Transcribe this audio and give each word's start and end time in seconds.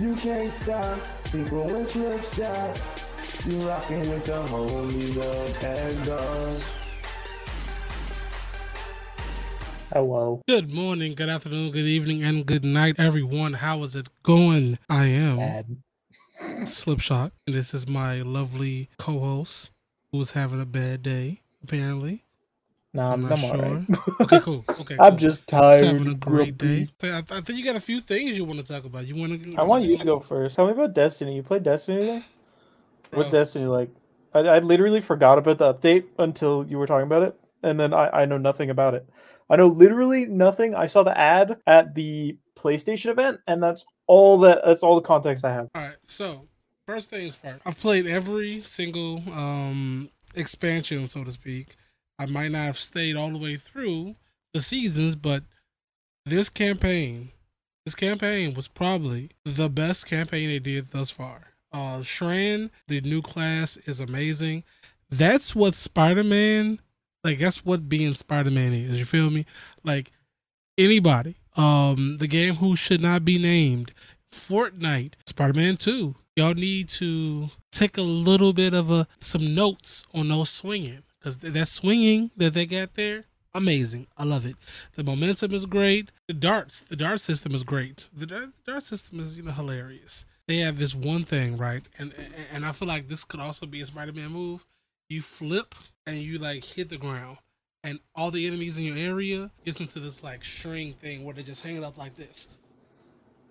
You 0.00 0.14
can't 0.14 0.50
stop. 0.50 0.98
People 1.30 1.66
with 1.66 1.86
Slip 1.86 2.22
Shock. 2.22 2.74
You 3.44 3.68
rocking 3.68 4.08
with 4.08 4.24
the 4.24 4.32
homie, 4.32 5.12
the 5.12 5.66
and 5.68 6.06
dog. 6.06 6.62
Hello. 9.92 10.40
Good 10.48 10.72
morning, 10.72 11.14
good 11.14 11.28
afternoon, 11.28 11.72
good 11.72 11.84
evening, 11.84 12.22
and 12.24 12.46
good 12.46 12.64
night, 12.64 12.94
everyone. 12.96 13.52
How 13.52 13.82
is 13.82 13.94
it 13.94 14.08
going? 14.22 14.78
I 14.88 15.04
am 15.04 15.36
Bad. 15.36 15.76
SlipShock, 16.62 17.32
and 17.46 17.54
this 17.54 17.74
is 17.74 17.86
my 17.86 18.22
lovely 18.22 18.88
co-host 18.98 19.70
who 20.12 20.20
is 20.22 20.30
having 20.30 20.62
a 20.62 20.66
bad 20.66 21.02
day, 21.02 21.42
apparently. 21.62 22.24
No, 22.92 23.12
I'm, 23.12 23.22
not 23.22 23.38
I'm 23.38 23.44
alright. 23.44 23.88
Okay, 24.20 24.40
cool. 24.40 24.64
Okay, 24.80 24.96
I'm 24.98 25.12
cool. 25.12 25.18
just 25.18 25.40
Just 25.40 25.48
tired. 25.48 25.84
having 25.84 26.06
a 26.08 26.10
and 26.10 26.20
great 26.20 26.58
day. 26.58 26.88
I, 27.02 27.18
I 27.18 27.40
think 27.40 27.50
you 27.58 27.64
got 27.64 27.76
a 27.76 27.80
few 27.80 28.00
things 28.00 28.36
you 28.36 28.44
want 28.44 28.64
to 28.64 28.72
talk 28.72 28.84
about. 28.84 29.06
You 29.06 29.14
want 29.16 29.52
to? 29.52 29.58
I 29.58 29.62
want 29.62 29.84
you 29.84 29.96
to 29.96 30.04
go 30.04 30.18
first. 30.18 30.56
Tell 30.56 30.66
me 30.66 30.72
about 30.72 30.92
Destiny. 30.94 31.36
You 31.36 31.42
played 31.42 31.62
Destiny 31.62 32.00
today? 32.00 32.24
What's 33.12 33.30
Bro. 33.30 33.38
Destiny 33.40 33.66
like? 33.66 33.90
I, 34.34 34.40
I 34.40 34.58
literally 34.58 35.00
forgot 35.00 35.38
about 35.38 35.58
the 35.58 35.72
update 35.74 36.04
until 36.18 36.66
you 36.66 36.78
were 36.78 36.86
talking 36.86 37.06
about 37.06 37.22
it, 37.22 37.38
and 37.62 37.78
then 37.78 37.94
I, 37.94 38.22
I 38.22 38.24
know 38.24 38.38
nothing 38.38 38.70
about 38.70 38.94
it. 38.94 39.08
I 39.48 39.56
know 39.56 39.66
literally 39.66 40.26
nothing. 40.26 40.74
I 40.74 40.86
saw 40.86 41.02
the 41.02 41.16
ad 41.16 41.58
at 41.66 41.94
the 41.94 42.36
PlayStation 42.56 43.06
event, 43.06 43.40
and 43.46 43.62
that's 43.62 43.84
all 44.06 44.38
that. 44.40 44.62
That's 44.64 44.82
all 44.82 44.96
the 44.96 45.06
context 45.06 45.44
I 45.44 45.52
have. 45.52 45.68
All 45.74 45.82
right, 45.82 45.96
so 46.02 46.48
first 46.86 47.10
things 47.10 47.36
first. 47.36 47.62
I've 47.64 47.78
played 47.78 48.06
every 48.06 48.60
single 48.60 49.22
um 49.32 50.10
expansion, 50.34 51.08
so 51.08 51.22
to 51.24 51.32
speak. 51.32 51.76
I 52.20 52.26
might 52.26 52.50
not 52.50 52.66
have 52.66 52.78
stayed 52.78 53.16
all 53.16 53.30
the 53.30 53.38
way 53.38 53.56
through 53.56 54.14
the 54.52 54.60
seasons, 54.60 55.16
but 55.16 55.42
this 56.26 56.50
campaign, 56.50 57.30
this 57.86 57.94
campaign 57.94 58.52
was 58.52 58.68
probably 58.68 59.30
the 59.46 59.70
best 59.70 60.06
campaign 60.06 60.50
they 60.50 60.58
did 60.58 60.90
thus 60.90 61.10
far. 61.10 61.54
Uh 61.72 62.02
Strand, 62.02 62.72
the 62.88 63.00
new 63.00 63.22
class 63.22 63.78
is 63.86 64.00
amazing. 64.00 64.64
That's 65.08 65.56
what 65.56 65.74
Spider-Man 65.74 66.80
like 67.24 67.38
that's 67.38 67.64
what 67.64 67.88
being 67.88 68.14
Spider-Man 68.14 68.74
is. 68.74 68.98
You 68.98 69.06
feel 69.06 69.30
me? 69.30 69.46
Like 69.82 70.12
anybody. 70.76 71.36
Um 71.56 72.18
the 72.18 72.26
game 72.26 72.56
who 72.56 72.76
should 72.76 73.00
not 73.00 73.24
be 73.24 73.38
named 73.38 73.92
Fortnite, 74.30 75.14
Spider 75.24 75.54
Man 75.54 75.78
2. 75.78 76.14
Y'all 76.36 76.52
need 76.52 76.90
to 76.90 77.48
take 77.72 77.96
a 77.96 78.02
little 78.02 78.52
bit 78.52 78.74
of 78.74 78.90
a 78.90 79.06
some 79.20 79.54
notes 79.54 80.04
on 80.12 80.28
those 80.28 80.50
swinging 80.50 81.02
because 81.20 81.36
that 81.38 81.68
swinging 81.68 82.30
that 82.36 82.54
they 82.54 82.66
got 82.66 82.94
there, 82.94 83.26
amazing. 83.54 84.06
I 84.16 84.24
love 84.24 84.44
it. 84.46 84.56
The 84.96 85.04
momentum 85.04 85.52
is 85.54 85.66
great. 85.66 86.10
The 86.26 86.34
darts, 86.34 86.80
the 86.88 86.96
dart 86.96 87.20
system 87.20 87.54
is 87.54 87.62
great. 87.62 88.04
The 88.16 88.26
dart, 88.26 88.48
the 88.64 88.72
dart 88.72 88.82
system 88.82 89.20
is 89.20 89.36
you 89.36 89.42
know 89.42 89.52
hilarious. 89.52 90.24
They 90.46 90.56
have 90.58 90.78
this 90.78 90.94
one 90.94 91.24
thing 91.24 91.56
right, 91.56 91.82
and 91.98 92.12
and- 92.52 92.64
I 92.64 92.72
feel 92.72 92.88
like 92.88 93.06
this 93.08 93.22
could 93.24 93.38
also 93.40 93.66
be 93.66 93.80
a 93.82 93.86
Spider 93.86 94.12
Man 94.12 94.30
move. 94.30 94.66
You 95.08 95.22
flip 95.22 95.74
and 96.06 96.18
you 96.18 96.38
like 96.38 96.64
hit 96.64 96.88
the 96.88 96.96
ground, 96.96 97.38
and 97.84 98.00
all 98.16 98.30
the 98.30 98.46
enemies 98.46 98.78
in 98.78 98.84
your 98.84 98.96
area 98.96 99.50
gets 99.64 99.78
into 99.80 100.00
this 100.00 100.22
like 100.22 100.44
string 100.44 100.94
thing 100.94 101.24
where 101.24 101.34
they 101.34 101.42
just 101.42 101.62
hang 101.64 101.76
it 101.76 101.84
up 101.84 101.98
like 101.98 102.16
this 102.16 102.48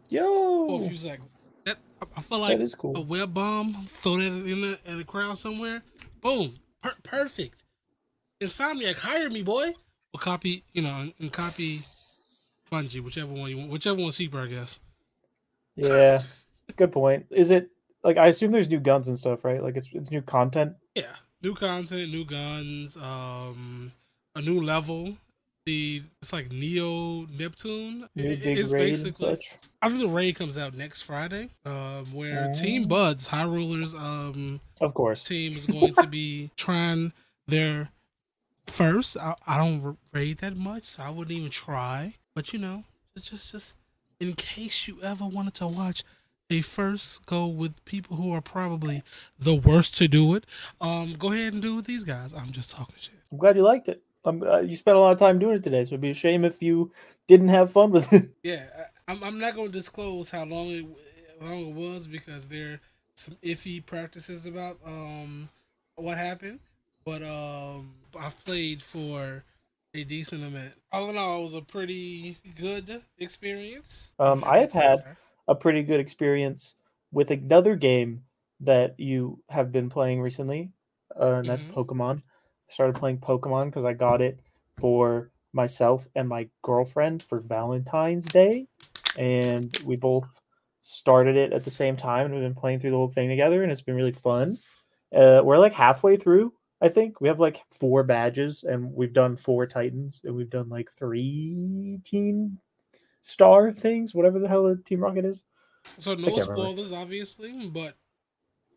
Yo, 0.10 0.68
for 0.68 0.86
a 0.86 0.88
few 0.90 0.98
seconds. 0.98 1.30
That 1.66 1.78
I- 2.16 2.22
feel 2.22 2.40
like 2.40 2.58
that 2.58 2.64
is 2.64 2.76
a 2.84 3.02
web 3.02 3.34
bomb, 3.34 3.86
throw 3.86 4.18
that 4.18 4.26
in 4.26 4.62
the 4.62 4.80
in 4.86 4.98
the 4.98 5.04
crowd 5.04 5.38
somewhere. 5.38 5.84
Boom, 6.22 6.56
per- 6.82 6.96
perfect. 7.04 7.64
Insomniac, 8.42 8.98
hire 8.98 9.30
me, 9.30 9.42
boy. 9.42 9.74
Or 10.14 10.20
copy, 10.20 10.64
you 10.74 10.82
know, 10.82 11.12
and 11.20 11.32
copy 11.32 11.80
Bungie, 12.72 13.04
whichever 13.04 13.34
one 13.34 13.50
you 13.50 13.58
want, 13.58 13.70
whichever 13.70 14.02
one's 14.02 14.18
cheaper, 14.18 14.40
I 14.42 14.48
guess. 14.48 14.80
Yeah, 15.76 16.24
good 16.76 16.92
point. 16.92 17.28
Is 17.32 17.52
it 17.52 17.70
like 18.04 18.18
I 18.18 18.28
assume 18.28 18.52
there's 18.52 18.70
new 18.70 18.80
guns 18.80 19.08
and 19.08 19.18
stuff, 19.18 19.44
right? 19.44 19.62
Like 19.62 19.76
it's 19.76 19.90
it's 19.94 20.12
new 20.12 20.22
content. 20.22 20.74
Yeah, 20.96 21.16
new 21.42 21.54
content, 21.54 22.12
new 22.12 22.26
guns, 22.26 22.98
um, 22.98 23.92
a 24.36 24.42
new 24.42 24.62
level. 24.62 25.18
The 25.66 26.04
it's 26.22 26.34
like 26.34 26.52
Neo 26.52 27.26
Neptune. 27.28 28.08
It- 28.16 28.42
it's 28.44 28.72
basically. 28.72 29.38
I 29.82 29.88
think 29.90 30.00
the 30.02 30.08
raid 30.08 30.36
comes 30.36 30.58
out 30.58 30.74
next 30.74 31.04
Friday. 31.04 31.50
Um, 31.66 32.06
where 32.14 32.52
Team 32.54 32.84
Oh. 32.84 32.88
Buds, 32.88 33.28
High 33.28 33.46
Rollers, 33.46 33.94
um, 33.94 34.60
Of 34.82 34.94
course. 34.94 35.24
team 35.26 35.56
is 35.58 35.66
going 35.66 35.94
to 35.96 36.08
be 36.08 36.52
trying 36.58 37.14
their 37.48 37.90
first. 38.68 39.18
I, 39.18 39.36
I 39.48 39.58
don't 39.58 39.98
raid 40.12 40.40
that 40.40 40.58
much, 40.58 40.86
so 40.88 41.04
I 41.04 41.10
wouldn't 41.10 41.38
even 41.38 41.50
try. 41.50 42.16
But 42.36 42.52
you 42.54 42.60
know, 42.60 42.84
it's 43.16 43.30
just 43.30 43.52
just 43.52 43.76
in 44.20 44.34
case 44.34 44.88
you 44.88 45.02
ever 45.02 45.26
wanted 45.26 45.54
to 45.56 45.68
watch, 45.68 46.04
they 46.50 46.62
first 46.62 47.26
go 47.26 47.46
with 47.48 47.84
people 47.86 48.18
who 48.18 48.32
are 48.34 48.42
probably 48.42 49.04
the 49.38 49.56
worst 49.56 49.96
to 49.98 50.08
do 50.08 50.34
it. 50.36 50.46
Um, 50.82 51.14
go 51.14 51.32
ahead 51.32 51.54
and 51.54 51.62
do 51.62 51.74
it 51.74 51.76
with 51.78 51.86
these 51.86 52.04
guys. 52.04 52.34
I'm 52.34 52.52
just 52.52 52.72
talking 52.72 52.96
shit. 53.00 53.14
I'm 53.32 53.38
glad 53.38 53.56
you 53.56 53.62
liked 53.64 53.88
it. 53.88 54.02
Um, 54.26 54.44
uh, 54.44 54.60
you 54.60 54.76
spent 54.76 54.98
a 54.98 55.00
lot 55.00 55.12
of 55.12 55.18
time 55.18 55.40
doing 55.40 55.56
it 55.56 55.64
today, 55.64 55.84
so 55.84 55.90
it'd 55.90 56.02
be 56.02 56.12
a 56.12 56.14
shame 56.14 56.44
if 56.46 56.62
you 56.62 56.92
didn't 57.28 57.50
have 57.50 57.72
fun 57.72 57.92
with 57.92 58.12
it. 58.14 58.32
Yeah, 58.44 58.66
I, 59.08 59.12
I'm 59.12 59.24
I'm 59.24 59.40
not 59.40 59.56
going 59.56 59.68
to 59.68 59.74
disclose 59.74 60.32
how 60.32 60.44
long 60.46 60.70
it 60.70 60.86
how 61.42 61.48
long 61.48 61.68
it 61.70 61.74
was 61.74 62.08
because 62.08 62.48
there 62.48 62.74
are 62.74 62.82
some 63.16 63.38
iffy 63.44 63.86
practices 63.86 64.46
about 64.46 64.78
um 64.86 65.50
what 65.96 66.18
happened. 66.18 66.60
But 67.06 67.24
um, 67.24 67.96
I've 68.20 68.38
played 68.46 68.82
for 68.82 69.44
a 69.94 70.04
decent 70.04 70.44
amount. 70.44 70.74
All 70.92 71.10
in 71.10 71.18
all, 71.18 71.40
it 71.40 71.44
was 71.44 71.54
a 71.56 71.62
pretty 71.62 72.38
good 72.56 73.02
experience. 73.18 74.12
Um, 74.20 74.44
I 74.46 74.60
have 74.60 74.74
had 74.74 75.00
a 75.48 75.56
pretty 75.56 75.84
good 75.84 76.00
experience 76.00 76.76
with 77.12 77.32
another 77.32 77.76
game 77.76 78.24
that 78.62 78.96
you 79.00 79.42
have 79.50 79.72
been 79.72 79.90
playing 79.90 80.22
recently, 80.22 80.72
uh, 81.20 81.34
and 81.36 81.50
that's 81.50 81.64
Mhm. 81.64 81.74
Pokemon. 81.74 82.22
Started 82.70 82.96
playing 82.96 83.18
Pokemon 83.18 83.66
because 83.66 83.86
I 83.86 83.94
got 83.94 84.22
it 84.22 84.40
for 84.78 85.32
myself 85.54 86.08
and 86.16 86.28
my 86.28 86.48
girlfriend 86.62 87.24
for 87.24 87.42
Valentine's 87.42 88.26
Day, 88.26 88.68
and 89.18 89.76
we 89.86 89.96
both 89.96 90.42
started 90.82 91.36
it 91.36 91.52
at 91.52 91.64
the 91.64 91.72
same 91.72 91.98
time, 91.98 92.26
and 92.26 92.34
we've 92.34 92.44
been 92.44 92.56
playing 92.56 92.80
through 92.80 92.92
the 92.92 92.98
whole 92.98 93.10
thing 93.10 93.30
together, 93.30 93.64
and 93.64 93.72
it's 93.72 93.82
been 93.82 93.96
really 93.96 94.12
fun. 94.12 94.58
Uh, 95.14 95.42
we're 95.44 95.58
like 95.58 95.74
halfway 95.74 96.16
through. 96.18 96.54
I 96.82 96.88
think 96.90 97.20
we 97.20 97.28
have 97.28 97.40
like 97.40 97.62
four 97.70 98.04
badges, 98.04 98.64
and 98.64 98.94
we've 98.94 99.14
done 99.14 99.36
four 99.36 99.66
Titans, 99.66 100.22
and 100.24 100.36
we've 100.36 100.50
done 100.50 100.70
like 100.70 100.92
three 100.92 102.00
team 102.06 102.60
star 103.24 103.72
things, 103.72 104.16
whatever 104.16 104.40
the 104.40 104.48
hell 104.48 104.68
a 104.68 104.78
Team 104.78 105.02
Rocket 105.02 105.26
is. 105.26 105.44
So 105.98 106.14
no 106.16 106.38
spoilers, 106.38 106.92
obviously, 106.92 107.68
but 107.70 107.96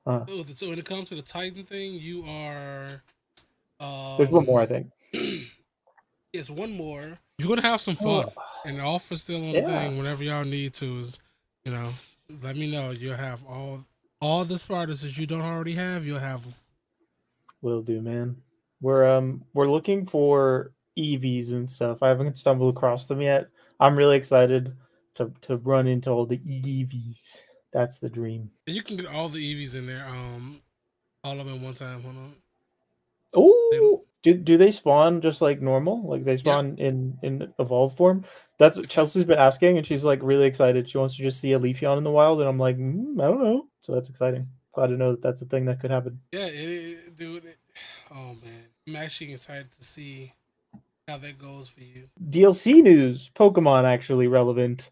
Uh, 0.04 0.24
so 0.56 0.68
when 0.68 0.78
it 0.78 0.84
comes 0.84 1.08
to 1.10 1.14
the 1.14 1.22
Titan 1.22 1.64
thing, 1.64 1.94
you 1.94 2.24
are. 2.26 3.02
Um, 3.82 4.16
there's 4.16 4.30
one 4.30 4.46
more, 4.46 4.60
I 4.60 4.66
think. 4.66 4.86
yes, 6.32 6.48
one 6.48 6.72
more. 6.72 7.18
You're 7.38 7.48
gonna 7.48 7.62
have 7.62 7.80
some 7.80 7.96
fun, 7.96 8.26
and 8.64 8.78
the 8.78 8.82
offer's 8.82 9.22
still 9.22 9.44
on 9.44 9.52
the 9.52 9.60
Yeah. 9.60 9.66
thing. 9.66 9.98
Whenever 9.98 10.22
y'all 10.22 10.44
need 10.44 10.74
to, 10.74 11.00
is 11.00 11.18
you 11.64 11.72
know, 11.72 11.88
let 12.42 12.56
me 12.56 12.70
know. 12.70 12.92
You'll 12.92 13.16
have 13.16 13.44
all 13.44 13.84
all 14.20 14.44
the 14.44 14.58
Spartans 14.58 15.00
that 15.02 15.18
you 15.18 15.26
don't 15.26 15.42
already 15.42 15.74
have. 15.74 16.06
You'll 16.06 16.20
have 16.20 16.42
them. 16.44 16.54
Will 17.60 17.82
do, 17.82 18.00
man. 18.00 18.36
We're 18.80 19.08
um 19.08 19.44
we're 19.54 19.70
looking 19.70 20.06
for 20.06 20.72
Eevees 20.98 21.52
and 21.52 21.68
stuff. 21.68 22.02
I 22.02 22.08
haven't 22.08 22.38
stumbled 22.38 22.76
across 22.76 23.06
them 23.06 23.20
yet. 23.20 23.48
I'm 23.80 23.96
really 23.96 24.16
excited 24.16 24.76
to 25.16 25.32
to 25.42 25.56
run 25.58 25.88
into 25.88 26.10
all 26.10 26.26
the 26.26 26.38
Eevees. 26.38 27.38
That's 27.72 27.98
the 27.98 28.10
dream. 28.10 28.50
And 28.66 28.76
you 28.76 28.82
can 28.82 28.96
get 28.96 29.06
all 29.06 29.28
the 29.28 29.38
Eevees 29.38 29.74
in 29.74 29.86
there. 29.86 30.06
Um, 30.06 30.60
all 31.24 31.40
of 31.40 31.46
them 31.46 31.62
one 31.62 31.74
time. 31.74 32.02
Hold 32.02 32.16
on. 32.16 32.34
Oh, 33.34 34.04
do 34.22 34.34
do 34.34 34.56
they 34.56 34.70
spawn 34.70 35.20
just 35.20 35.42
like 35.42 35.60
normal? 35.60 36.08
Like 36.08 36.24
they 36.24 36.36
spawn 36.36 36.76
in 36.78 37.18
in 37.22 37.52
evolved 37.58 37.96
form? 37.96 38.24
That's 38.58 38.78
what 38.78 38.88
Chelsea's 38.88 39.24
been 39.24 39.38
asking, 39.38 39.78
and 39.78 39.86
she's 39.86 40.04
like 40.04 40.20
really 40.22 40.46
excited. 40.46 40.88
She 40.88 40.98
wants 40.98 41.16
to 41.16 41.22
just 41.22 41.40
see 41.40 41.52
a 41.52 41.58
Leafeon 41.58 41.98
in 41.98 42.04
the 42.04 42.10
wild, 42.10 42.40
and 42.40 42.48
I'm 42.48 42.58
like, 42.58 42.78
mm, 42.78 43.20
I 43.20 43.26
don't 43.26 43.42
know. 43.42 43.66
So 43.80 43.92
that's 43.92 44.08
exciting. 44.08 44.48
Glad 44.72 44.88
to 44.88 44.96
know 44.96 45.12
that 45.12 45.22
that's 45.22 45.42
a 45.42 45.46
thing 45.46 45.66
that 45.66 45.80
could 45.80 45.90
happen. 45.90 46.20
Yeah, 46.30 46.46
it, 46.46 46.54
it, 46.54 47.16
dude. 47.16 47.44
It, 47.44 47.56
oh 48.12 48.36
man, 48.42 48.66
I'm 48.86 48.96
actually 48.96 49.32
excited 49.32 49.72
to 49.72 49.84
see 49.84 50.32
how 51.08 51.18
that 51.18 51.38
goes 51.38 51.68
for 51.68 51.80
you. 51.80 52.08
DLC 52.30 52.82
news, 52.82 53.30
Pokemon 53.34 53.84
actually 53.84 54.28
relevant. 54.28 54.90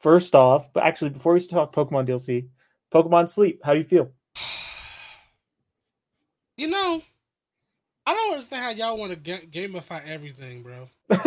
First 0.00 0.34
off, 0.34 0.72
but 0.72 0.84
actually 0.84 1.10
before 1.10 1.34
we 1.34 1.40
talk 1.40 1.74
Pokemon 1.74 2.08
DLC, 2.08 2.48
Pokemon 2.90 3.28
Sleep, 3.28 3.60
how 3.62 3.72
do 3.72 3.78
you 3.78 3.84
feel? 3.84 4.10
You 6.56 6.68
know, 6.68 7.00
I 8.06 8.14
don't 8.14 8.32
understand 8.32 8.62
how 8.64 8.70
y'all 8.70 8.98
want 8.98 9.10
to 9.12 9.16
ga- 9.16 9.46
gamify 9.46 10.04
everything, 10.06 10.62
bro. 10.62 10.88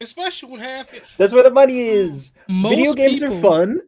Especially 0.00 0.50
when 0.50 0.60
half 0.60 0.92
it- 0.94 1.04
That's 1.18 1.32
where 1.32 1.42
the 1.42 1.50
money 1.50 1.80
is. 1.80 2.32
most 2.48 2.74
Video 2.76 2.94
games 2.94 3.22
are 3.22 3.30
fun. 3.30 3.80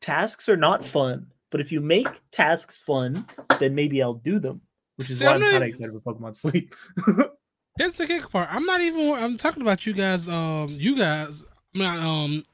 Tasks 0.00 0.48
are 0.48 0.56
not 0.56 0.84
fun. 0.84 1.26
But 1.50 1.60
if 1.60 1.72
you 1.72 1.80
make 1.80 2.06
tasks 2.30 2.76
fun, 2.76 3.26
then 3.58 3.74
maybe 3.74 4.02
I'll 4.02 4.14
do 4.14 4.38
them. 4.38 4.60
Which 4.96 5.10
is 5.10 5.18
See, 5.18 5.24
why 5.24 5.32
I'm 5.32 5.42
I'm 5.42 5.50
kind 5.50 5.62
of 5.64 5.68
excited 5.68 5.92
for 6.02 6.14
Pokemon 6.14 6.36
Sleep. 6.36 6.74
Here's 7.78 7.94
the 7.96 8.06
kick 8.06 8.30
part. 8.30 8.48
I'm 8.52 8.64
not 8.66 8.80
even. 8.80 9.12
I'm 9.12 9.36
talking 9.36 9.62
about 9.62 9.86
you 9.86 9.92
guys. 9.92 10.28
Um, 10.28 10.68
you 10.70 10.96
guys. 10.96 11.44
I 11.74 11.78
mean, 11.78 11.88
um, 12.04 12.44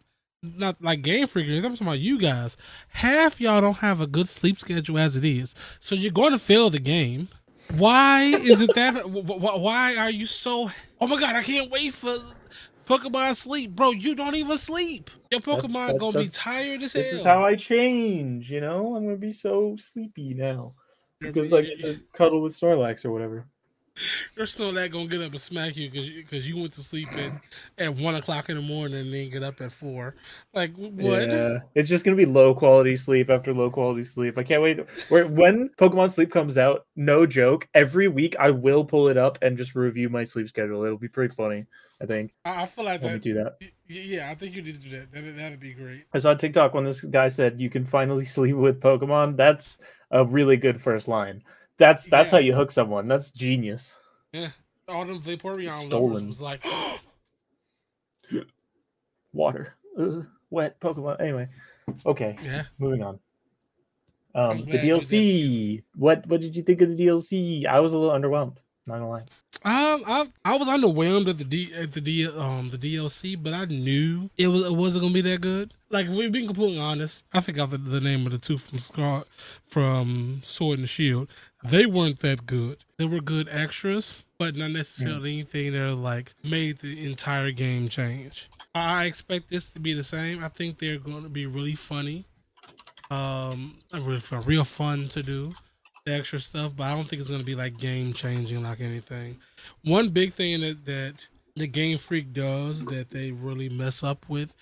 not 0.42 0.81
like 0.82 1.02
Game 1.02 1.26
Freak. 1.26 1.49
I'm 1.49 1.72
talking 1.72 1.87
about 1.87 1.99
you 1.99 2.19
guys. 2.19 2.56
Half 2.88 3.40
y'all 3.40 3.60
don't 3.60 3.78
have 3.78 4.00
a 4.00 4.06
good 4.06 4.28
sleep 4.28 4.58
schedule 4.58 4.99
as 4.99 5.16
it 5.16 5.25
is, 5.25 5.54
so 5.81 5.94
you're 5.94 6.12
going 6.12 6.32
to 6.32 6.38
fail 6.38 6.70
the 6.70 6.78
game. 6.78 7.28
Why 7.74 8.22
is 8.22 8.60
it 8.60 8.74
that? 8.74 9.08
Why 9.10 9.96
are 9.96 10.10
you 10.10 10.26
so? 10.26 10.70
Oh 11.00 11.06
my 11.06 11.18
god! 11.18 11.36
I 11.36 11.42
can't 11.42 11.70
wait 11.70 11.92
for 11.92 12.16
Pokemon 12.86 13.34
sleep, 13.36 13.72
bro. 13.72 13.90
You 13.90 14.14
don't 14.14 14.36
even 14.36 14.58
sleep. 14.58 15.10
Your 15.30 15.40
Pokemon 15.40 15.72
that's, 15.72 15.86
that's, 15.92 15.98
gonna 15.98 16.18
be 16.18 16.28
tired 16.28 16.82
as 16.82 16.92
this 16.92 16.94
hell. 16.94 17.02
This 17.02 17.12
is 17.12 17.24
how 17.24 17.44
I 17.44 17.56
change. 17.56 18.50
You 18.50 18.60
know, 18.60 18.94
I'm 18.94 19.04
gonna 19.04 19.16
be 19.16 19.32
so 19.32 19.76
sleepy 19.78 20.34
now 20.34 20.74
because 21.20 21.52
I 21.52 21.62
get 21.62 21.80
to 21.80 22.00
cuddle 22.12 22.40
with 22.40 22.58
Snorlax 22.58 23.04
or 23.04 23.10
whatever. 23.10 23.46
There's 24.37 24.58
no 24.58 24.72
that 24.72 24.90
gonna 24.90 25.06
get 25.08 25.22
up 25.22 25.32
and 25.32 25.40
smack 25.40 25.76
you 25.76 25.90
because 25.90 26.08
because 26.10 26.46
you, 26.46 26.56
went 26.56 26.72
to 26.75 26.82
sleep 26.82 27.08
at, 27.16 27.32
at 27.78 27.96
one 27.96 28.14
o'clock 28.14 28.48
in 28.48 28.56
the 28.56 28.62
morning 28.62 29.00
and 29.00 29.12
then 29.12 29.31
get 29.31 29.43
up 29.43 29.60
at 29.60 29.72
four. 29.72 30.14
Like 30.52 30.76
what? 30.76 31.28
Yeah, 31.28 31.60
it's 31.75 31.88
just 31.88 32.04
gonna 32.04 32.16
be 32.16 32.26
low 32.26 32.54
quality 32.54 32.96
sleep 32.96 33.31
after 33.31 33.54
low 33.54 33.70
quality 33.70 34.02
sleep. 34.02 34.38
I 34.38 34.43
can't 34.43 34.62
wait. 34.62 34.81
When 35.10 35.70
Pokemon 35.78 36.10
Sleep 36.12 36.31
comes 36.31 36.58
out, 36.58 36.87
no 36.96 37.26
joke, 37.26 37.69
every 37.75 38.08
week 38.08 38.37
I 38.38 38.50
will 38.50 38.84
pull 38.84 39.08
it 39.08 39.16
up 39.16 39.38
and 39.43 39.56
just 39.56 39.75
review 39.75 40.08
my 40.08 40.25
sleep 40.25 40.49
schedule. 40.49 40.84
It'll 40.84 40.99
be 40.99 41.08
pretty 41.08 41.34
funny. 41.34 41.66
I 42.00 42.06
think. 42.06 42.32
I, 42.44 42.62
I 42.62 42.66
feel 42.66 42.84
like 42.84 43.02
Let 43.02 43.12
that. 43.12 43.22
do 43.22 43.34
that. 43.34 43.56
Yeah, 43.88 44.31
I 44.31 44.34
think 44.34 44.54
you 44.54 44.62
need 44.62 44.75
to 44.75 44.81
do 44.81 44.90
that. 44.90 45.12
that. 45.12 45.37
That'd 45.37 45.60
be 45.60 45.72
great. 45.72 46.04
I 46.12 46.19
saw 46.19 46.34
TikTok 46.34 46.75
when 46.75 46.84
this 46.84 47.00
guy 47.00 47.28
said 47.28 47.60
you 47.60 47.70
can 47.70 47.84
finally 47.84 48.25
sleep 48.26 48.56
with 48.56 48.81
Pokemon. 48.81 49.37
That's 49.37 49.78
a 50.10 50.25
really 50.25 50.56
good 50.56 50.81
first 50.81 51.08
line. 51.08 51.42
That's 51.78 52.08
that's 52.08 52.28
yeah. 52.28 52.38
how 52.38 52.38
you 52.38 52.55
hook 52.55 52.70
someone. 52.70 53.08
That's 53.08 53.31
genius. 53.31 53.94
Yeah, 54.32 54.50
all 54.88 55.05
them 55.05 55.20
Vaporeon 55.20 55.90
lovers 55.90 56.25
was 56.25 56.40
like 56.40 56.64
water, 59.32 59.75
Ugh, 59.99 60.26
wet 60.50 60.81
Pokemon. 60.81 61.20
Anyway, 61.20 61.49
okay. 62.05 62.37
Yeah. 62.43 62.64
Moving 62.78 63.02
on. 63.02 63.20
Um, 64.34 64.64
the 64.64 64.78
DLC. 64.78 65.82
What 65.94 66.26
what 66.26 66.40
did 66.40 66.56
you 66.56 66.62
think 66.62 66.81
of 66.81 66.96
the 66.96 67.06
DLC? 67.06 67.67
I 67.67 67.81
was 67.81 67.93
a 67.93 67.99
little 67.99 68.14
underwhelmed. 68.14 68.56
Not 68.87 68.99
gonna 68.99 69.08
lie. 69.08 69.25
Um, 69.64 70.05
I 70.06 70.28
I 70.44 70.56
was 70.58 70.69
underwhelmed 70.69 71.28
at 71.28 71.38
the 71.38 71.44
D 71.44 71.73
at 71.75 71.93
the 71.93 72.00
D 72.00 72.28
um 72.28 72.70
the 72.70 72.78
DLC, 72.78 73.43
but 73.43 73.52
I 73.52 73.64
knew 73.64 74.31
it 74.37 74.49
was 74.49 74.64
it 74.64 74.73
wasn't 74.73 75.02
gonna 75.02 75.14
be 75.14 75.23
that 75.23 75.40
good. 75.40 75.75
Like 75.90 76.08
we've 76.08 76.31
been 76.31 76.46
completely 76.46 76.78
honest, 76.78 77.25
I 77.32 77.40
forgot 77.40 77.70
the, 77.70 77.78
the 77.78 78.00
name 78.00 78.26
of 78.26 78.32
the 78.32 78.38
two 78.38 78.58
from 78.58 78.78
Scar 78.78 79.25
from 79.67 80.43
Sword 80.44 80.78
and 80.81 80.88
Shield. 80.88 81.28
They 81.70 81.86
weren't 81.86 82.20
that 82.20 82.46
good. 82.46 82.78
They 82.96 83.04
were 83.04 83.20
good 83.20 83.48
extras, 83.50 84.22
but 84.38 84.56
not 84.56 84.70
necessarily 84.70 85.32
mm. 85.32 85.34
anything 85.34 85.72
that 85.72 85.94
like 85.94 86.34
made 86.42 86.78
the 86.78 87.06
entire 87.06 87.50
game 87.50 87.88
change. 87.88 88.48
I 88.74 89.04
expect 89.04 89.48
this 89.48 89.66
to 89.70 89.80
be 89.80 89.94
the 89.94 90.04
same. 90.04 90.44
I 90.44 90.48
think 90.48 90.78
they're 90.78 90.98
going 90.98 91.22
to 91.22 91.30
be 91.30 91.46
really 91.46 91.74
funny, 91.74 92.26
um, 93.10 93.78
really 93.92 94.20
fun, 94.20 94.42
real 94.42 94.64
fun 94.64 95.08
to 95.08 95.22
do 95.22 95.52
the 96.06 96.14
extra 96.14 96.38
stuff, 96.38 96.74
but 96.74 96.84
I 96.84 96.94
don't 96.94 97.06
think 97.06 97.20
it's 97.20 97.30
gonna 97.30 97.44
be 97.44 97.54
like 97.54 97.76
game 97.76 98.14
changing 98.14 98.62
like 98.62 98.80
anything. 98.80 99.36
One 99.84 100.08
big 100.08 100.32
thing 100.32 100.60
that 100.60 100.86
that 100.86 101.28
the 101.56 101.66
Game 101.66 101.98
Freak 101.98 102.32
does 102.32 102.84
that 102.86 103.10
they 103.10 103.32
really 103.32 103.68
mess 103.68 104.02
up 104.02 104.26
with 104.28 104.54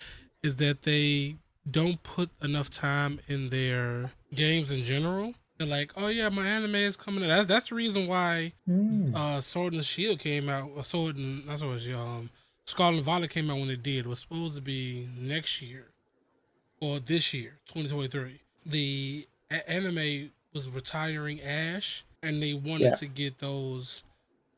is 0.43 0.57
that 0.57 0.83
they 0.83 1.37
don't 1.71 2.03
put 2.03 2.31
enough 2.43 2.71
time 2.71 3.21
in 3.29 3.51
their 3.51 4.13
games 4.35 4.71
in 4.71 4.85
general. 4.85 5.35
They're 5.59 5.67
like, 5.67 5.93
oh 5.97 6.09
yeah, 6.09 6.29
my 6.29 6.47
anime 6.47 6.75
is 6.75 6.97
coming. 6.97 7.25
Out. 7.25 7.29
That's 7.29 7.47
that's 7.47 7.69
the 7.69 7.77
reason 7.77 8.07
why 8.07 8.53
mm. 8.69 9.15
uh, 9.15 9.41
Sword 9.41 9.73
and 9.73 9.85
Shield 9.85 10.19
came 10.19 10.49
out. 10.49 10.85
Sword 10.85 11.17
and 11.17 11.45
that's 11.45 11.63
what 11.63 11.81
um 11.95 12.31
Scarlet 12.67 12.97
and 12.97 13.05
Violet 13.05 13.31
came 13.31 13.51
out 13.51 13.59
when 13.59 13.71
it 13.71 13.83
did. 13.83 13.99
It 13.99 14.07
was 14.07 14.21
supposed 14.21 14.57
to 14.57 14.63
be 14.63 15.09
next 15.17 15.61
year 15.63 15.87
or 16.81 16.99
this 16.99 17.33
year, 17.33 17.59
2023. 17.67 18.41
The 18.67 19.29
a- 19.51 19.71
anime 19.71 20.31
was 20.53 20.69
retiring 20.69 21.41
Ash, 21.43 22.05
and 22.23 22.43
they 22.43 22.55
wanted 22.55 22.81
yeah. 22.81 22.95
to 22.95 23.07
get 23.07 23.39
those 23.39 24.03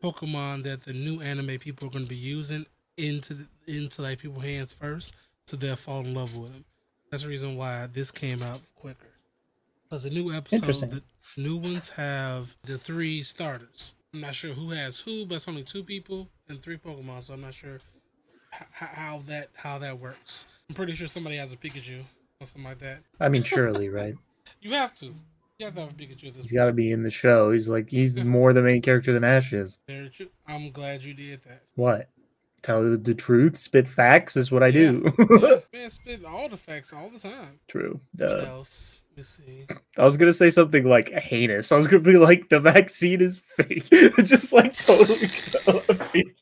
Pokemon 0.02 0.62
that 0.64 0.84
the 0.84 0.93
new 0.93 1.20
anime 1.20 1.58
people 1.58 1.88
are 1.88 1.90
going 1.90 2.04
to 2.04 2.08
be 2.08 2.16
using 2.16 2.66
into 2.96 3.34
the, 3.34 3.46
into 3.66 4.02
like 4.02 4.20
people's 4.20 4.44
hands 4.44 4.72
first, 4.72 5.14
so 5.46 5.56
they'll 5.56 5.76
fall 5.76 6.00
in 6.00 6.14
love 6.14 6.34
with 6.37 6.52
them. 6.52 6.64
That's 7.10 7.22
the 7.22 7.28
reason 7.28 7.56
why 7.56 7.87
this 7.93 8.10
came 8.10 8.43
out 8.43 8.60
quicker. 8.76 9.15
Because 9.88 10.02
the 10.02 10.10
new 10.10 10.32
episode, 10.32 10.62
the 10.90 11.02
new 11.36 11.56
ones 11.56 11.88
have 11.90 12.56
the 12.64 12.76
three 12.76 13.22
starters. 13.22 13.92
I'm 14.12 14.20
not 14.20 14.34
sure 14.34 14.52
who 14.52 14.70
has 14.70 14.98
who, 14.98 15.26
but 15.26 15.36
it's 15.36 15.48
only 15.48 15.62
two 15.62 15.84
people 15.84 16.28
and 16.48 16.60
three 16.60 16.76
Pokemon, 16.76 17.22
so 17.22 17.34
I'm 17.34 17.42
not 17.42 17.54
sure 17.54 17.80
h- 18.54 18.66
how 18.70 19.22
that 19.28 19.50
how 19.54 19.78
that 19.78 19.98
works. 19.98 20.46
I'm 20.68 20.74
pretty 20.74 20.94
sure 20.94 21.06
somebody 21.06 21.36
has 21.36 21.52
a 21.52 21.56
Pikachu 21.56 22.00
or 22.40 22.46
something 22.46 22.64
like 22.64 22.78
that. 22.80 22.98
I 23.20 23.28
mean, 23.28 23.42
surely, 23.42 23.88
right? 23.90 24.14
You 24.60 24.70
have 24.70 24.94
to. 24.96 25.14
Yeah, 25.58 25.70
that 25.70 25.86
would 25.86 25.96
be 25.96 26.06
good. 26.06 26.20
He's 26.20 26.52
got 26.52 26.66
to 26.66 26.72
be 26.72 26.92
in 26.92 27.02
the 27.02 27.10
show. 27.10 27.52
He's 27.52 27.68
like 27.68 27.88
he's 27.88 28.20
more 28.20 28.52
the 28.52 28.62
main 28.62 28.82
character 28.82 29.12
than 29.12 29.24
Ash 29.24 29.52
is. 29.52 29.78
I'm 30.46 30.70
glad 30.70 31.04
you 31.04 31.14
did 31.14 31.42
that. 31.44 31.62
What? 31.76 32.08
Tell 32.62 32.96
the 32.96 33.14
truth, 33.14 33.56
spit 33.56 33.86
facts 33.86 34.36
is 34.36 34.50
what 34.50 34.62
I 34.62 34.68
yeah. 34.68 34.90
do. 34.90 35.14
yeah, 35.18 35.60
man, 35.78 35.90
spit 35.90 36.24
all 36.24 36.48
the 36.48 36.56
facts 36.56 36.92
all 36.92 37.08
the 37.08 37.18
time. 37.18 37.60
True. 37.68 38.00
Duh. 38.16 38.36
What 38.36 38.48
else? 38.48 39.00
Let's 39.16 39.38
see. 39.38 39.66
I 39.96 40.04
was 40.04 40.16
gonna 40.18 40.32
say 40.32 40.50
something 40.50 40.84
like 40.84 41.10
heinous. 41.10 41.72
I 41.72 41.76
was 41.76 41.86
gonna 41.86 42.02
be 42.02 42.18
like 42.18 42.50
the 42.50 42.60
vaccine 42.60 43.22
is 43.22 43.38
fake, 43.38 43.88
just 44.24 44.52
like 44.52 44.76
totally. 44.76 45.28
Fake. 45.28 46.36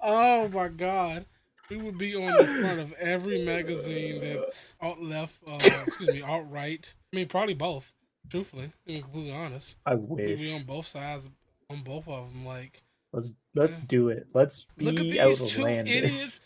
Oh 0.00 0.48
my 0.48 0.68
god. 0.68 1.24
We 1.70 1.78
would 1.78 1.98
be 1.98 2.14
on 2.14 2.36
the 2.36 2.46
front 2.60 2.78
of 2.78 2.92
every 2.92 3.44
magazine 3.44 4.20
that's 4.20 4.76
alt 4.80 5.02
left, 5.02 5.40
uh, 5.48 5.58
excuse 5.84 6.10
me, 6.10 6.22
alt 6.22 6.46
right. 6.48 6.88
I 7.12 7.16
mean, 7.16 7.26
probably 7.26 7.54
both. 7.54 7.92
Truthfully, 8.28 8.72
being 8.84 9.02
completely 9.02 9.32
honest, 9.32 9.76
I 9.86 9.94
wish 9.94 10.28
we'd 10.28 10.38
be 10.38 10.52
on 10.52 10.64
both 10.64 10.86
sides, 10.86 11.28
on 11.70 11.82
both 11.82 12.08
of 12.08 12.32
them. 12.32 12.44
Like, 12.44 12.82
let's 13.12 13.32
let's 13.54 13.78
yeah. 13.78 13.84
do 13.86 14.08
it. 14.08 14.26
Let's 14.34 14.66
be 14.76 14.84
look 14.84 14.96
at 14.98 15.02
these 15.02 15.52
two 15.52 15.66
idiots. 15.66 16.40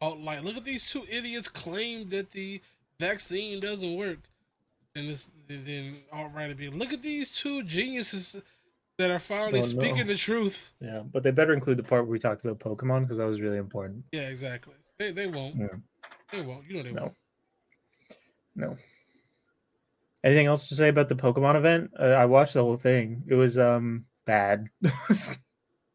Oh, 0.00 0.10
like 0.10 0.44
look 0.44 0.56
at 0.56 0.64
these 0.64 0.88
two 0.88 1.04
idiots 1.10 1.48
claim 1.48 2.10
that 2.10 2.30
the 2.30 2.60
vaccine 2.98 3.60
doesn't 3.60 3.96
work, 3.96 4.18
and 4.94 5.08
this 5.08 5.30
and 5.48 5.66
then 5.66 5.98
alt 6.12 6.32
right 6.34 6.48
to 6.48 6.54
be 6.54 6.68
look 6.68 6.92
at 6.92 7.02
these 7.02 7.30
two 7.30 7.62
geniuses 7.62 8.40
that 8.98 9.10
are 9.10 9.18
finally 9.18 9.62
speaking 9.62 9.98
no. 9.98 10.04
the 10.04 10.16
truth. 10.16 10.70
Yeah, 10.80 11.02
but 11.12 11.22
they 11.22 11.30
better 11.30 11.52
include 11.52 11.78
the 11.78 11.82
part 11.82 12.02
where 12.02 12.12
we 12.12 12.18
talked 12.18 12.44
about 12.44 12.58
Pokemon 12.58 13.02
because 13.02 13.18
that 13.18 13.26
was 13.26 13.40
really 13.40 13.58
important. 13.58 14.04
Yeah, 14.12 14.28
exactly. 14.28 14.74
They 14.98 15.12
they 15.12 15.26
won't. 15.26 15.56
Yeah. 15.56 15.66
They 16.32 16.42
won't. 16.42 16.64
You 16.68 16.76
know 16.76 16.82
they 16.82 16.92
no. 16.92 17.02
won't. 17.02 17.14
No. 18.54 18.76
Anything 20.24 20.46
else 20.46 20.68
to 20.68 20.74
say 20.74 20.88
about 20.88 21.08
the 21.08 21.14
Pokemon 21.14 21.56
event? 21.56 21.90
Uh, 21.98 22.04
I 22.04 22.24
watched 22.24 22.54
the 22.54 22.62
whole 22.62 22.76
thing. 22.76 23.22
It 23.28 23.34
was 23.34 23.58
um 23.58 24.06
bad. 24.24 24.68
it, 24.82 25.40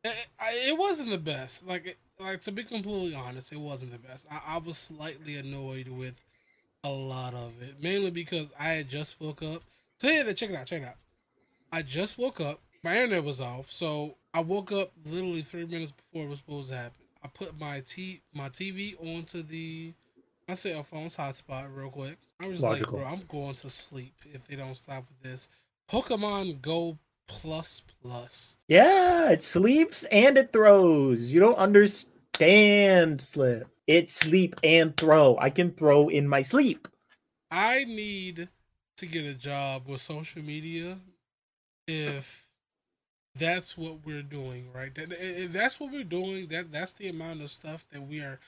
it, 0.04 0.78
wasn't 0.78 1.10
the 1.10 1.18
best. 1.18 1.66
Like 1.66 1.98
like 2.20 2.42
to 2.42 2.52
be 2.52 2.64
completely 2.64 3.16
honest, 3.16 3.52
it 3.52 3.60
wasn't 3.60 3.92
the 3.92 4.00
best. 4.00 4.26
I, 4.32 4.56
I 4.56 4.58
was 4.60 4.78
slightly 4.78 5.36
annoyed 5.38 5.88
with 5.88 6.16
a 6.84 6.90
lot 6.90 7.34
of 7.34 7.54
it, 7.62 7.82
mainly 7.82 8.12
because 8.12 8.52
I 8.60 8.70
had 8.70 8.90
just 8.90 9.20
woke 9.20 9.44
up. 9.44 9.64
So 9.98 10.08
yeah, 10.08 10.32
check 10.34 10.50
it 10.50 10.56
out. 10.56 10.66
Check 10.66 10.82
it 10.82 10.88
out. 10.88 10.96
I 11.72 11.82
just 11.82 12.18
woke 12.18 12.42
up 12.42 12.60
my 12.84 12.96
internet 12.96 13.24
was 13.24 13.42
off, 13.42 13.72
so 13.72 14.16
I 14.34 14.40
woke 14.40 14.72
up 14.72 14.92
literally 15.06 15.44
three 15.44 15.66
minutes 15.66 15.92
before 15.92 16.26
it 16.26 16.30
was 16.30 16.40
supposed 16.40 16.70
to 16.70 16.78
happen. 16.78 16.94
I 17.24 17.28
put 17.28 17.60
my 17.60 17.82
t 17.82 18.22
my 18.34 18.50
TV 18.50 18.96
onto 19.00 19.44
the 19.44 19.94
my 20.48 20.56
cell 20.56 20.84
phone's 20.84 21.16
hotspot 21.16 21.68
real 21.76 21.90
quick. 21.90 22.18
I 22.40 22.48
was 22.48 22.62
Logical. 22.62 22.98
like, 22.98 23.06
bro, 23.06 23.14
I'm 23.14 23.24
going 23.28 23.56
to 23.56 23.70
sleep 23.70 24.16
if 24.34 24.48
they 24.48 24.56
don't 24.56 24.76
stop 24.76 25.06
with 25.08 25.32
this. 25.32 25.48
Pokemon 25.92 26.62
Go 26.62 26.98
Plus 27.28 27.84
Plus. 28.02 28.58
Yeah, 28.68 29.30
it 29.30 29.44
sleeps 29.44 30.04
and 30.06 30.38
it 30.38 30.52
throws. 30.52 31.32
You 31.32 31.40
don't 31.40 31.58
understand, 31.58 33.22
Slip. 33.22 33.68
It 33.92 34.10
sleep 34.10 34.56
and 34.64 34.96
throw. 34.96 35.38
I 35.38 35.50
can 35.50 35.72
throw 35.72 36.08
in 36.08 36.28
my 36.28 36.42
sleep. 36.42 36.88
I 37.52 37.84
need 37.84 38.48
to 38.98 39.06
get 39.06 39.26
a 39.26 39.34
job 39.34 39.88
with 39.88 40.02
social 40.02 40.42
media 40.42 41.00
if 41.88 42.48
that's 43.38 43.78
what 43.78 44.06
we're 44.06 44.22
doing, 44.22 44.72
right? 44.74 44.92
If 44.96 45.52
that's 45.52 45.80
what 45.80 45.92
we're 45.92 46.04
doing, 46.04 46.48
that's 46.48 46.70
that's 46.70 46.94
the 46.94 47.10
amount 47.10 47.42
of 47.42 47.52
stuff 47.52 47.86
that 47.92 48.02
we 48.02 48.20
are 48.20 48.40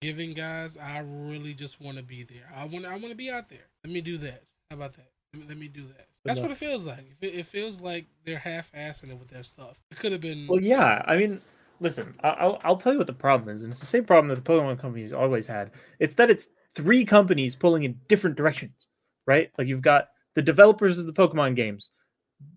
giving 0.00 0.34
guys. 0.34 0.76
I 0.76 1.00
really 1.04 1.54
just 1.54 1.80
want 1.80 1.96
to 1.96 2.02
be 2.02 2.22
there. 2.22 2.48
I 2.54 2.64
want 2.64 2.84
I 2.84 2.92
want 2.92 3.08
to 3.08 3.16
be 3.16 3.30
out 3.30 3.48
there. 3.48 3.66
Let 3.84 3.92
me 3.92 4.00
do 4.00 4.18
that. 4.18 4.42
How 4.70 4.76
about 4.76 4.94
that? 4.94 5.10
Let 5.32 5.42
me, 5.42 5.48
let 5.48 5.58
me 5.58 5.68
do 5.68 5.86
that. 5.96 6.06
That's 6.24 6.40
what 6.40 6.50
it 6.50 6.56
feels 6.56 6.86
like. 6.86 7.16
It, 7.20 7.34
it 7.34 7.46
feels 7.46 7.80
like 7.80 8.06
they're 8.24 8.38
half-assing 8.38 9.10
it 9.10 9.18
with 9.18 9.28
their 9.28 9.42
stuff. 9.42 9.80
It 9.90 9.98
could 9.98 10.12
have 10.12 10.20
been. 10.20 10.46
Well, 10.46 10.62
yeah. 10.62 11.02
I 11.06 11.16
mean, 11.16 11.40
listen. 11.80 12.14
I'll 12.22 12.60
I'll 12.64 12.76
tell 12.76 12.92
you 12.92 12.98
what 12.98 13.06
the 13.06 13.12
problem 13.12 13.54
is, 13.54 13.62
and 13.62 13.70
it's 13.70 13.80
the 13.80 13.86
same 13.86 14.04
problem 14.04 14.28
that 14.28 14.42
the 14.42 14.52
Pokemon 14.52 14.78
companies 14.78 15.12
always 15.12 15.46
had. 15.46 15.72
It's 15.98 16.14
that 16.14 16.30
it's 16.30 16.48
three 16.74 17.04
companies 17.04 17.56
pulling 17.56 17.84
in 17.84 17.98
different 18.08 18.36
directions, 18.36 18.86
right? 19.26 19.50
Like 19.58 19.68
you've 19.68 19.82
got 19.82 20.08
the 20.34 20.42
developers 20.42 20.98
of 20.98 21.06
the 21.06 21.12
Pokemon 21.12 21.56
games 21.56 21.90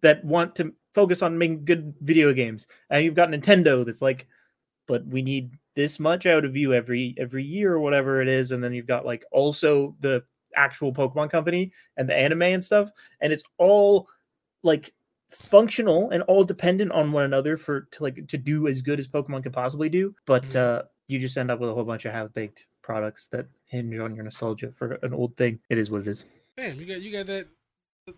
that 0.02 0.24
want 0.24 0.56
to 0.56 0.74
focus 0.94 1.22
on 1.22 1.38
making 1.38 1.66
good 1.66 1.94
video 2.02 2.34
games. 2.34 2.68
And 2.90 3.06
you've 3.06 3.16
got 3.16 3.30
Nintendo 3.30 3.86
that's 3.86 4.02
like, 4.02 4.28
but 4.88 5.06
we 5.06 5.22
need 5.22 5.52
this 5.76 6.00
much 6.00 6.26
out 6.26 6.44
of 6.44 6.56
you 6.56 6.74
every 6.74 7.14
every 7.18 7.44
year 7.44 7.74
or 7.74 7.80
whatever 7.80 8.22
it 8.22 8.28
is, 8.28 8.52
and 8.52 8.64
then 8.64 8.74
you've 8.74 8.88
got 8.88 9.06
like 9.06 9.26
also 9.32 9.96
the 10.00 10.24
actual 10.56 10.92
Pokemon 10.92 11.30
company 11.30 11.72
and 11.98 12.10
the 12.10 12.16
anime 12.16 12.42
and 12.42 12.64
stuff, 12.64 12.92
and 13.22 13.32
it's 13.32 13.44
all 13.58 14.08
like 14.64 14.94
functional 15.30 16.10
and 16.12 16.24
all 16.24 16.44
dependent 16.44 16.92
on 16.92 17.12
one 17.12 17.24
another 17.26 17.58
for 17.58 17.82
to 17.92 18.04
like 18.04 18.28
to 18.28 18.38
do 18.38 18.68
as 18.68 18.82
good 18.82 19.00
as 19.00 19.08
Pokemon 19.08 19.44
could 19.44 19.54
possibly 19.54 19.90
do. 19.90 20.16
But 20.26 20.50
Mhm. 20.50 20.56
uh 20.56 20.82
you 21.08 21.20
just 21.20 21.38
end 21.38 21.50
up 21.52 21.60
with 21.60 21.70
a 21.70 21.74
whole 21.74 21.84
bunch 21.86 22.04
of 22.06 22.12
half 22.14 22.34
baked 22.34 22.66
products 22.82 23.28
that 23.28 23.46
hinge 23.66 23.98
on 23.98 24.14
your 24.16 24.24
nostalgia 24.26 24.72
for 24.74 24.94
an 25.04 25.14
old 25.14 25.36
thing. 25.38 25.60
It 25.70 25.78
is 25.78 25.90
what 25.92 26.02
it 26.02 26.08
is. 26.08 26.24
Damn, 26.58 26.80
you 26.80 26.86
got 26.86 27.02
you 27.02 27.12
got 27.12 27.28
that. 27.28 27.48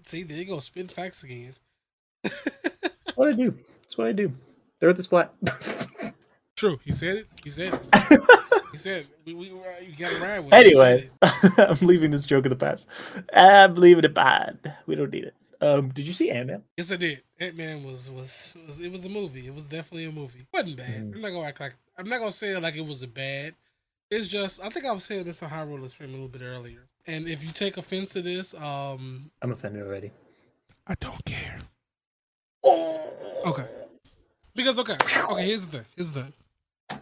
See, 0.04 0.24
there 0.24 0.38
you 0.38 0.46
go, 0.46 0.60
spin 0.60 0.88
facts 0.88 1.24
again. 1.24 1.56
What 3.16 3.30
I 3.30 3.32
do. 3.34 3.54
That's 3.82 3.98
what 3.98 4.08
I 4.08 4.12
do. 4.14 4.32
They're 4.80 4.90
at 4.90 4.96
this 4.96 5.08
flat. 5.08 5.34
True, 6.56 6.80
he 6.86 6.92
said 6.94 7.18
it. 7.18 7.28
He 7.44 7.50
said 7.50 7.74
it. 7.74 8.22
He 8.72 8.78
said 8.78 8.98
it. 9.02 9.08
we, 9.26 9.34
we 9.34 9.50
uh, 9.50 9.80
you 9.82 9.96
got 9.98 10.12
to 10.12 10.22
ride 10.24 10.40
with. 10.42 10.54
it. 10.54 10.56
Anyway. 10.56 11.10
I'm 11.58 11.80
leaving 11.82 12.12
this 12.12 12.24
joke 12.24 12.46
in 12.46 12.52
the 12.52 12.56
past. 12.56 12.88
I'm 13.34 13.74
leaving 13.74 14.04
it 14.06 14.14
behind. 14.14 14.60
We 14.86 14.94
don't 14.94 15.12
need 15.12 15.24
it. 15.24 15.34
Um, 15.62 15.90
did 15.90 16.08
you 16.08 16.14
see 16.14 16.32
Ant 16.32 16.48
Man? 16.48 16.64
yes, 16.78 16.92
I 16.92 16.96
did. 16.96 17.22
Ant 17.40 17.56
Man 17.56 17.84
was, 17.84 18.10
was 18.10 18.56
was 18.66 18.80
it 18.80 18.92
was 18.92 19.06
a 19.06 19.10
movie. 19.10 19.46
It 19.46 19.54
was 19.54 19.68
definitely 19.68 20.06
a 20.06 20.12
movie. 20.12 20.40
It 20.40 20.48
wasn't 20.54 20.78
bad. 20.78 21.12
Mm. 21.12 21.16
I'm 21.16 21.22
not 21.22 21.32
gonna 21.32 21.48
act 21.48 21.60
like 21.60 21.76
I'm 21.98 22.08
not 22.08 22.20
gonna 22.20 22.32
say 22.32 22.52
it 22.52 22.62
like 22.62 22.76
it 22.76 22.86
was 22.86 23.04
a 23.04 23.08
bad. 23.08 23.56
It's 24.10 24.28
just 24.28 24.62
I 24.64 24.70
think 24.70 24.86
I 24.86 24.92
was 24.92 25.04
saying 25.04 25.26
this 25.26 25.44
on 25.44 25.50
High 25.50 25.64
Roller 25.64 25.88
Stream 25.90 26.10
a 26.10 26.14
little 26.14 26.30
bit 26.30 26.42
earlier. 26.42 26.88
And 27.08 27.28
if 27.28 27.44
you 27.44 27.52
take 27.52 27.78
offense 27.78 28.10
to 28.10 28.22
this, 28.22 28.54
um, 28.54 29.32
I'm 29.42 29.52
offended 29.52 29.84
already. 29.84 30.12
I 30.88 30.96
don't 31.00 31.24
care. 31.26 31.60
Oh. 32.64 33.02
Okay. 33.46 33.66
Because 34.56 34.80
okay, 34.80 34.98
okay. 35.30 35.46
Here's 35.46 35.66
the 35.66 35.78
thing. 35.78 35.86
Here's 35.96 36.12
the 36.12 36.22
thing. 36.24 37.00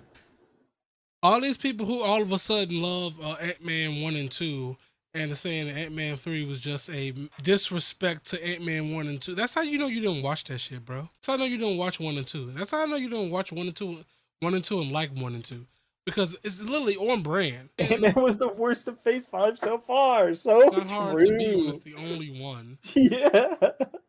All 1.24 1.42
these 1.42 1.58
people 1.58 1.86
who 1.86 2.02
all 2.02 2.22
of 2.22 2.32
a 2.32 2.40
sudden 2.40 2.82
love 2.82 3.20
uh, 3.22 3.34
Ant 3.34 3.64
Man 3.64 4.02
one 4.02 4.16
and 4.16 4.32
two, 4.32 4.78
and 5.18 5.36
saying 5.38 5.70
Ant 5.70 5.92
Man 5.94 6.16
three 6.18 6.46
was 6.46 6.60
just 6.60 6.90
a 6.90 7.14
disrespect 7.44 8.28
to 8.30 8.44
Ant 8.46 8.64
Man 8.64 8.94
one 8.94 9.08
and 9.08 9.22
two. 9.22 9.36
That's 9.36 9.54
how 9.54 9.62
you 9.62 9.78
know 9.78 9.88
you 9.88 10.02
didn't 10.02 10.22
watch 10.24 10.44
that 10.46 10.60
shit, 10.60 10.86
bro. 10.86 11.10
That's 11.16 11.28
how 11.28 11.34
I 11.34 11.38
know 11.38 11.46
you 11.46 11.58
didn't 11.58 11.78
watch 11.78 12.00
one 12.00 12.18
and 12.18 12.28
two. 12.28 12.52
That's 12.52 12.72
how 12.72 12.84
I 12.84 12.86
know 12.86 12.96
you 12.96 13.10
didn't 13.10 13.32
watch 13.32 13.52
one 13.52 13.68
and 13.68 13.76
two, 13.76 14.04
one 14.40 14.54
and 14.54 14.64
two, 14.64 14.80
and 14.82 14.92
like 14.92 15.12
one 15.16 15.34
and 15.36 15.44
two, 15.44 15.66
because 16.06 16.36
it's 16.44 16.62
literally 16.62 16.96
on 16.96 17.24
brand. 17.24 17.70
And 17.80 17.92
Ant 17.92 18.02
Man 18.02 18.14
was 18.24 18.38
the 18.38 18.50
worst 18.50 18.88
of 18.88 19.00
Phase 19.00 19.26
Five 19.26 19.58
so 19.58 19.78
far. 19.80 20.34
So 20.36 20.62
it's 20.62 20.76
not 20.76 20.92
hard 20.92 21.20
to 21.28 21.38
be 21.38 21.56
when 21.56 21.68
it's 21.68 21.80
the 21.80 21.96
only 21.96 22.40
one. 22.40 22.78
Yeah. 22.96 23.56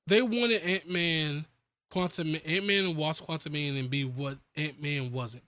they 0.07 0.23
wanted 0.23 0.63
Ant 0.63 0.89
Man, 0.91 1.47
Quantum 1.91 2.37
Ant 2.45 2.67
Man 2.67 2.85
and 2.87 2.97
Wasp 2.97 3.25
Quantum 3.25 3.53
Man 3.53 3.77
and 3.77 3.89
be 3.91 4.05
what 4.05 4.39
Ant 4.57 4.83
Man 4.83 5.13
wasn't. 5.13 5.45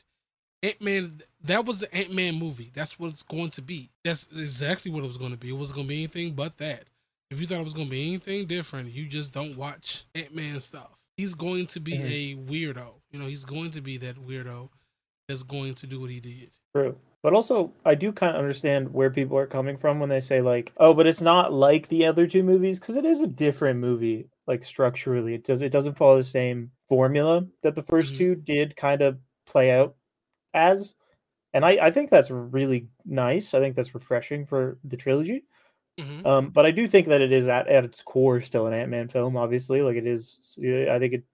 Ant 0.63 0.81
Man, 0.81 1.23
that 1.45 1.65
was 1.65 1.81
the 1.81 1.95
Ant 1.95 2.13
Man 2.13 2.35
movie. 2.35 2.71
That's 2.75 2.99
what 2.99 3.09
it's 3.09 3.23
going 3.23 3.51
to 3.51 3.63
be. 3.63 3.91
That's 4.05 4.29
exactly 4.37 4.91
what 4.91 5.05
it 5.05 5.07
was 5.07 5.17
going 5.17 5.31
to 5.31 5.37
be. 5.39 5.49
It 5.51 5.53
wasn't 5.53 5.77
going 5.77 5.87
to 5.87 5.89
be 5.89 5.99
anything 5.99 6.35
but 6.35 6.59
that. 6.59 6.85
If 7.31 7.41
you 7.41 7.47
thought 7.47 7.61
it 7.61 7.65
was 7.65 7.75
going 7.75 7.87
to 7.87 7.91
be 7.91 8.09
anything 8.09 8.47
different, 8.47 8.91
you 8.93 9.07
just 9.07 9.33
don't 9.33 9.57
watch 9.57 10.05
Ant 10.15 10.35
Man 10.35 10.61
stuff. 10.61 10.91
He's 11.17 11.35
going 11.35 11.67
to 11.69 11.81
be 11.81 11.93
Mhm. 11.93 12.05
a 12.11 12.51
weirdo. 12.51 12.95
You 13.13 13.19
know, 13.21 13.27
he's 13.27 13.45
going 13.45 13.71
to 13.73 13.81
be 13.81 13.97
that 13.99 14.17
weirdo 14.17 14.69
that's 15.29 15.43
going 15.43 15.75
to 15.77 15.87
do 15.87 16.01
what 16.01 16.11
he 16.11 16.21
did. 16.21 16.51
True. 16.75 16.97
But 17.23 17.35
also, 17.35 17.73
I 17.85 17.95
do 17.95 18.13
kind 18.13 18.35
of 18.35 18.41
understand 18.41 18.93
where 18.95 19.11
people 19.11 19.37
are 19.39 19.47
coming 19.47 19.77
from 19.77 20.01
when 20.01 20.09
they 20.09 20.21
say 20.21 20.41
like, 20.41 20.73
"Oh, 20.79 20.95
but 20.95 21.07
it's 21.07 21.21
not 21.21 21.53
like 21.53 21.89
the 21.89 22.07
other 22.07 22.27
two 22.27 22.43
movies," 22.43 22.81
because 22.81 22.97
it 22.97 23.05
is 23.05 23.21
a 23.21 23.27
different 23.27 23.79
movie, 23.79 24.29
like 24.47 24.65
structurally. 24.65 25.35
It 25.35 25.45
does 25.45 25.61
it 25.63 25.71
doesn't 25.73 25.97
follow 25.99 26.17
the 26.17 26.25
same 26.25 26.71
formula 26.89 27.47
that 27.63 27.75
the 27.75 27.83
1st 27.83 28.15
Mhm. 28.15 28.17
two 28.17 28.35
did 28.37 28.77
kind 28.77 29.03
of 29.03 29.19
play 29.47 29.71
out 29.71 29.97
as, 30.55 30.95
and 31.55 31.65
I 31.65 31.79
I 31.83 31.91
think 31.91 32.11
that's 32.11 32.31
really 32.31 32.89
nice. 33.05 33.55
I 33.55 33.61
think 33.61 33.77
that's 33.77 33.95
refreshing 33.95 34.47
for 34.47 34.79
the 34.85 34.97
trilogy. 34.97 35.45
hmm 35.99 36.27
Um, 36.27 36.51
but 36.51 36.67
I 36.67 36.71
do 36.71 36.87
think 36.87 37.09
that 37.09 37.21
it 37.21 37.33
is 37.33 37.49
at, 37.49 37.69
at 37.69 37.85
its 37.85 38.03
core 38.03 38.41
still 38.41 38.67
an 38.67 38.75
Ant 38.75 38.91
Man 38.91 39.09
film. 39.09 39.37
Obviously, 39.37 39.83
like 39.83 39.97
it 39.97 40.07
is. 40.07 40.39
I 40.59 40.99
think 40.99 41.15
it 41.15 41.25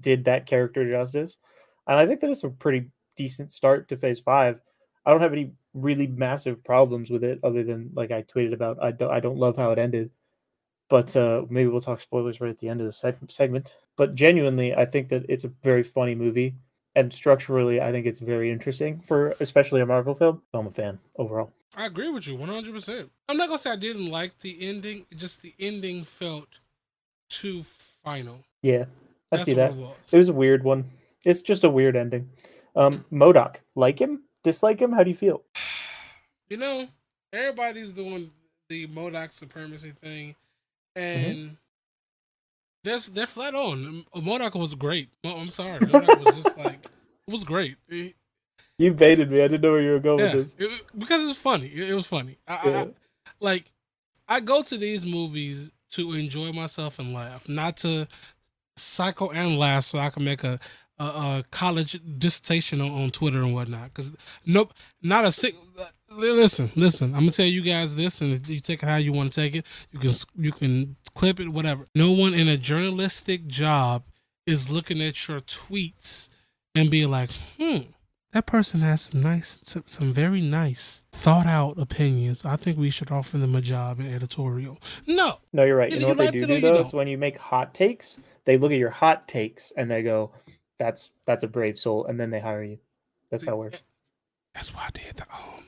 did 0.00 0.24
that 0.24 0.46
character 0.46 0.88
justice, 0.88 1.38
and 1.86 1.98
I 1.98 2.06
think 2.06 2.20
that 2.20 2.30
it's 2.30 2.44
a 2.44 2.50
pretty 2.50 2.90
decent 3.16 3.52
start 3.52 3.88
to 3.88 3.96
Phase 3.96 4.20
Five. 4.20 4.60
I 5.06 5.10
don't 5.10 5.20
have 5.20 5.32
any 5.32 5.52
really 5.74 6.06
massive 6.06 6.62
problems 6.64 7.10
with 7.10 7.24
it, 7.24 7.40
other 7.42 7.64
than 7.64 7.90
like 7.94 8.10
I 8.10 8.22
tweeted 8.22 8.54
about. 8.54 8.82
I 8.82 8.92
don't. 8.92 9.10
I 9.10 9.20
don't 9.20 9.38
love 9.38 9.56
how 9.56 9.72
it 9.72 9.78
ended, 9.78 10.10
but 10.88 11.14
uh, 11.16 11.44
maybe 11.48 11.68
we'll 11.68 11.80
talk 11.80 12.00
spoilers 12.00 12.40
right 12.40 12.50
at 12.50 12.58
the 12.58 12.68
end 12.68 12.80
of 12.80 12.86
the 12.86 13.26
segment. 13.28 13.72
But 13.96 14.14
genuinely, 14.14 14.74
I 14.74 14.86
think 14.86 15.08
that 15.08 15.24
it's 15.28 15.44
a 15.44 15.52
very 15.62 15.82
funny 15.82 16.14
movie, 16.14 16.56
and 16.94 17.12
structurally, 17.12 17.80
I 17.80 17.92
think 17.92 18.06
it's 18.06 18.18
very 18.18 18.50
interesting 18.50 19.00
for 19.00 19.34
especially 19.40 19.80
a 19.80 19.86
Marvel 19.86 20.14
film. 20.14 20.42
I'm 20.52 20.66
a 20.66 20.70
fan 20.70 20.98
overall. 21.16 21.52
I 21.76 21.86
agree 21.86 22.08
with 22.10 22.26
you 22.26 22.36
100%. 22.36 23.08
I'm 23.28 23.36
not 23.36 23.46
going 23.46 23.58
to 23.58 23.62
say 23.62 23.70
I 23.70 23.76
didn't 23.76 24.10
like 24.10 24.38
the 24.40 24.56
ending, 24.68 25.06
just 25.16 25.40
the 25.40 25.54
ending 25.60 26.04
felt 26.04 26.58
too 27.28 27.64
final. 28.02 28.40
Yeah, 28.62 28.84
I 29.30 29.36
That's 29.36 29.44
see 29.44 29.54
that. 29.54 29.70
it 29.70 29.76
was. 29.76 29.96
It 30.12 30.16
was 30.16 30.28
a 30.28 30.32
weird 30.32 30.64
one. 30.64 30.90
It's 31.24 31.42
just 31.42 31.64
a 31.64 31.70
weird 31.70 31.96
ending. 31.96 32.28
Um, 32.74 33.04
MODOK, 33.12 33.56
like 33.76 34.00
him? 34.00 34.22
Dislike 34.42 34.80
him? 34.80 34.92
How 34.92 35.02
do 35.02 35.10
you 35.10 35.16
feel? 35.16 35.42
You 36.48 36.56
know, 36.56 36.88
everybody's 37.32 37.92
doing 37.92 38.28
the 38.68 38.88
MODOK 38.88 39.32
supremacy 39.32 39.92
thing, 40.02 40.34
and 40.96 41.56
they're 42.84 42.98
they're 42.98 43.26
flat 43.26 43.54
on. 43.54 44.04
Um, 44.14 44.22
MODOK 44.22 44.58
was 44.58 44.74
great. 44.74 45.08
Mo- 45.24 45.36
I'm 45.36 45.50
sorry, 45.50 45.78
MODOK 45.80 46.24
was 46.24 46.42
just 46.44 46.56
like 46.64 46.84
it 46.84 47.30
was 47.32 47.44
great. 47.44 47.76
It- 47.88 48.14
You 48.78 48.92
baited 48.94 49.30
me. 49.30 49.38
I 49.42 49.48
didn't 49.48 49.62
know 49.62 49.72
where 49.72 49.82
you 49.82 49.90
were 49.92 49.98
going 50.00 50.20
yeah, 50.20 50.34
with 50.34 50.56
this. 50.56 50.70
it- 50.70 50.82
because 50.98 51.28
it's 51.28 51.38
funny. 51.38 51.66
It, 51.68 51.90
it 51.90 51.94
was 51.94 52.06
funny. 52.06 52.38
I, 52.48 52.54
I- 52.56 52.68
Yeah. 52.70 52.80
I, 52.82 52.88
like 53.40 53.72
I 54.28 54.40
go 54.40 54.62
to 54.62 54.76
these 54.78 55.04
movies 55.04 55.72
to 55.92 56.12
enjoy 56.12 56.52
myself 56.52 56.98
and 56.98 57.12
laugh, 57.12 57.48
not 57.48 57.76
to 57.78 58.06
psychoanalyze 58.78 59.84
so 59.84 59.98
I 59.98 60.10
can 60.10 60.24
make 60.24 60.44
a 60.44 60.58
a, 61.00 61.04
a 61.04 61.44
college 61.50 62.00
dissertation 62.18 62.80
on, 62.80 62.90
on 62.90 63.10
Twitter 63.10 63.38
and 63.38 63.54
whatnot. 63.54 63.92
Because 63.94 64.12
nope, 64.46 64.72
not 65.02 65.24
a 65.24 65.32
sick. 65.32 65.56
Listen, 66.10 66.70
listen. 66.76 67.14
I'm 67.14 67.20
gonna 67.20 67.32
tell 67.32 67.46
you 67.46 67.62
guys 67.62 67.94
this, 67.94 68.20
and 68.20 68.46
you 68.48 68.60
take 68.60 68.82
it 68.82 68.86
how 68.86 68.96
you 68.96 69.12
want 69.12 69.32
to 69.32 69.40
take 69.40 69.56
it. 69.56 69.64
You 69.90 69.98
can 69.98 70.12
you 70.36 70.52
can 70.52 70.96
clip 71.14 71.40
it, 71.40 71.48
whatever. 71.48 71.86
No 71.94 72.12
one 72.12 72.34
in 72.34 72.48
a 72.48 72.56
journalistic 72.56 73.46
job 73.46 74.04
is 74.46 74.68
looking 74.70 75.00
at 75.02 75.28
your 75.28 75.40
tweets 75.40 76.28
and 76.74 76.90
be 76.90 77.06
like, 77.06 77.30
hmm, 77.58 77.78
that 78.32 78.46
person 78.46 78.80
has 78.80 79.02
some 79.02 79.22
nice, 79.22 79.58
some, 79.62 79.84
some 79.86 80.12
very 80.12 80.40
nice, 80.40 81.04
thought 81.12 81.46
out 81.46 81.78
opinions. 81.78 82.44
I 82.44 82.56
think 82.56 82.78
we 82.78 82.90
should 82.90 83.10
offer 83.10 83.38
them 83.38 83.54
a 83.54 83.60
job 83.60 84.00
in 84.00 84.12
editorial. 84.12 84.78
No, 85.06 85.38
No, 85.52 85.64
you're 85.64 85.76
right. 85.76 85.90
You 85.90 85.96
Either 85.96 86.02
know 86.06 86.12
you 86.12 86.18
what 86.18 86.32
they 86.32 86.38
do 86.38 86.46
do 86.46 86.60
though? 86.60 86.74
It's 86.74 86.92
when 86.92 87.08
you 87.08 87.18
make 87.18 87.38
hot 87.38 87.74
takes. 87.74 88.18
They 88.44 88.56
look 88.56 88.72
at 88.72 88.78
your 88.78 88.90
hot 88.90 89.28
takes 89.28 89.72
and 89.76 89.90
they 89.90 90.02
go, 90.02 90.32
"That's 90.80 91.10
that's 91.26 91.44
a 91.44 91.48
brave 91.48 91.78
soul," 91.78 92.06
and 92.06 92.18
then 92.18 92.30
they 92.30 92.40
hire 92.40 92.64
you. 92.64 92.78
That's 93.30 93.44
how 93.44 93.52
it 93.52 93.58
works. 93.58 93.82
that's 94.54 94.74
why 94.74 94.86
I 94.88 94.90
did 94.90 95.16
the 95.16 95.22
um 95.32 95.66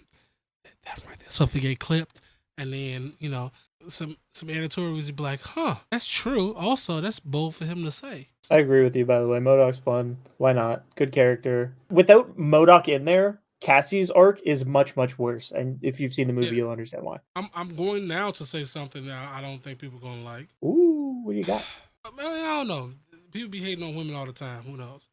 that, 0.64 0.72
that 0.84 1.02
right 1.08 1.18
there. 1.20 1.28
So 1.30 1.44
if 1.44 1.54
it 1.54 1.60
get 1.60 1.78
clipped, 1.78 2.20
and 2.58 2.72
then 2.72 3.12
you 3.20 3.28
know 3.28 3.52
some 3.88 4.16
some 4.32 4.48
editorials 4.50 5.06
would 5.06 5.16
be 5.16 5.22
like, 5.22 5.42
huh, 5.42 5.76
that's 5.90 6.06
true. 6.06 6.54
Also, 6.54 7.00
that's 7.00 7.20
bold 7.20 7.54
for 7.54 7.64
him 7.66 7.84
to 7.84 7.90
say. 7.90 8.28
I 8.50 8.56
agree 8.58 8.82
with 8.84 8.96
you. 8.96 9.04
By 9.06 9.20
the 9.20 9.28
way, 9.28 9.38
MODOK's 9.38 9.78
fun. 9.78 10.16
Why 10.38 10.52
not? 10.52 10.84
Good 10.96 11.12
character. 11.12 11.74
Without 11.90 12.36
MODOK 12.36 12.88
in 12.88 13.04
there, 13.04 13.40
Cassie's 13.60 14.10
arc 14.10 14.40
is 14.44 14.64
much 14.64 14.96
much 14.96 15.18
worse. 15.18 15.52
And 15.52 15.78
if 15.82 16.00
you've 16.00 16.12
seen 16.14 16.26
the 16.26 16.32
movie, 16.32 16.48
Yeah. 16.48 16.52
you'll 16.54 16.70
understand 16.70 17.04
why. 17.04 17.18
I'm 17.36 17.48
I'm 17.54 17.74
going 17.76 18.08
now 18.08 18.30
to 18.32 18.44
say 18.46 18.64
something 18.64 19.06
that 19.06 19.28
I 19.36 19.40
don't 19.40 19.62
think 19.62 19.78
people 19.78 19.98
are 19.98 20.02
gonna 20.02 20.22
like. 20.24 20.48
Ooh, 20.64 21.22
what 21.24 21.32
do 21.32 21.38
you 21.38 21.44
got? 21.44 21.62
I, 22.04 22.10
mean, 22.10 22.26
I 22.26 22.56
don't 22.64 22.68
know. 22.68 22.90
People 23.32 23.50
be 23.50 23.62
hating 23.62 23.84
on 23.84 23.94
women 23.94 24.14
all 24.14 24.26
the 24.26 24.32
time. 24.32 24.62
Who 24.62 24.76
knows? 24.76 25.08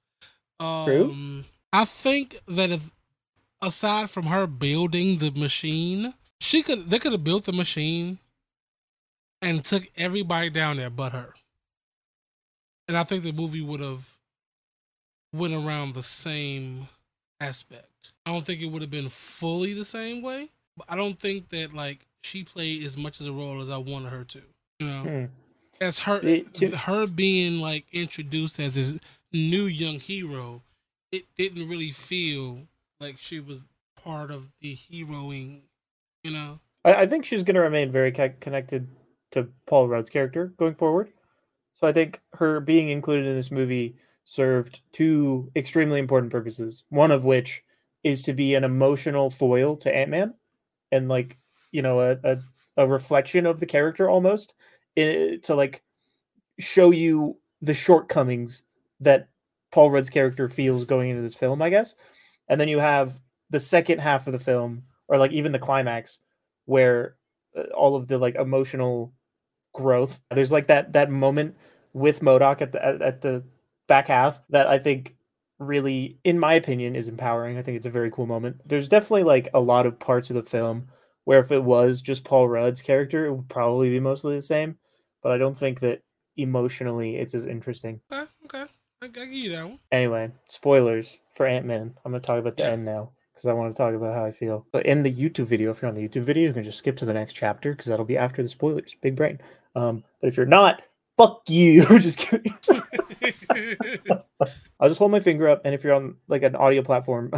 True. 0.60 1.12
Um, 1.12 1.46
I 1.72 1.86
think 1.86 2.40
that 2.48 2.70
if 2.70 2.92
aside 3.62 4.10
from 4.10 4.26
her 4.26 4.46
building 4.48 5.18
the 5.20 5.32
machine, 5.32 6.14
she 6.42 6.64
could 6.64 6.90
they 6.90 7.00
could 7.00 7.12
have 7.14 7.24
built 7.24 7.46
the 7.46 7.54
machine 7.54 8.20
and 9.42 9.64
took 9.64 9.88
everybody 9.96 10.50
down 10.50 10.78
there 10.78 10.90
but 10.90 11.14
her. 11.14 11.34
And 12.88 12.98
I 12.98 13.04
think 13.04 13.24
the 13.24 13.32
movie 13.32 13.62
would 13.62 13.80
have 13.80 14.16
went 15.34 15.54
around 15.54 15.94
the 15.94 16.04
same 16.04 16.88
aspect. 17.40 18.14
I 18.26 18.32
don't 18.34 18.46
think 18.46 18.62
it 18.62 18.66
would 18.66 18.82
have 18.82 18.92
been 18.92 19.10
fully 19.10 19.74
the 19.74 19.86
same 19.86 20.22
way, 20.22 20.50
but 20.76 20.88
I 20.90 20.96
don't 20.96 21.20
think 21.20 21.50
that 21.50 21.74
like 21.74 22.06
she 22.24 22.44
played 22.44 22.84
as 22.84 22.98
much 22.98 23.22
as 23.22 23.28
a 23.28 23.32
role 23.32 23.62
as 23.62 23.70
I 23.70 23.78
wanted 23.78 24.10
her 24.10 24.26
to. 24.26 24.42
You 24.80 24.88
know, 24.88 25.02
Hmm. 25.04 25.26
As 25.82 26.00
her 26.00 26.20
It- 26.22 26.54
to- 26.56 26.76
her 26.78 27.08
being 27.08 27.60
like 27.60 27.86
introduced 27.92 28.60
as 28.60 28.76
this 28.76 28.98
new 29.32 29.66
young 29.66 30.00
hero, 30.00 30.62
it 31.12 31.26
didn't 31.38 31.68
really 31.68 31.92
feel 31.92 32.68
like 33.00 33.18
she 33.18 33.40
was 33.40 33.68
part 33.96 34.32
of 34.32 34.48
the 34.62 34.76
heroing. 34.76 35.62
You 36.24 36.32
know, 36.32 36.60
I, 36.84 36.94
I 36.96 37.08
think 37.08 37.26
she's 37.26 37.44
going 37.44 37.56
to 37.56 37.62
remain 37.62 37.92
very 37.92 38.12
co- 38.12 38.34
connected 38.42 38.88
to 39.32 39.48
Paul 39.68 39.88
Rudd's 39.88 40.10
character 40.10 40.48
going 40.58 40.76
forward. 40.76 41.12
So 41.74 41.88
I 41.88 41.94
think 41.94 42.20
her 42.34 42.60
being 42.60 42.90
included 42.90 43.26
in 43.26 43.36
this 43.36 43.52
movie 43.52 43.96
served 44.26 44.82
two 44.92 45.50
extremely 45.56 46.00
important 46.00 46.32
purposes. 46.32 46.84
One 46.90 47.12
of 47.12 47.24
which 47.24 47.64
is 48.04 48.22
to 48.24 48.34
be 48.34 48.54
an 48.56 48.64
emotional 48.64 49.30
foil 49.30 49.76
to 49.78 49.94
Ant 49.96 50.10
Man, 50.12 50.34
and 50.92 51.08
like 51.08 51.38
you 51.72 51.82
know 51.82 52.02
a, 52.02 52.18
a 52.24 52.38
a 52.78 52.88
reflection 52.88 53.46
of 53.46 53.60
the 53.60 53.66
character 53.66 54.10
almost 54.10 54.56
to 54.96 55.56
like 55.56 55.84
show 56.60 56.92
you 56.92 57.38
the 57.62 57.74
shortcomings 57.74 58.64
that 59.00 59.30
Paul 59.72 59.92
Rudd's 59.92 60.10
character 60.10 60.48
feels 60.48 60.86
going 60.86 61.10
into 61.10 61.22
this 61.22 61.36
film, 61.36 61.62
I 61.62 61.70
guess. 61.70 61.96
And 62.48 62.60
then 62.60 62.68
you 62.68 62.80
have 62.80 63.20
the 63.50 63.60
second 63.60 64.00
half 64.00 64.28
of 64.28 64.34
the 64.34 64.40
film, 64.40 64.84
or 65.08 65.18
like 65.18 65.32
even 65.32 65.52
the 65.52 65.60
climax, 65.60 66.20
where 66.66 67.16
uh, 67.58 67.64
all 67.76 67.96
of 67.96 68.08
the 68.08 68.18
like 68.18 68.36
emotional 68.36 69.14
growth. 69.74 70.22
There's 70.34 70.52
like 70.52 70.68
that 70.68 70.94
that 70.94 71.10
moment 71.10 71.56
with 71.94 72.22
MODOK 72.22 72.62
at 72.62 72.72
the 72.72 72.86
at, 72.86 73.02
at 73.02 73.22
the 73.22 73.44
back 73.88 74.08
half 74.08 74.42
that 74.50 74.68
I 74.68 74.80
think 74.80 75.16
really, 75.60 76.18
in 76.24 76.40
my 76.40 76.54
opinion, 76.54 76.96
is 76.96 77.08
empowering. 77.08 77.58
I 77.58 77.62
think 77.62 77.78
it's 77.78 77.86
a 77.86 77.92
very 77.92 78.12
cool 78.12 78.26
moment. 78.26 78.62
There's 78.66 78.88
definitely 78.88 79.24
like 79.24 79.50
a 79.54 79.60
lot 79.60 79.86
of 79.86 80.00
parts 80.00 80.30
of 80.30 80.36
the 80.36 80.44
film 80.44 80.88
where 81.26 81.40
if 81.40 81.52
it 81.52 81.64
was 81.64 82.02
just 82.02 82.24
Paul 82.24 82.48
Rudd's 82.48 82.82
character, 82.82 83.26
it 83.26 83.34
would 83.34 83.50
probably 83.50 83.90
be 83.90 84.00
mostly 84.00 84.36
the 84.36 84.42
same. 84.42 84.78
But 85.22 85.32
I 85.34 85.38
don't 85.38 85.58
think 85.58 85.80
that 85.82 86.02
emotionally 86.38 87.18
it's 87.18 87.34
as 87.34 87.46
interesting. 87.46 88.00
Okay, 88.12 88.30
okay. 88.46 88.72
I, 89.02 89.06
I 89.06 89.08
give 89.08 89.32
you 89.32 89.52
that 89.52 89.66
one. 89.68 89.80
Anyway, 89.92 90.32
spoilers 90.48 91.20
for 91.36 91.46
Ant 91.46 91.66
Man. 91.66 91.94
I'm 92.06 92.12
gonna 92.12 92.22
talk 92.22 92.40
about 92.40 92.58
the 92.58 92.64
Yeah. 92.64 92.70
end 92.72 92.86
now 92.86 93.12
because 93.34 93.48
I 93.48 93.54
want 93.54 93.74
to 93.76 93.78
talk 93.78 93.94
about 93.94 94.16
how 94.16 94.26
I 94.26 94.32
feel. 94.32 94.66
But 94.72 94.86
in 94.86 95.04
the 95.04 95.14
YouTube 95.14 95.46
video, 95.46 95.72
if 95.72 95.82
you're 95.82 95.90
on 95.90 95.96
the 95.96 96.08
YouTube 96.08 96.24
video, 96.24 96.48
you 96.48 96.54
can 96.54 96.64
just 96.64 96.78
skip 96.78 96.98
to 96.98 97.06
the 97.06 97.14
next 97.14 97.34
chapter 97.34 97.72
because 97.72 97.86
that'll 97.88 98.06
be 98.06 98.18
after 98.18 98.42
the 98.42 98.48
spoilers. 98.50 98.96
Big 99.02 99.16
brain. 99.16 99.40
Um, 99.76 100.04
but 100.22 100.28
if 100.28 100.38
you're 100.38 100.46
not, 100.46 100.82
fuck 101.18 101.44
you. 101.50 101.86
just 102.00 102.18
kidding. 102.20 102.54
I'll 104.80 104.88
just 104.90 105.00
hold 105.00 105.12
my 105.12 105.20
finger 105.20 105.50
up, 105.50 105.62
and 105.66 105.74
if 105.76 105.84
you're 105.84 105.94
on 105.94 106.16
like 106.28 106.44
an 106.44 106.56
audio 106.56 106.82
platform, 106.82 107.32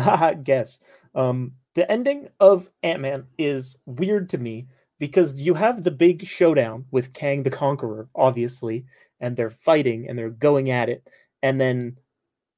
guess. 0.44 0.80
Um, 1.16 1.54
the 1.76 1.90
ending 1.92 2.28
of 2.40 2.70
Ant 2.84 3.02
Man 3.02 3.26
is 3.38 3.76
weird 3.86 4.30
to 4.30 4.38
me 4.38 4.68
because 5.00 5.42
you 5.42 5.54
have 5.54 5.84
the 5.84 5.92
big 5.92 6.26
showdown 6.26 6.86
with 6.92 7.14
Kang 7.14 7.44
the 7.44 7.50
Conqueror, 7.50 8.08
obviously, 8.16 8.86
and 9.20 9.36
they're 9.36 9.50
fighting 9.50 10.08
and 10.08 10.18
they're 10.18 10.30
going 10.30 10.70
at 10.70 10.90
it, 10.90 11.08
and 11.42 11.60
then 11.60 11.98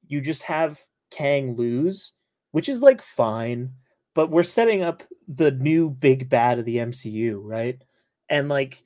you 0.06 0.20
just 0.20 0.42
have 0.42 0.78
Kang 1.10 1.56
lose, 1.56 2.12
which 2.50 2.68
is 2.68 2.82
like 2.82 3.00
fine, 3.00 3.72
but 4.14 4.30
we're 4.30 4.42
setting 4.42 4.82
up 4.82 5.02
the 5.28 5.52
new 5.52 5.90
big 5.90 6.28
bad 6.28 6.58
of 6.58 6.64
the 6.64 6.76
MCU, 6.76 7.40
right? 7.42 7.80
And 8.28 8.48
like, 8.48 8.82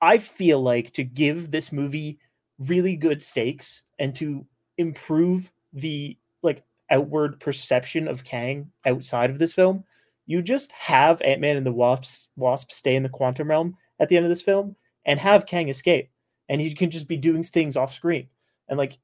I 0.00 0.18
feel 0.18 0.62
like 0.62 0.92
to 0.92 1.04
give 1.04 1.50
this 1.50 1.72
movie 1.72 2.18
really 2.58 2.96
good 2.96 3.20
stakes 3.20 3.82
and 3.98 4.14
to 4.16 4.46
improve 4.78 5.50
the 5.72 6.16
like 6.42 6.62
outward 6.94 7.40
perception 7.40 8.08
of 8.08 8.24
Kang 8.24 8.70
outside 8.86 9.30
of 9.30 9.38
this 9.38 9.52
film, 9.52 9.84
you 10.26 10.42
just 10.42 10.72
have 10.72 11.20
Ant 11.22 11.40
Man 11.40 11.56
and 11.56 11.66
the 11.66 11.72
Wasp 11.72 12.28
Wasp 12.36 12.70
stay 12.70 12.96
in 12.96 13.02
the 13.02 13.08
quantum 13.08 13.50
realm 13.50 13.76
at 14.00 14.08
the 14.08 14.16
end 14.16 14.24
of 14.24 14.30
this 14.30 14.42
film 14.42 14.76
and 15.04 15.20
have 15.20 15.46
Kang 15.46 15.68
escape, 15.68 16.10
and 16.48 16.60
he 16.60 16.74
can 16.74 16.90
just 16.90 17.08
be 17.08 17.16
doing 17.16 17.42
things 17.42 17.76
off 17.76 17.94
screen, 17.94 18.28
and 18.68 18.78
like 18.78 18.98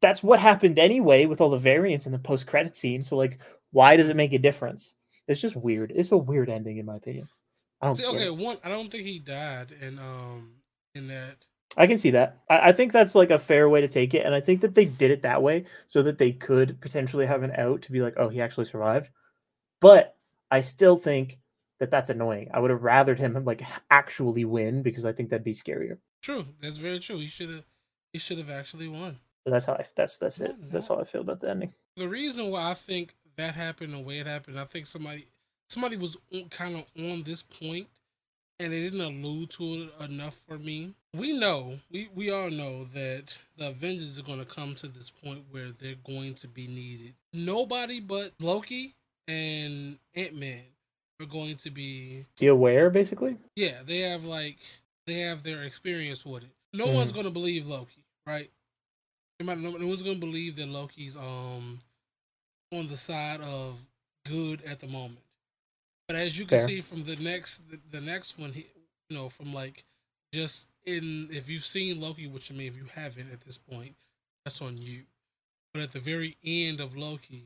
that's 0.00 0.22
what 0.22 0.40
happened 0.40 0.78
anyway 0.78 1.26
with 1.26 1.40
all 1.40 1.50
the 1.50 1.58
variants 1.58 2.06
in 2.06 2.12
the 2.12 2.18
post 2.18 2.46
credit 2.46 2.74
scene. 2.74 3.02
So 3.02 3.16
like, 3.16 3.38
why 3.72 3.96
does 3.96 4.08
it 4.08 4.16
make 4.16 4.32
a 4.32 4.38
difference? 4.38 4.94
It's 5.28 5.40
just 5.40 5.56
weird. 5.56 5.92
It's 5.94 6.12
a 6.12 6.16
weird 6.16 6.48
ending 6.48 6.78
in 6.78 6.86
my 6.86 6.96
opinion. 6.96 7.28
I 7.80 7.86
don't. 7.86 7.94
See, 7.94 8.06
okay, 8.06 8.26
it. 8.26 8.36
one. 8.36 8.58
I 8.64 8.68
don't 8.68 8.90
think 8.90 9.04
he 9.04 9.18
died 9.18 9.74
in 9.80 9.98
um 9.98 10.54
in 10.94 11.08
that. 11.08 11.36
I 11.76 11.86
can 11.86 11.98
see 11.98 12.10
that. 12.10 12.38
I, 12.48 12.68
I 12.68 12.72
think 12.72 12.92
that's 12.92 13.14
like 13.14 13.30
a 13.30 13.38
fair 13.38 13.68
way 13.68 13.80
to 13.80 13.88
take 13.88 14.14
it, 14.14 14.24
and 14.26 14.34
I 14.34 14.40
think 14.40 14.60
that 14.62 14.74
they 14.74 14.84
did 14.84 15.10
it 15.10 15.22
that 15.22 15.42
way 15.42 15.64
so 15.86 16.02
that 16.02 16.18
they 16.18 16.32
could 16.32 16.80
potentially 16.80 17.26
have 17.26 17.42
an 17.42 17.52
out 17.56 17.82
to 17.82 17.92
be 17.92 18.00
like, 18.00 18.14
oh, 18.16 18.28
he 18.28 18.40
actually 18.40 18.66
survived. 18.66 19.08
But 19.80 20.16
I 20.50 20.60
still 20.60 20.96
think 20.96 21.38
that 21.78 21.90
that's 21.90 22.10
annoying. 22.10 22.50
I 22.52 22.60
would 22.60 22.70
have 22.70 22.80
rathered 22.80 23.18
him 23.18 23.42
like 23.44 23.62
actually 23.90 24.44
win 24.44 24.82
because 24.82 25.04
I 25.04 25.12
think 25.12 25.30
that'd 25.30 25.44
be 25.44 25.54
scarier. 25.54 25.98
True, 26.22 26.44
that's 26.60 26.76
very 26.76 26.98
true. 26.98 27.18
He 27.18 27.26
should 27.26 27.50
have. 27.50 27.64
He 28.12 28.18
should 28.18 28.38
have 28.38 28.50
actually 28.50 28.88
won. 28.88 29.18
But 29.44 29.52
that's 29.52 29.64
how 29.64 29.74
I. 29.74 29.84
That's 29.96 30.18
that's 30.18 30.40
it. 30.40 30.54
Yeah, 30.58 30.66
That's 30.70 30.88
how 30.88 30.96
I 30.96 31.04
feel 31.04 31.22
about 31.22 31.40
the 31.40 31.50
ending. 31.50 31.72
The 31.96 32.08
reason 32.08 32.50
why 32.50 32.70
I 32.70 32.74
think 32.74 33.14
that 33.36 33.54
happened 33.54 33.94
the 33.94 34.00
way 34.00 34.18
it 34.18 34.26
happened, 34.26 34.60
I 34.60 34.64
think 34.64 34.86
somebody 34.86 35.28
somebody 35.68 35.96
was 35.96 36.16
kind 36.50 36.76
of 36.76 36.84
on 36.98 37.22
this 37.22 37.42
point, 37.42 37.86
and 38.60 38.72
they 38.72 38.80
didn't 38.80 39.00
allude 39.00 39.50
to 39.50 39.90
it 40.00 40.04
enough 40.04 40.38
for 40.46 40.58
me. 40.58 40.94
We 41.14 41.32
know, 41.32 41.80
we 41.90 42.08
we 42.14 42.30
all 42.30 42.50
know 42.50 42.84
that 42.94 43.36
the 43.56 43.68
Avengers 43.68 44.18
are 44.18 44.22
going 44.22 44.38
to 44.38 44.44
come 44.44 44.74
to 44.76 44.86
this 44.88 45.10
point 45.10 45.44
where 45.50 45.70
they're 45.72 45.96
going 46.04 46.34
to 46.34 46.46
be 46.48 46.66
needed. 46.68 47.14
Nobody 47.32 47.98
but 48.00 48.32
Loki 48.38 48.94
and 49.26 49.98
Ant 50.14 50.36
Man 50.36 50.62
are 51.20 51.26
going 51.26 51.56
to 51.56 51.70
be 51.70 52.26
Be 52.38 52.46
aware, 52.46 52.90
basically. 52.90 53.36
yeah, 53.56 53.82
they 53.84 54.00
have 54.00 54.24
like 54.24 54.58
they 55.06 55.14
have 55.20 55.42
their 55.42 55.62
experience 55.64 56.24
with 56.24 56.44
it. 56.44 56.50
No 56.72 56.86
one's 56.86 57.10
Mhm. 57.10 57.16
gonna 57.16 57.30
believe 57.30 57.66
Loki, 57.66 58.04
right? 58.26 58.50
No 59.40 59.54
no 59.54 59.86
one's 59.86 60.02
gonna 60.02 60.14
believe 60.18 60.56
that 60.56 60.68
Loki's 60.68 61.16
um 61.16 61.80
on 62.72 62.86
the 62.88 62.96
side 62.96 63.40
of 63.40 63.78
good 64.26 64.62
at 64.62 64.78
the 64.78 64.86
moment. 64.86 65.18
But 66.10 66.18
as 66.18 66.36
you 66.36 66.44
can 66.44 66.58
Fair. 66.58 66.66
see 66.66 66.80
from 66.80 67.04
the 67.04 67.14
next 67.14 67.60
the, 67.92 68.00
next 68.00 68.36
one, 68.36 68.50
he, 68.50 68.66
you 69.08 69.16
know, 69.16 69.28
from 69.28 69.54
like 69.54 69.84
just 70.34 70.66
in 70.84 71.28
if 71.30 71.48
you've 71.48 71.64
seen 71.64 72.00
Loki, 72.00 72.26
which 72.26 72.50
I 72.50 72.54
mean, 72.54 72.66
if 72.66 72.76
you 72.76 72.86
haven't 72.92 73.30
at 73.32 73.42
this 73.42 73.56
point, 73.56 73.94
that's 74.44 74.60
on 74.60 74.76
you. 74.76 75.02
But 75.72 75.84
at 75.84 75.92
the 75.92 76.00
very 76.00 76.36
end 76.44 76.80
of 76.80 76.96
Loki, 76.96 77.44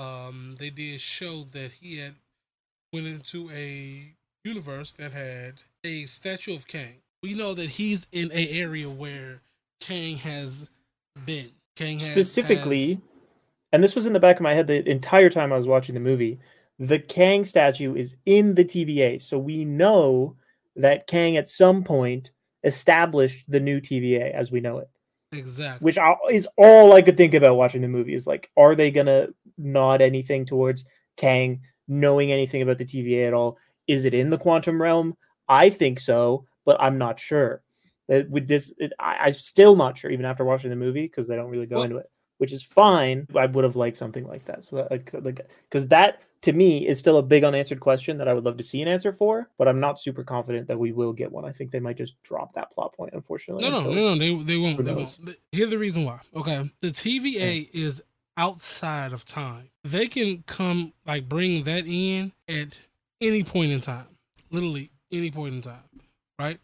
um, 0.00 0.56
they 0.58 0.70
did 0.70 0.98
show 1.02 1.46
that 1.52 1.72
he 1.72 1.98
had 1.98 2.14
went 2.94 3.06
into 3.06 3.50
a 3.50 4.14
universe 4.46 4.94
that 4.94 5.12
had 5.12 5.56
a 5.84 6.06
statue 6.06 6.56
of 6.56 6.66
Kang. 6.66 7.02
We 7.22 7.34
know 7.34 7.52
that 7.52 7.68
he's 7.68 8.06
in 8.12 8.32
a 8.32 8.48
area 8.48 8.88
where 8.88 9.42
Kang 9.82 10.16
has 10.16 10.70
been. 11.26 11.50
Kang 11.76 11.98
has, 11.98 12.10
Specifically, 12.10 12.94
has- 12.94 13.02
and 13.74 13.84
this 13.84 13.94
was 13.94 14.06
in 14.06 14.14
the 14.14 14.20
back 14.20 14.36
of 14.36 14.42
my 14.42 14.54
head 14.54 14.68
the 14.68 14.88
entire 14.88 15.28
time 15.28 15.52
I 15.52 15.56
was 15.56 15.66
watching 15.66 15.94
the 15.94 16.00
movie. 16.00 16.40
The 16.78 16.98
Kang 16.98 17.44
statue 17.44 17.94
is 17.94 18.16
in 18.26 18.54
the 18.54 18.64
TVA, 18.64 19.22
so 19.22 19.38
we 19.38 19.64
know 19.64 20.36
that 20.76 21.06
Kang 21.06 21.36
at 21.36 21.48
some 21.48 21.84
point 21.84 22.32
established 22.64 23.48
the 23.50 23.60
new 23.60 23.80
TVA 23.80 24.32
as 24.32 24.50
we 24.50 24.60
know 24.60 24.78
it. 24.78 24.88
exactly. 25.32 25.84
which 25.84 25.98
is 26.30 26.48
all 26.56 26.92
I 26.92 27.02
could 27.02 27.16
think 27.16 27.34
about 27.34 27.56
watching 27.56 27.82
the 27.82 27.88
movie. 27.88 28.14
Is 28.14 28.26
like, 28.26 28.50
are 28.56 28.74
they 28.74 28.90
gonna 28.90 29.28
nod 29.58 30.00
anything 30.00 30.44
towards 30.46 30.84
Kang 31.16 31.60
knowing 31.86 32.32
anything 32.32 32.62
about 32.62 32.78
the 32.78 32.84
TVA 32.84 33.28
at 33.28 33.34
all? 33.34 33.58
Is 33.86 34.04
it 34.04 34.14
in 34.14 34.30
the 34.30 34.38
quantum 34.38 34.80
realm? 34.80 35.14
I 35.48 35.70
think 35.70 36.00
so, 36.00 36.46
but 36.64 36.80
I'm 36.80 36.98
not 36.98 37.20
sure. 37.20 37.62
With 38.08 38.48
this, 38.48 38.72
it, 38.78 38.92
I, 38.98 39.16
I'm 39.26 39.32
still 39.32 39.76
not 39.76 39.96
sure, 39.98 40.10
even 40.10 40.26
after 40.26 40.44
watching 40.44 40.70
the 40.70 40.76
movie, 40.76 41.02
because 41.06 41.26
they 41.28 41.36
don't 41.36 41.50
really 41.50 41.66
go 41.66 41.76
Well- 41.76 41.84
into 41.84 41.96
it, 41.98 42.06
which 42.44 42.52
is 42.52 42.62
fine. 42.62 43.26
I 43.34 43.46
would 43.46 43.64
have 43.64 43.74
liked 43.74 43.96
something 43.96 44.26
like 44.26 44.44
that. 44.44 44.64
So 44.64 44.76
that, 44.76 44.90
like, 44.90 45.10
like, 45.14 45.48
because 45.70 45.88
that 45.88 46.20
to 46.42 46.52
me 46.52 46.86
is 46.86 46.98
still 46.98 47.16
a 47.16 47.22
big 47.22 47.42
unanswered 47.42 47.80
question 47.80 48.18
that 48.18 48.28
I 48.28 48.34
would 48.34 48.44
love 48.44 48.58
to 48.58 48.62
see 48.62 48.82
an 48.82 48.88
answer 48.88 49.14
for, 49.14 49.48
but 49.56 49.66
I'm 49.66 49.80
not 49.80 49.98
super 49.98 50.22
confident 50.22 50.68
that 50.68 50.78
we 50.78 50.92
will 50.92 51.14
get 51.14 51.32
one. 51.32 51.46
I 51.46 51.52
think 51.52 51.70
they 51.70 51.80
might 51.80 51.96
just 51.96 52.22
drop 52.22 52.52
that 52.52 52.70
plot 52.70 52.94
point, 52.94 53.14
unfortunately. 53.14 53.66
No, 53.66 53.80
no, 53.80 53.94
no, 53.94 54.14
no, 54.14 54.18
they 54.18 54.44
they 54.44 54.58
won't. 54.58 54.84
They 54.84 54.92
won't. 54.92 55.18
Here's 55.52 55.70
the 55.70 55.78
reason 55.78 56.04
why. 56.04 56.20
Okay, 56.36 56.70
the 56.80 56.88
TVA 56.88 57.70
is 57.72 58.02
outside 58.36 59.14
of 59.14 59.24
time. 59.24 59.70
They 59.84 60.06
can 60.06 60.44
come 60.46 60.92
like 61.06 61.26
bring 61.30 61.64
that 61.64 61.86
in 61.86 62.30
at 62.46 62.76
any 63.22 63.42
point 63.42 63.72
in 63.72 63.80
time, 63.80 64.08
literally 64.50 64.90
any 65.10 65.30
point 65.30 65.54
in 65.54 65.62
time, 65.62 65.88
right? 66.38 66.60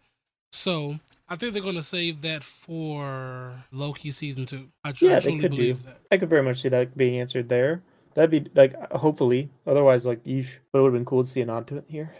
So 0.53 1.01
I 1.31 1.37
think 1.37 1.53
they're 1.55 1.63
gonna 1.63 1.81
save 1.83 2.23
that 2.23 2.43
for 2.43 3.65
Loki 3.71 4.11
season 4.11 4.47
two. 4.47 4.69
I, 4.85 4.93
tr- 4.93 5.05
I 5.05 5.09
Yeah, 5.09 5.15
they 5.21 5.25
truly 5.31 5.41
could 5.41 5.53
do. 5.57 5.75
that. 5.75 6.01
I 6.11 6.17
could 6.19 6.29
very 6.29 6.43
much 6.43 6.61
see 6.63 6.69
that 6.71 6.97
being 6.97 7.21
answered 7.21 7.49
there. 7.49 7.83
That'd 8.15 8.31
be 8.31 8.51
like 8.55 8.75
hopefully. 8.93 9.49
Otherwise, 9.67 10.05
like 10.07 10.25
yeesh. 10.25 10.59
But 10.73 10.81
it 10.81 10.83
would 10.83 10.89
have 10.89 10.95
been 10.95 11.05
cool 11.05 11.23
to 11.23 11.29
see 11.31 11.41
a 11.41 11.47
nod 11.47 11.67
to 11.69 11.77
it 11.79 11.85
here. 11.89 12.13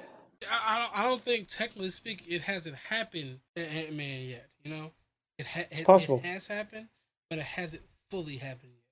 I, 0.51 0.77
I 0.77 0.79
don't. 0.79 0.99
I 1.01 1.03
don't 1.03 1.23
think 1.23 1.49
technically 1.49 1.91
speaking, 1.91 2.27
it 2.31 2.43
hasn't 2.43 2.77
happened 2.77 3.41
in 3.57 3.65
Ant 3.65 3.93
Man 3.95 4.23
yet. 4.29 4.47
You 4.65 4.71
know, 4.71 4.93
it, 5.39 5.47
ha- 5.47 5.65
It's 5.71 5.81
it- 5.81 5.87
possible. 5.87 6.21
It 6.23 6.29
has 6.29 6.47
happened, 6.47 6.87
but 7.29 7.41
it 7.41 7.45
hasn't 7.45 7.83
fully 8.11 8.37
happened 8.37 8.73
yet. 8.75 8.85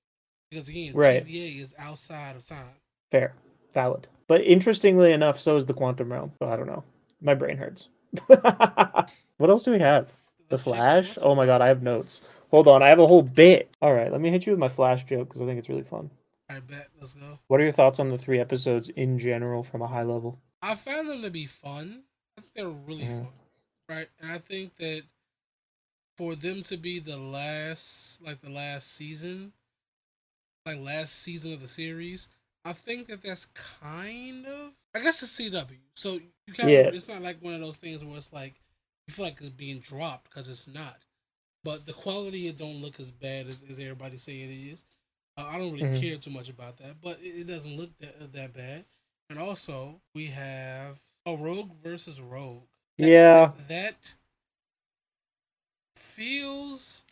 Because 0.51 0.67
again, 0.67 0.93
Right. 0.93 1.25
TVA 1.25 1.61
is 1.61 1.73
outside 1.79 2.35
of 2.35 2.43
time. 2.43 2.65
Fair, 3.11 3.33
valid. 3.73 4.07
But 4.27 4.41
interestingly 4.41 5.13
enough, 5.13 5.39
so 5.39 5.55
is 5.55 5.65
the 5.65 5.73
quantum 5.73 6.11
realm. 6.11 6.33
So 6.41 6.49
I 6.49 6.57
don't 6.57 6.67
know. 6.67 6.83
My 7.21 7.33
brain 7.35 7.55
hurts. 7.57 7.87
what 8.27 9.49
else 9.49 9.63
do 9.63 9.71
we 9.71 9.79
have? 9.79 10.11
The 10.49 10.57
Flash. 10.57 11.17
Oh 11.21 11.35
my 11.35 11.45
god, 11.45 11.61
I 11.61 11.67
have 11.67 11.83
notes. 11.83 12.21
Hold 12.51 12.67
on, 12.67 12.81
I 12.81 12.87
have 12.89 12.99
a 12.99 13.07
whole 13.07 13.21
bit. 13.21 13.69
All 13.81 13.93
right, 13.93 14.11
let 14.11 14.21
me 14.21 14.31
hit 14.31 14.45
you 14.45 14.53
with 14.53 14.59
my 14.59 14.67
Flash 14.69 15.05
joke 15.05 15.27
because 15.27 15.41
I 15.41 15.45
think 15.45 15.59
it's 15.59 15.69
really 15.69 15.83
fun. 15.83 16.09
I 16.49 16.59
bet. 16.59 16.87
Let's 16.99 17.13
go. 17.13 17.37
What 17.47 17.59
are 17.59 17.63
your 17.63 17.71
thoughts 17.71 17.99
on 17.99 18.09
the 18.09 18.17
three 18.17 18.39
episodes 18.39 18.89
in 18.89 19.19
general 19.19 19.61
from 19.61 19.81
a 19.81 19.87
high 19.87 20.03
level? 20.03 20.39
I 20.61 20.75
found 20.75 21.09
them 21.09 21.21
to 21.21 21.29
be 21.29 21.45
fun. 21.45 22.03
I 22.37 22.41
think 22.41 22.53
they're 22.55 22.69
really 22.69 23.03
Mhm. 23.03 23.19
fun, 23.25 23.33
right? 23.87 24.09
And 24.19 24.31
I 24.31 24.39
think 24.39 24.75
that 24.77 25.03
for 26.17 26.35
them 26.35 26.63
to 26.63 26.77
be 26.77 26.99
the 26.99 27.17
last, 27.17 28.21
like 28.21 28.41
the 28.41 28.49
last 28.49 28.91
season, 28.93 29.53
like 30.65 30.79
last 30.79 31.15
season 31.15 31.53
of 31.53 31.61
the 31.61 31.67
series, 31.67 32.27
I 32.65 32.73
think 32.73 33.07
that 33.07 33.21
that's 33.21 33.47
kind 33.81 34.45
of, 34.45 34.71
I 34.93 34.99
guess 34.99 35.23
it's 35.23 35.31
CW. 35.31 35.77
So 35.95 36.19
you 36.49 36.55
kind 36.55 36.71
Yeah. 36.71 36.79
of, 36.79 36.93
it's 36.93 37.07
not 37.07 37.21
like 37.21 37.41
one 37.41 37.53
of 37.53 37.61
those 37.61 37.77
things 37.77 38.03
where 38.03 38.17
it's 38.17 38.33
like 38.33 38.55
you 39.07 39.13
feel 39.13 39.25
like 39.25 39.37
it's 39.39 39.49
being 39.49 39.79
dropped 39.79 40.29
because 40.29 40.49
it's 40.49 40.67
not. 40.67 40.97
But 41.63 41.85
the 41.85 41.93
quality 41.93 42.47
it 42.47 42.57
don't 42.57 42.81
look 42.81 42.99
as 42.99 43.11
bad 43.11 43.47
as, 43.47 43.63
as 43.69 43.79
everybody 43.79 44.17
say 44.17 44.41
it 44.41 44.71
is. 44.71 44.85
Uh, 45.37 45.45
I 45.47 45.57
don't 45.57 45.71
really 45.73 45.85
Mhm. 45.85 45.99
care 46.01 46.17
too 46.17 46.31
much 46.31 46.49
about 46.49 46.77
that, 46.77 47.01
but 47.01 47.19
it, 47.21 47.41
it 47.41 47.47
doesn't 47.47 47.77
look 47.77 47.91
that 47.99 48.33
that 48.33 48.53
bad. 48.53 48.85
And 49.29 49.39
also 49.39 50.01
we 50.15 50.27
have 50.27 50.99
a 51.25 51.35
Rogue 51.35 51.73
versus 51.83 52.19
Rogue. 52.19 52.63
Yeah. 52.97 53.51
That 53.67 54.13
feels 55.95 57.03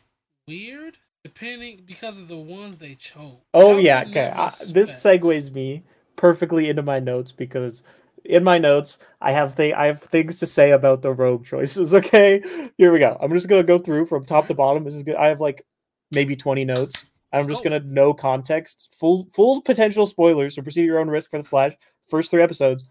weird 0.47 0.97
depending 1.23 1.81
because 1.85 2.19
of 2.19 2.27
the 2.27 2.37
ones 2.37 2.77
they 2.77 2.95
chose. 2.95 3.37
Oh 3.53 3.77
yeah, 3.77 4.03
okay. 4.07 4.31
I, 4.35 4.49
this 4.67 4.89
segues 4.91 5.51
me 5.53 5.83
perfectly 6.15 6.69
into 6.69 6.81
my 6.81 6.99
notes 6.99 7.31
because 7.31 7.83
in 8.27 8.43
my 8.43 8.57
notes 8.57 8.99
I 9.21 9.31
have 9.31 9.55
th- 9.55 9.73
I 9.73 9.87
have 9.87 10.01
things 10.01 10.37
to 10.39 10.45
say 10.45 10.71
about 10.71 11.01
the 11.01 11.11
rogue 11.13 11.45
choices. 11.45 11.93
Okay, 11.97 12.43
here 12.77 12.91
we 12.91 12.99
go. 12.99 13.17
I'm 13.21 13.31
just 13.31 13.47
gonna 13.49 13.63
go 13.63 13.79
through 13.79 14.05
from 14.05 14.25
top 14.25 14.47
to 14.47 14.53
bottom. 14.53 14.83
This 14.83 14.95
is 14.95 15.03
good. 15.03 15.15
I 15.15 15.27
have 15.27 15.41
like 15.41 15.65
maybe 16.11 16.35
20 16.35 16.65
notes. 16.65 17.03
I'm 17.33 17.39
Let's 17.41 17.49
just 17.53 17.63
go. 17.63 17.71
gonna 17.71 17.83
no 17.85 18.13
context, 18.13 18.93
full 18.97 19.27
full 19.33 19.61
potential 19.61 20.05
spoilers. 20.05 20.55
So 20.55 20.61
proceed 20.61 20.81
at 20.81 20.85
your 20.85 20.99
own 20.99 21.09
risk 21.09 21.31
for 21.31 21.37
the 21.37 21.43
Flash 21.43 21.73
first 22.05 22.31
three 22.31 22.43
episodes. 22.43 22.87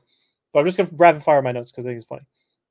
But 0.53 0.61
I'm 0.61 0.67
just 0.67 0.77
gonna 0.77 0.91
rapid 0.93 1.23
fire 1.23 1.43
my 1.43 1.53
notes 1.53 1.71
because 1.71 1.87
I 1.87 1.91
think 1.91 2.01
it's 2.01 2.09
funny. 2.09 2.27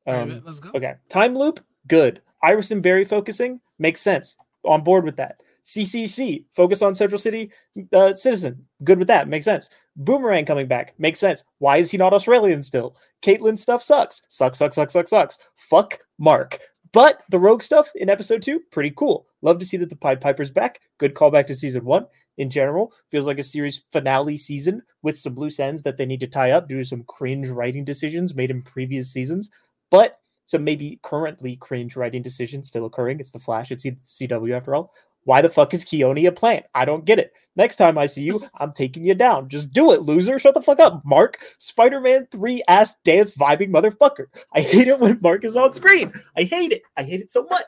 Um, 0.08 0.30
right, 0.30 0.46
let's 0.46 0.60
go. 0.60 0.72
Okay. 0.76 0.94
Time 1.10 1.36
loop, 1.36 1.60
good. 1.88 2.22
Iris 2.44 2.72
and 2.72 2.84
Barry 2.84 3.06
focusing 3.06 3.60
makes 3.80 4.02
sense. 4.02 4.36
On 4.64 4.84
board 4.84 5.06
with 5.06 5.16
that. 5.18 5.42
CCC, 5.66 6.46
focus 6.52 6.82
on 6.82 6.94
Central 6.94 7.20
City 7.20 7.52
uh, 7.92 8.14
citizen. 8.14 8.66
Good 8.84 9.00
with 9.00 9.08
that. 9.08 9.28
Makes 9.28 9.46
sense. 9.46 9.68
Boomerang 9.96 10.46
coming 10.46 10.68
back. 10.68 10.94
Makes 11.00 11.20
sense. 11.20 11.44
Why 11.58 11.78
is 11.78 11.90
he 11.90 11.98
not 11.98 12.14
Australian 12.14 12.62
still? 12.62 12.96
Caitlin 13.24 13.58
stuff 13.58 13.82
sucks. 13.82 14.22
Sucks, 14.30 14.60
sucks, 14.60 14.76
sucks, 14.76 14.94
sucks, 14.94 15.10
sucks. 15.10 15.38
Fuck 15.56 16.00
Mark. 16.20 16.60
But 16.92 17.24
the 17.30 17.40
rogue 17.40 17.62
stuff 17.62 17.92
in 17.96 18.10
episode 18.10 18.42
two, 18.42 18.62
pretty 18.72 18.92
cool. 18.92 19.28
Love 19.42 19.60
to 19.60 19.66
see 19.66 19.76
that 19.78 19.90
the 19.90 19.96
Pied 19.96 20.22
Piper's 20.22 20.52
back. 20.52 20.80
Good 20.98 21.14
callback 21.14 21.46
to 21.48 21.56
season 21.56 21.84
one 21.84 22.06
in 22.38 22.50
general. 22.50 22.94
Feels 23.10 23.28
like 23.28 23.40
a 23.40 23.44
series 23.44 23.84
finale 23.92 24.38
season 24.38 24.82
with 25.02 25.18
some 25.18 25.36
loose 25.36 25.60
ends 25.60 25.84
that 25.84 25.98
they 25.98 26.06
need 26.06 26.20
to 26.22 26.28
tie 26.28 26.52
up 26.52 26.70
due 26.70 26.78
to 26.78 26.86
some 26.86 27.04
cringe 27.04 27.50
writing 27.50 27.84
decisions 27.84 28.36
made 28.36 28.52
in 28.52 28.62
previous 28.62 29.12
seasons. 29.12 29.50
But 29.90 30.20
some 30.46 30.64
maybe 30.64 31.00
currently 31.04 31.56
cringe 31.58 31.96
writing 31.96 32.22
decisions 32.22 32.68
still 32.68 32.86
occurring. 32.86 33.20
It's 33.20 33.32
the 33.32 33.40
Flash. 33.40 33.72
It's 33.72 33.84
CW 33.84 34.56
after 34.56 34.76
all. 34.76 34.94
Why 35.26 35.42
the 35.42 35.50
fuck 35.50 35.74
is 35.74 35.84
Khione 35.84 36.28
a 36.28 36.32
plant? 36.32 36.66
I 36.74 36.86
don't 36.86 37.04
get 37.06 37.20
it. 37.20 37.34
Next 37.56 37.76
time 37.76 37.98
I 37.98 38.06
see 38.06 38.22
you, 38.24 38.48
I'm 38.60 38.72
taking 38.72 39.04
you 39.04 39.14
down. 39.16 39.50
Just 39.50 39.72
do 39.74 39.92
it, 39.92 40.02
loser. 40.04 40.40
Shut 40.40 40.54
the 40.54 40.62
fuck 40.62 40.80
up, 40.80 41.04
Mark. 41.04 41.40
Spider 41.60 42.00
Man 42.00 42.28
3 42.32 42.64
ass 42.68 42.96
dance 43.04 43.32
vibing 43.32 43.70
motherfucker. 43.72 44.28
I 44.54 44.62
hate 44.62 44.88
it 44.88 45.00
when 45.00 45.20
Mark 45.22 45.44
is 45.44 45.56
on 45.58 45.74
screen. 45.74 46.14
I 46.38 46.44
hate 46.44 46.72
it. 46.72 46.84
I 46.96 47.04
hate 47.04 47.22
it 47.22 47.32
so 47.32 47.46
much. 47.50 47.66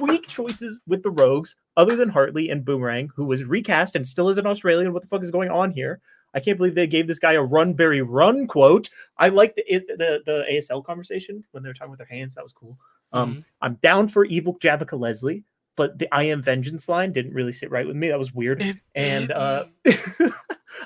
Weak 0.00 0.26
choices 0.26 0.80
with 0.86 1.02
the 1.02 1.10
rogues, 1.10 1.54
other 1.76 1.94
than 1.94 2.08
Hartley 2.08 2.48
and 2.48 2.64
Boomerang, 2.64 3.10
who 3.14 3.26
was 3.26 3.44
recast 3.44 3.96
and 3.96 4.06
still 4.06 4.30
is 4.30 4.38
an 4.38 4.46
Australian. 4.46 4.94
What 4.94 5.02
the 5.02 5.08
fuck 5.08 5.22
is 5.22 5.30
going 5.30 5.50
on 5.50 5.70
here? 5.70 6.00
I 6.34 6.40
can't 6.40 6.56
believe 6.56 6.74
they 6.74 6.86
gave 6.86 7.06
this 7.06 7.18
guy 7.18 7.34
a 7.34 7.42
run, 7.42 7.74
Barry, 7.74 8.00
run 8.00 8.46
quote. 8.46 8.88
I 9.18 9.28
like 9.28 9.56
the, 9.56 9.64
the 9.68 10.22
the 10.24 10.44
ASL 10.50 10.82
conversation 10.84 11.44
when 11.50 11.62
they 11.62 11.68
were 11.68 11.74
talking 11.74 11.90
with 11.90 11.98
their 11.98 12.06
hands. 12.06 12.34
That 12.34 12.44
was 12.44 12.52
cool. 12.54 12.78
Um, 13.12 13.36
Mhm. 13.36 13.44
I'm 13.62 13.74
down 13.76 14.08
for 14.08 14.24
evil 14.24 14.58
Javicia 14.58 14.98
Leslie, 14.98 15.42
but 15.78 15.98
the 15.98 16.06
I 16.12 16.24
am 16.24 16.42
vengeance 16.42 16.86
line 16.90 17.12
didn't 17.12 17.32
really 17.32 17.52
sit 17.52 17.70
right 17.70 17.86
with 17.86 17.96
me. 17.96 18.08
That 18.08 18.18
was 18.18 18.34
weird. 18.34 18.60
It- 18.60 18.76
and 18.94 19.30
it- 19.30 19.36
uh, 19.36 19.64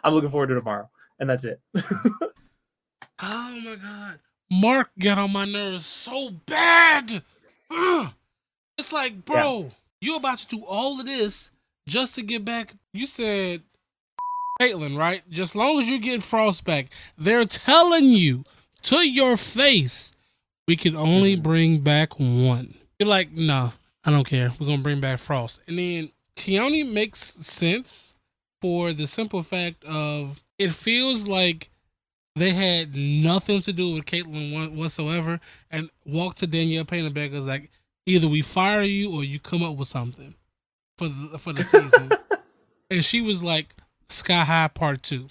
I'm 0.05 0.15
looking 0.15 0.31
forward 0.31 0.47
to 0.49 0.55
tomorrow. 0.55 0.89
And 1.19 1.29
that's 1.29 1.45
it. 1.45 1.61
oh 1.75 3.61
my 3.65 3.77
god, 3.77 4.19
Mark 4.51 4.91
got 4.99 5.19
on 5.19 5.33
my 5.33 5.45
nerves 5.45 5.87
so 5.87 6.31
bad. 6.47 7.23
Ugh. 7.71 8.13
It's 8.79 8.93
like, 8.93 9.25
bro, 9.25 9.71
you 10.01 10.17
about 10.17 10.39
to 10.39 10.47
do 10.49 10.65
all 10.65 10.99
of 11.01 11.07
this 11.07 11.51
just 11.87 12.15
to 12.17 12.23
get 12.23 12.45
back. 12.45 12.75
You 12.93 13.07
said 13.07 13.63
Caitlin, 14.61 14.97
right? 14.99 15.23
Just 15.31 15.55
long 15.55 15.81
as 15.81 15.87
you 15.87 15.99
get 15.99 16.23
Frost 16.23 16.65
back, 16.65 16.87
they're 17.17 17.45
telling 17.45 18.07
you 18.07 18.45
to 18.83 19.09
your 19.09 19.37
face, 19.37 20.13
we 20.67 20.77
can 20.77 20.97
only 20.97 21.37
Mhm. 21.37 21.43
bring 21.43 21.81
back 21.81 22.19
one. 22.19 22.75
You're 22.99 23.09
like, 23.09 23.33
no, 23.33 23.73
I 24.05 24.11
don't 24.11 24.27
care. 24.27 24.53
We're 24.59 24.67
gonna 24.67 24.83
bring 24.83 25.01
back 25.01 25.19
Frost, 25.19 25.61
and 25.67 25.79
then 25.79 26.11
Khione 26.37 26.93
makes 26.93 27.21
sense 27.21 28.15
for 28.61 28.93
the 28.93 29.07
simple 29.07 29.43
fact 29.43 29.85
of 29.85 30.43
it 30.59 30.73
feels 30.73 31.27
like 31.27 31.71
they 32.37 32.53
had 32.53 32.95
nothing 32.95 33.61
to 33.63 33.73
do 33.73 33.95
with 33.95 34.07
Caitlin 34.07 34.75
whatsoever, 34.75 35.41
and 35.71 35.91
walked 36.05 36.39
to 36.39 36.47
Danielle 36.47 36.85
Panabaker 36.85 37.33
was 37.33 37.47
like, 37.47 37.71
either 38.07 38.29
we 38.29 38.43
fire 38.43 38.83
you 38.83 39.13
or 39.13 39.25
you 39.25 39.39
come 39.39 39.63
up 39.63 39.77
with 39.77 39.89
something 39.89 40.35
for 40.99 41.09
the 41.09 41.39
for 41.39 41.53
the 41.53 41.65
season. 41.65 42.11
and 42.91 43.05
she 43.05 43.21
was 43.21 43.43
like, 43.45 43.75
Sky 44.09 44.45
High 44.45 44.69
Part 44.69 45.03
Two. 45.03 45.29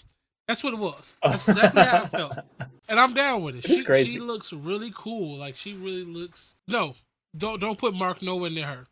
That's 0.47 0.63
what 0.63 0.73
it 0.73 0.79
was. 0.79 1.15
That's 1.23 1.47
exactly 1.47 1.83
how 1.83 2.03
I 2.03 2.07
felt, 2.07 2.37
and 2.87 2.99
I'm 2.99 3.13
down 3.13 3.43
with 3.43 3.55
it. 3.55 3.65
She, 3.65 3.83
crazy. 3.83 4.13
she 4.13 4.19
looks 4.19 4.53
really 4.53 4.91
cool. 4.93 5.37
Like 5.37 5.55
she 5.55 5.73
really 5.73 6.05
looks. 6.05 6.55
No, 6.67 6.95
don't 7.35 7.59
don't 7.59 7.77
put 7.77 7.93
Mark 7.93 8.21
nowhere 8.21 8.49
near 8.49 8.65
her. 8.65 8.87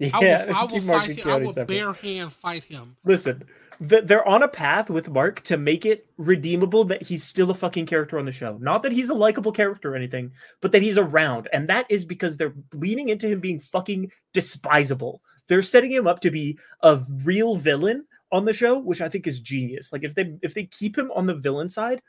I 0.00 0.20
yeah, 0.20 0.44
will, 0.44 0.54
I 0.54 0.60
will 0.62 0.68
keep 0.68 0.82
Mark 0.82 1.06
fight 1.06 1.18
him. 1.18 1.30
I 1.30 1.36
will 1.36 1.52
separate. 1.52 1.68
bare 1.68 1.92
hand 1.94 2.32
fight 2.32 2.64
him. 2.64 2.96
Listen, 3.04 3.44
they're 3.80 4.26
on 4.28 4.42
a 4.42 4.48
path 4.48 4.90
with 4.90 5.08
Mark 5.08 5.40
to 5.42 5.56
make 5.56 5.86
it 5.86 6.06
redeemable 6.18 6.84
that 6.84 7.02
he's 7.02 7.24
still 7.24 7.50
a 7.50 7.54
fucking 7.54 7.86
character 7.86 8.18
on 8.18 8.24
the 8.24 8.32
show. 8.32 8.58
Not 8.60 8.82
that 8.82 8.92
he's 8.92 9.08
a 9.08 9.14
likable 9.14 9.52
character 9.52 9.92
or 9.92 9.96
anything, 9.96 10.32
but 10.60 10.72
that 10.72 10.82
he's 10.82 10.98
around. 10.98 11.48
And 11.52 11.68
that 11.68 11.86
is 11.90 12.04
because 12.04 12.36
they're 12.36 12.54
leaning 12.74 13.08
into 13.08 13.26
him 13.26 13.40
being 13.40 13.60
fucking 13.60 14.12
despisable. 14.34 15.22
They're 15.48 15.62
setting 15.62 15.92
him 15.92 16.06
up 16.06 16.20
to 16.20 16.30
be 16.30 16.58
a 16.82 17.00
real 17.24 17.56
villain 17.56 18.06
on 18.32 18.44
the 18.44 18.52
show, 18.52 18.78
which 18.78 19.00
I 19.00 19.08
think 19.08 19.26
is 19.26 19.40
genius. 19.40 19.92
Like 19.92 20.04
if 20.04 20.14
they 20.14 20.36
if 20.42 20.54
they 20.54 20.64
keep 20.64 20.96
him 20.96 21.10
on 21.12 21.26
the 21.26 21.34
villain 21.34 21.68
side, 21.68 22.02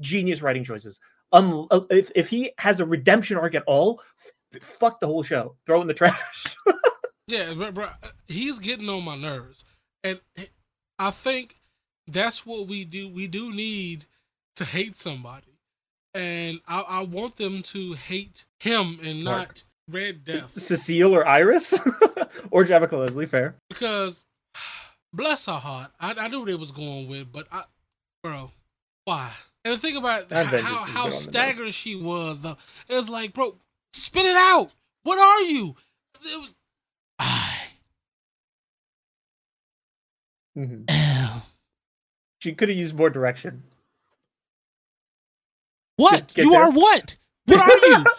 genius 0.00 0.42
writing 0.42 0.64
choices. 0.64 1.00
Um, 1.32 1.66
uh, 1.70 1.80
if 1.90 2.10
if 2.14 2.28
he 2.28 2.52
has 2.58 2.80
a 2.80 2.86
redemption 2.86 3.36
arc 3.36 3.54
at 3.54 3.64
all, 3.66 4.02
fuck 4.62 5.00
the 5.00 5.06
whole 5.06 5.22
show. 5.22 5.56
Throw 5.66 5.80
in 5.80 5.88
the 5.88 5.94
trash. 5.94 6.56
Yeah, 7.26 7.54
bro, 7.54 7.72
bro, 7.72 7.88
he's 8.28 8.58
getting 8.58 8.88
on 8.88 9.02
my 9.02 9.16
nerves, 9.16 9.64
and 10.02 10.20
I 10.98 11.10
think 11.10 11.56
that's 12.06 12.44
what 12.44 12.68
we 12.68 12.84
do. 12.84 13.08
We 13.08 13.26
do 13.26 13.50
need 13.50 14.04
to 14.56 14.64
hate 14.64 14.94
somebody, 14.94 15.58
and 16.12 16.60
I, 16.68 16.80
I 16.80 17.02
want 17.04 17.36
them 17.36 17.62
to 17.62 17.94
hate 17.94 18.44
him 18.60 18.98
and 19.02 19.24
not 19.24 19.64
Red 19.90 20.24
Death 20.24 20.50
Cecile 20.50 21.14
or 21.14 21.26
Iris 21.26 21.72
or 22.50 22.64
Javicia 22.64 22.98
Leslie, 22.98 23.26
fair. 23.26 23.56
because 23.70 24.26
bless 25.14 25.46
her 25.46 25.52
heart, 25.54 25.92
I, 25.98 26.12
I 26.12 26.28
knew 26.28 26.44
they 26.44 26.54
was 26.54 26.72
going 26.72 27.08
with, 27.08 27.32
but 27.32 27.46
I, 27.50 27.64
bro, 28.22 28.50
why? 29.06 29.32
And 29.64 29.72
the 29.72 29.78
thing 29.78 29.96
about 29.96 30.30
how 30.30 30.44
how, 30.44 30.56
is 30.56 30.62
how 30.62 30.66
good 30.66 30.66
on 30.66 30.94
the 30.94 31.04
nose. 31.04 31.24
staggered 31.24 31.72
she 31.72 31.96
was, 31.96 32.40
though, 32.42 32.58
it 32.86 32.94
was 32.94 33.08
like, 33.08 33.32
bro, 33.32 33.56
spit 33.94 34.26
it 34.26 34.36
out. 34.36 34.70
What 35.02 35.18
are 35.18 35.40
you? 35.42 35.74
Was, 36.22 36.50
I 37.18 37.56
Mhm. 40.56 40.84
am. 40.88 41.42
She 42.40 42.52
could 42.52 42.68
have 42.68 42.76
used 42.76 42.94
more 42.94 43.08
direction. 43.08 43.62
What? 45.96 46.34
get 46.34 46.44
you 46.44 46.50
there. 46.50 46.64
are 46.64 46.70
what? 46.70 47.16
What 47.46 47.60
are 47.60 47.88
you? 47.88 48.04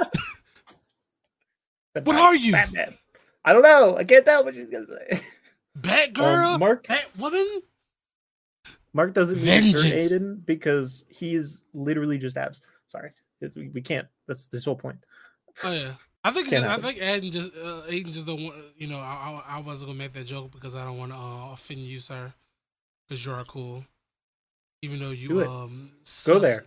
What 2.04 2.18
are 2.18 2.36
you? 2.36 2.52
Batman. 2.52 2.94
I 3.46 3.54
don't 3.54 3.62
know. 3.62 3.96
I 3.96 4.04
can't 4.04 4.26
tell 4.26 4.44
what 4.44 4.54
she's 4.56 4.70
gonna 4.70 4.86
say. 4.88 5.22
Batgirl? 5.80 6.56
Um, 6.56 6.60
Mark 6.60 6.86
Batwoman? 6.88 7.62
Mark 8.94 9.14
doesn't 9.14 9.38
to. 9.38 9.44
Aiden 9.44 10.46
because 10.46 11.06
he's 11.10 11.64
literally 11.74 12.18
just 12.18 12.38
abs. 12.38 12.60
Sorry, 12.88 13.12
we, 13.56 13.70
we 13.70 13.82
can't. 13.82 14.08
That's 14.28 14.48
this 14.48 14.66
whole 14.66 14.76
point. 14.76 14.98
Oh 15.64 15.72
yeah. 15.72 15.94
I 16.24 16.32
think 16.32 16.50
Can't 16.50 16.66
I 16.66 16.80
think 16.80 16.98
Aiden 17.00 17.32
just 17.32 17.56
uh, 17.56 17.84
Aiden 17.88 18.12
just 18.12 18.26
don't 18.26 18.44
want 18.44 18.56
you 18.78 18.88
know 18.88 18.98
I, 18.98 19.42
I 19.48 19.58
I 19.58 19.60
wasn't 19.60 19.90
gonna 19.90 20.00
make 20.00 20.14
that 20.14 20.26
joke 20.26 20.52
because 20.52 20.76
I 20.76 20.84
don't 20.84 20.98
want 20.98 21.12
to 21.12 21.18
uh, 21.18 21.54
offend 21.54 21.82
you, 21.82 22.00
sir, 22.00 22.34
because 23.08 23.24
you're 23.24 23.44
cool. 23.44 23.86
Even 24.82 25.00
though 25.00 25.12
you 25.12 25.44
um 25.44 25.92
Go 26.26 26.40
there. 26.40 26.66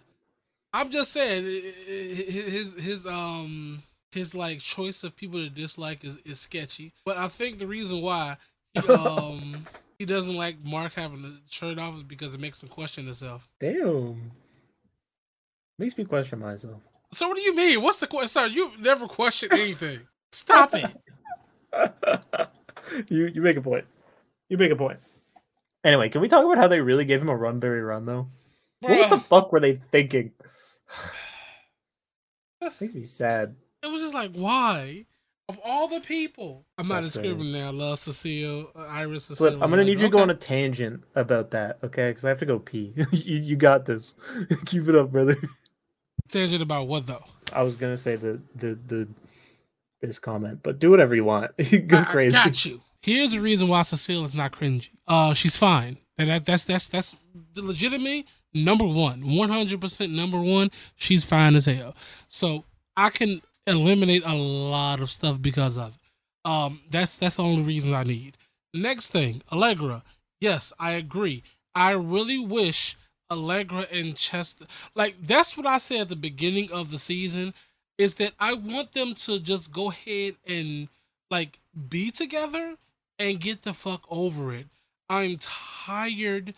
I'm 0.72 0.90
just 0.90 1.12
saying 1.12 1.44
his 1.44 2.74
his 2.76 3.06
um 3.06 3.82
his 4.12 4.34
like 4.34 4.60
choice 4.60 5.02
of 5.02 5.16
people 5.16 5.40
to 5.40 5.50
dislike 5.50 6.04
is, 6.04 6.18
is 6.24 6.38
sketchy. 6.38 6.92
But 7.04 7.16
I 7.16 7.28
think 7.28 7.58
the 7.58 7.66
reason 7.66 8.00
why 8.00 8.36
he 8.74 8.88
um 8.92 9.66
he 9.98 10.04
doesn't 10.04 10.36
like 10.36 10.64
Mark 10.64 10.94
having 10.94 11.22
the 11.22 11.36
shirt 11.50 11.78
off 11.78 11.96
is 11.96 12.02
because 12.04 12.34
it 12.34 12.40
makes 12.40 12.62
him 12.62 12.68
question 12.68 13.06
himself. 13.06 13.48
Damn. 13.58 14.30
Makes 15.78 15.98
me 15.98 16.04
question 16.04 16.38
myself. 16.38 16.80
So 17.12 17.28
what 17.28 17.36
do 17.36 17.42
you 17.42 17.54
mean? 17.54 17.82
What's 17.82 17.98
the 18.00 18.06
question? 18.06 18.28
Sir, 18.28 18.46
you've 18.46 18.78
never 18.80 19.06
questioned 19.06 19.52
anything. 19.54 20.00
Stop 20.32 20.74
it. 20.74 20.94
you 23.08 23.26
you 23.26 23.40
make 23.40 23.56
a 23.56 23.62
point. 23.62 23.84
You 24.48 24.58
make 24.58 24.70
a 24.70 24.76
point. 24.76 24.98
Anyway, 25.84 26.08
can 26.08 26.20
we 26.20 26.28
talk 26.28 26.44
about 26.44 26.58
how 26.58 26.68
they 26.68 26.80
really 26.80 27.04
gave 27.04 27.20
him 27.22 27.28
a 27.28 27.36
run, 27.36 27.58
Barry 27.60 27.80
run 27.80 28.04
though? 28.04 28.28
What 28.80 29.10
the 29.10 29.18
fuck 29.18 29.52
were 29.52 29.60
they 29.60 29.80
thinking? 29.90 30.32
that's- 32.60 32.80
Makes 32.80 32.94
me 32.94 33.02
sad. 33.04 33.54
it 33.82 33.86
was 33.86 34.02
just 34.02 34.14
like, 34.14 34.32
why? 34.32 35.06
Of 35.48 35.58
all 35.64 35.88
the 35.88 36.00
people, 36.00 36.66
I'm 36.76 36.88
not 36.88 37.02
discriminating. 37.04 37.62
I 37.62 37.70
love 37.70 37.98
Cecile, 37.98 38.70
uh, 38.76 38.80
Iris, 38.80 39.24
Cecile. 39.24 39.54
I'm 39.54 39.60
gonna 39.60 39.76
like, 39.76 39.86
need 39.86 39.92
you 39.92 40.08
to 40.08 40.08
go 40.10 40.18
on 40.18 40.28
a 40.28 40.34
tangent 40.34 41.02
about 41.14 41.52
that, 41.52 41.78
okay? 41.82 42.10
Because 42.10 42.26
I 42.26 42.28
have 42.28 42.38
to 42.40 42.46
go 42.46 42.58
pee. 42.58 42.92
you, 43.12 43.36
you 43.36 43.56
got 43.56 43.86
this. 43.86 44.12
Keep 44.66 44.88
it 44.88 44.94
up, 44.94 45.10
brother. 45.10 45.38
Tangent 46.28 46.62
about 46.62 46.86
what 46.88 47.06
though? 47.06 47.24
I 47.52 47.62
was 47.62 47.76
gonna 47.76 47.96
say 47.96 48.16
the 48.16 48.40
the 48.54 48.78
the 48.86 49.08
this 50.00 50.18
comment, 50.18 50.60
but 50.62 50.78
do 50.78 50.90
whatever 50.90 51.14
you 51.14 51.24
want. 51.24 51.50
go 51.88 51.96
I- 51.98 52.00
I 52.02 52.04
crazy. 52.04 52.34
got 52.36 52.64
you. 52.64 52.80
Here's 53.02 53.30
the 53.30 53.40
reason 53.40 53.68
why 53.68 53.82
Cecile 53.82 54.24
is 54.24 54.34
not 54.34 54.52
cringy. 54.52 54.88
Uh, 55.06 55.32
she's 55.32 55.56
fine, 55.56 55.98
and 56.18 56.28
that, 56.28 56.44
that's 56.44 56.64
that's 56.64 56.88
that's 56.88 57.16
legitimately 57.56 58.26
number 58.54 58.84
one, 58.84 59.36
one 59.36 59.48
hundred 59.50 59.80
percent 59.80 60.12
number 60.12 60.40
one. 60.40 60.70
She's 60.96 61.24
fine 61.24 61.54
as 61.54 61.66
hell. 61.66 61.94
So 62.28 62.64
I 62.96 63.10
can 63.10 63.40
eliminate 63.66 64.22
a 64.24 64.34
lot 64.34 65.00
of 65.00 65.10
stuff 65.10 65.40
because 65.40 65.78
of 65.78 65.94
it. 65.94 66.50
Um, 66.50 66.80
that's 66.90 67.16
that's 67.16 67.36
the 67.36 67.42
only 67.44 67.62
reasons 67.62 67.92
I 67.92 68.02
need. 68.04 68.36
Next 68.74 69.10
thing, 69.10 69.42
Allegra. 69.52 70.02
Yes, 70.40 70.72
I 70.78 70.92
agree. 70.92 71.42
I 71.74 71.92
really 71.92 72.38
wish 72.38 72.96
Allegra 73.30 73.86
and 73.92 74.16
Chester, 74.16 74.66
like 74.94 75.14
that's 75.26 75.56
what 75.56 75.66
I 75.66 75.78
said 75.78 76.02
at 76.02 76.08
the 76.08 76.16
beginning 76.16 76.70
of 76.72 76.90
the 76.90 76.98
season, 76.98 77.54
is 77.98 78.14
that 78.16 78.32
I 78.38 78.54
want 78.54 78.92
them 78.92 79.14
to 79.14 79.38
just 79.38 79.72
go 79.72 79.90
ahead 79.90 80.36
and 80.46 80.88
like 81.30 81.58
be 81.88 82.10
together 82.10 82.76
and 83.18 83.40
get 83.40 83.62
the 83.62 83.74
fuck 83.74 84.02
over 84.08 84.54
it. 84.54 84.66
I'm 85.10 85.38
tired 85.40 86.54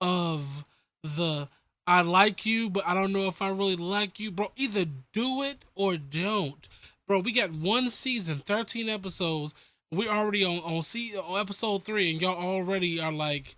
of 0.00 0.64
the 1.02 1.48
I 1.86 2.02
like 2.02 2.46
you, 2.46 2.70
but 2.70 2.86
I 2.86 2.94
don't 2.94 3.12
know 3.12 3.26
if 3.26 3.42
I 3.42 3.48
really 3.48 3.76
like 3.76 4.20
you, 4.20 4.30
bro. 4.30 4.52
Either 4.56 4.84
do 5.12 5.42
it 5.42 5.64
or 5.74 5.96
don't, 5.96 6.68
bro. 7.08 7.20
We 7.20 7.32
got 7.32 7.52
one 7.52 7.90
season, 7.90 8.38
thirteen 8.44 8.88
episodes. 8.88 9.54
We 9.90 10.08
already 10.08 10.44
on 10.44 10.58
on, 10.58 10.82
see, 10.82 11.16
on 11.16 11.40
episode 11.40 11.84
three, 11.84 12.10
and 12.10 12.20
y'all 12.20 12.36
already 12.36 13.00
are 13.00 13.10
like, 13.10 13.56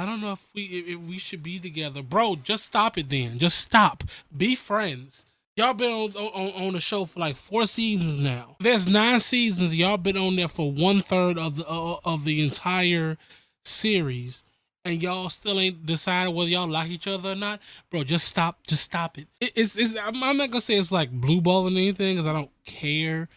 I 0.00 0.06
don't 0.06 0.22
know 0.22 0.32
if 0.32 0.46
we 0.54 0.62
if 0.62 0.98
we 1.00 1.18
should 1.18 1.42
be 1.42 1.58
together, 1.58 2.02
bro. 2.02 2.36
Just 2.36 2.64
stop 2.64 2.96
it, 2.96 3.10
then. 3.10 3.38
Just 3.38 3.58
stop. 3.58 4.02
Be 4.34 4.54
friends. 4.54 5.26
Y'all 5.56 5.74
been 5.74 5.92
on, 5.92 6.10
on 6.12 6.68
on 6.68 6.72
the 6.72 6.80
show 6.80 7.04
for 7.04 7.20
like 7.20 7.36
four 7.36 7.66
seasons 7.66 8.16
now. 8.16 8.56
There's 8.60 8.86
nine 8.86 9.20
seasons. 9.20 9.74
Y'all 9.76 9.98
been 9.98 10.16
on 10.16 10.36
there 10.36 10.48
for 10.48 10.72
one 10.72 11.02
third 11.02 11.36
of 11.36 11.56
the 11.56 11.68
uh, 11.68 12.00
of 12.02 12.24
the 12.24 12.42
entire 12.42 13.18
series, 13.66 14.42
and 14.86 15.02
y'all 15.02 15.28
still 15.28 15.60
ain't 15.60 15.84
decided 15.84 16.30
whether 16.34 16.48
y'all 16.48 16.66
like 16.66 16.88
each 16.88 17.06
other 17.06 17.32
or 17.32 17.34
not. 17.34 17.60
Bro, 17.90 18.04
just 18.04 18.26
stop. 18.26 18.66
Just 18.66 18.82
stop 18.82 19.18
it. 19.18 19.28
it 19.38 19.52
it's, 19.54 19.76
it's 19.76 19.96
I'm, 19.96 20.24
I'm 20.24 20.38
not 20.38 20.50
gonna 20.50 20.62
say 20.62 20.78
it's 20.78 20.90
like 20.90 21.10
blue 21.10 21.42
balling 21.42 21.76
anything 21.76 22.16
because 22.16 22.26
I 22.26 22.32
don't 22.32 22.50
care 22.64 23.28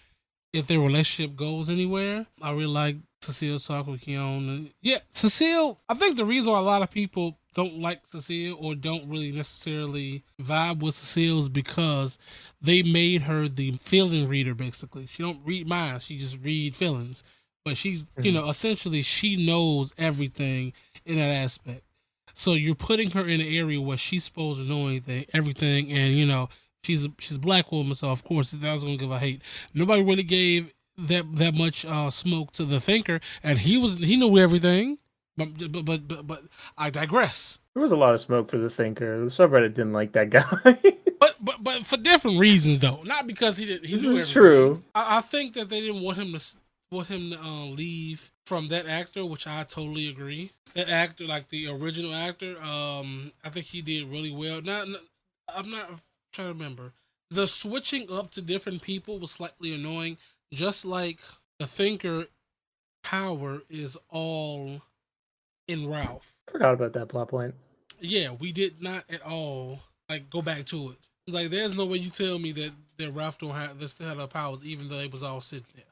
if 0.53 0.67
their 0.67 0.79
relationship 0.79 1.35
goes 1.35 1.69
anywhere. 1.69 2.25
I 2.41 2.51
really 2.51 2.67
like 2.67 2.95
Cecile 3.23 3.59
talk 3.59 3.87
with 3.87 4.01
Khione. 4.01 4.71
Yeah, 4.81 4.99
Cecile. 5.11 5.79
I 5.89 5.93
think 5.95 6.17
the 6.17 6.25
reason 6.25 6.51
why 6.51 6.59
a 6.59 6.63
lot 6.63 6.81
of 6.81 6.91
people 6.91 7.37
don't 7.55 7.79
like 7.79 8.05
Cecile 8.05 8.57
or 8.59 8.75
don't 8.75 9.09
really 9.09 9.31
necessarily 9.31 10.23
vibe 10.41 10.79
with 10.79 10.95
Cecile 10.95 11.39
is 11.39 11.49
because 11.49 12.19
they 12.61 12.83
made 12.83 13.23
her 13.23 13.47
the 13.47 13.73
feeling 13.73 14.27
reader. 14.27 14.53
Basically, 14.53 15.07
she 15.07 15.23
don't 15.23 15.39
read 15.45 15.67
minds; 15.67 16.05
she 16.05 16.17
just 16.17 16.37
read 16.41 16.75
feelings. 16.75 17.23
But 17.65 17.77
she's, 17.77 18.05
you 18.17 18.23
mm-hmm. 18.23 18.35
know, 18.35 18.49
essentially 18.49 19.01
she 19.03 19.45
knows 19.45 19.93
everything 19.97 20.73
in 21.05 21.15
that 21.15 21.29
aspect. 21.29 21.83
So 22.33 22.53
you're 22.53 22.75
putting 22.75 23.11
her 23.11 23.25
in 23.25 23.39
an 23.39 23.47
area 23.47 23.79
where 23.79 23.97
she's 23.97 24.25
supposed 24.25 24.59
to 24.59 24.67
know 24.67 24.87
anything, 24.87 25.25
everything, 25.33 25.91
and 25.91 26.13
you 26.13 26.25
know 26.25 26.49
she's 26.83 27.05
a 27.05 27.09
she's 27.19 27.37
a 27.37 27.39
black 27.39 27.71
woman, 27.71 27.95
so 27.95 28.09
of 28.09 28.23
course 28.23 28.51
that 28.51 28.71
was 28.71 28.83
gonna 28.83 28.97
give 28.97 29.11
a 29.11 29.19
hate. 29.19 29.41
Nobody 29.73 30.03
really 30.03 30.23
gave 30.23 30.71
that 30.97 31.35
that 31.35 31.53
much 31.53 31.85
uh, 31.85 32.09
smoke 32.09 32.51
to 32.53 32.65
the 32.65 32.79
thinker, 32.79 33.19
and 33.41 33.59
he 33.59 33.77
was 33.77 33.97
he 33.97 34.15
knew 34.15 34.37
everything. 34.37 34.97
But 35.35 35.71
but 35.71 35.85
but 35.85 36.07
but, 36.07 36.27
but 36.27 36.43
I 36.77 36.89
digress. 36.89 37.59
There 37.73 37.81
was 37.81 37.91
a 37.91 37.97
lot 37.97 38.13
of 38.13 38.19
smoke 38.19 38.49
for 38.49 38.57
the 38.57 38.69
thinker. 38.69 39.19
The 39.19 39.25
subreddit 39.31 39.73
didn't 39.73 39.93
like 39.93 40.13
that 40.13 40.29
guy. 40.29 40.77
But 41.19 41.35
but 41.39 41.63
but 41.63 41.85
for 41.85 41.95
different 41.95 42.37
reasons 42.37 42.79
though, 42.79 43.01
not 43.03 43.27
because 43.27 43.55
he 43.55 43.65
did. 43.65 43.85
He 43.85 43.93
this 43.93 44.03
knew 44.03 44.09
is 44.17 44.29
everything. 44.29 44.33
true. 44.33 44.83
I, 44.93 45.19
I 45.19 45.21
think 45.21 45.53
that 45.53 45.69
they 45.69 45.79
didn't 45.79 46.01
want 46.01 46.17
him 46.17 46.33
to 46.33 46.43
want 46.91 47.07
him 47.07 47.31
to 47.31 47.39
uh, 47.39 47.65
leave 47.67 48.29
from 48.45 48.67
that 48.67 48.87
actor, 48.87 49.25
which 49.25 49.47
I 49.47 49.63
totally 49.63 50.09
agree. 50.09 50.51
That 50.73 50.89
actor, 50.89 51.23
like 51.25 51.47
the 51.47 51.67
original 51.69 52.13
actor, 52.13 52.61
um, 52.61 53.31
I 53.43 53.49
think 53.49 53.67
he 53.67 53.81
did 53.81 54.09
really 54.09 54.31
well. 54.31 54.61
Not, 54.61 54.89
not 54.89 55.01
I'm 55.47 55.71
not 55.71 55.99
trying 56.33 56.49
to 56.49 56.53
remember. 56.53 56.91
The 57.31 57.47
switching 57.47 58.11
up 58.11 58.31
to 58.31 58.41
different 58.41 58.81
people 58.81 59.17
was 59.17 59.31
slightly 59.31 59.73
annoying. 59.73 60.17
Just 60.53 60.85
like 60.85 61.19
the 61.59 61.67
thinker 61.67 62.27
power 63.03 63.61
is 63.69 63.97
all 64.09 64.81
in 65.67 65.89
Ralph. 65.89 66.35
Forgot 66.47 66.75
about 66.75 66.93
that 66.93 67.09
plot 67.09 67.29
point. 67.29 67.55
Yeah, 67.99 68.31
we 68.31 68.51
did 68.51 68.81
not 68.81 69.05
at 69.09 69.21
all 69.21 69.79
like 70.09 70.29
go 70.29 70.41
back 70.41 70.65
to 70.67 70.91
it. 70.91 70.97
Like, 71.25 71.51
there's 71.51 71.73
no 71.75 71.85
way 71.85 71.97
you 71.99 72.09
tell 72.09 72.37
me 72.37 72.51
that 72.53 72.71
that 72.97 73.11
Ralph 73.11 73.39
don't 73.39 73.51
have 73.51 73.79
this 73.79 73.97
had 73.97 74.17
the 74.17 74.27
powers, 74.27 74.63
even 74.63 74.89
though 74.89 74.99
it 74.99 75.11
was 75.11 75.23
all 75.23 75.41
sitting 75.41 75.65
there. 75.75 75.85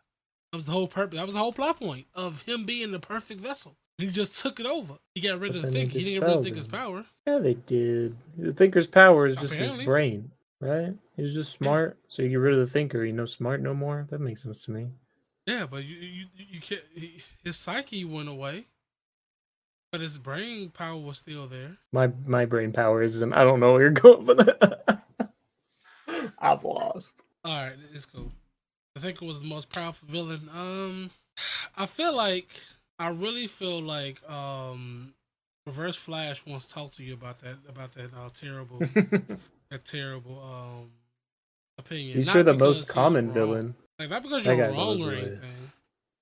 That 0.52 0.58
was 0.58 0.66
the 0.66 0.74
whole 0.74 0.88
purpose. 0.88 1.18
That 1.18 1.26
was 1.26 1.34
the 1.34 1.40
whole 1.40 1.54
plot 1.54 1.80
point 1.80 2.06
of 2.14 2.42
him 2.42 2.66
being 2.66 2.92
the 2.92 3.00
perfect 3.00 3.40
vessel. 3.40 3.78
He 3.98 4.08
just 4.08 4.40
took 4.42 4.60
it 4.60 4.66
over. 4.66 4.96
He 5.16 5.22
got 5.22 5.40
rid 5.40 5.54
But 5.54 5.58
of 5.58 5.62
the 5.64 5.72
thinker. 5.72 5.98
He 5.98 6.04
didn't 6.04 6.22
get 6.22 6.28
rid 6.28 6.38
of 6.38 6.44
the 6.44 6.50
thinker's 6.50 6.68
power. 6.68 7.06
Yeah, 7.26 7.40
they 7.40 7.54
did. 7.54 8.18
The 8.38 8.52
thinker's 8.52 8.88
power 8.88 9.28
is 9.28 9.36
just 9.38 9.54
Apparently. 9.54 9.80
his 9.80 9.86
brain, 9.86 10.32
right? 10.62 10.94
He's 11.18 11.34
just 11.34 11.52
smart. 11.52 11.98
So 12.08 12.22
you 12.22 12.30
get 12.30 12.36
rid 12.36 12.54
of 12.54 12.60
the 12.60 12.72
thinker, 12.72 13.04
you 13.04 13.14
know, 13.14 13.26
smart 13.26 13.62
no 13.62 13.74
more. 13.74 14.08
That 14.10 14.22
makes 14.22 14.44
sense 14.44 14.64
to 14.64 14.72
me. 14.72 14.90
Yeah, 15.48 15.66
but 15.70 15.84
you 15.84 15.96
you 15.96 16.26
you 16.36 16.62
can't. 16.62 16.84
He, 16.94 17.22
his 17.44 17.58
psyche 17.58 18.06
went 18.06 18.30
away, 18.30 18.68
but 19.92 20.02
his 20.02 20.18
brain 20.18 20.70
power 20.70 20.98
was 20.98 21.18
still 21.18 21.48
there. 21.48 21.78
My 21.92 22.12
my 22.26 22.46
brain 22.46 22.72
power 22.72 23.02
isn't. 23.02 23.34
I 23.34 23.44
don't 23.44 23.60
know 23.60 23.74
where 23.74 23.82
you're 23.82 23.92
going 23.92 24.26
that. 24.38 25.04
I've 26.40 26.64
lost. 26.64 27.24
All 27.44 27.56
right, 27.56 27.76
it's 27.94 28.06
cool. 28.06 28.32
I 28.96 29.00
think 29.00 29.22
it 29.22 29.26
was 29.26 29.40
the 29.40 29.48
most 29.48 29.72
powerful 29.72 30.08
villain. 30.08 30.50
Um, 30.54 31.10
I 31.76 31.86
feel 31.86 32.16
like 32.16 32.50
I 33.00 33.10
really 33.10 33.48
feel 33.48 33.82
like 33.82 34.22
um, 34.30 35.14
Reverse 35.66 35.96
Flash 35.96 36.46
wants 36.46 36.68
to 36.68 36.74
talk 36.74 36.92
to 36.94 37.04
you 37.04 37.14
about 37.14 37.40
that 37.40 37.58
about 37.68 37.94
that 37.96 38.12
uh, 38.14 38.30
terrible 38.34 38.80
that 39.72 39.86
terrible 39.86 40.40
um 40.40 40.92
opinion. 41.80 42.18
He's 42.18 42.28
Not 42.28 42.34
sure 42.34 42.44
the 42.44 42.54
most 42.54 42.88
common 42.88 43.34
villain. 43.34 43.76
Like 43.98 44.10
not 44.10 44.24
because 44.24 44.46
you're 44.46 44.70
wrong 44.70 45.02
or 45.02 45.14
anything, 45.14 45.72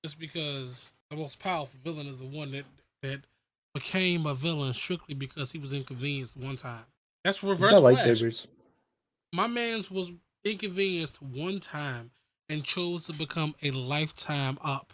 just 0.03 0.19
because 0.19 0.87
the 1.09 1.17
most 1.17 1.39
powerful 1.39 1.79
villain 1.83 2.07
is 2.07 2.19
the 2.19 2.25
one 2.25 2.51
that 2.51 2.65
that 3.01 3.21
became 3.73 4.25
a 4.25 4.33
villain 4.33 4.73
strictly 4.73 5.15
because 5.15 5.51
he 5.51 5.57
was 5.57 5.73
inconvenienced 5.73 6.35
one 6.37 6.55
time. 6.55 6.83
That's 7.23 7.43
Reverse 7.43 7.79
Flash 7.79 8.03
lightsabers. 8.03 8.47
my 9.33 9.47
man's 9.47 9.91
was 9.91 10.13
inconvenienced 10.43 11.21
one 11.21 11.59
time 11.59 12.11
and 12.47 12.63
chose 12.63 13.05
to 13.05 13.13
become 13.13 13.53
a 13.61 13.71
lifetime 13.71 14.57
up 14.63 14.93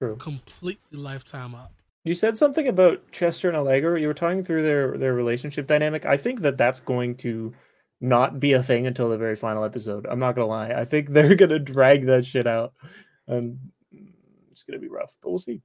True. 0.00 0.16
completely 0.16 0.98
lifetime 0.98 1.54
up 1.54 1.72
You 2.04 2.14
said 2.14 2.36
something 2.36 2.66
about 2.66 3.10
Chester 3.12 3.48
and 3.48 3.56
Allegra. 3.56 4.00
You 4.00 4.06
were 4.06 4.14
talking 4.14 4.44
through 4.44 4.62
their 4.62 4.96
their 4.96 5.14
relationship 5.14 5.66
dynamic. 5.66 6.06
I 6.06 6.16
think 6.16 6.40
that 6.40 6.56
that's 6.56 6.80
going 6.80 7.16
to 7.16 7.52
not 8.00 8.38
be 8.38 8.52
a 8.52 8.62
thing 8.62 8.86
until 8.86 9.08
the 9.08 9.18
very 9.18 9.36
final 9.36 9.64
episode. 9.64 10.06
I'm 10.08 10.18
not 10.18 10.34
gonna 10.34 10.48
lie. 10.48 10.70
I 10.70 10.84
think 10.84 11.08
they're 11.12 11.34
gonna 11.34 11.58
drag 11.58 12.06
that 12.06 12.24
shit 12.26 12.46
out, 12.46 12.72
and 13.26 13.58
it's 14.50 14.62
gonna 14.62 14.78
be 14.78 14.88
rough. 14.88 15.16
But 15.22 15.30
we'll 15.30 15.38
see. 15.38 15.62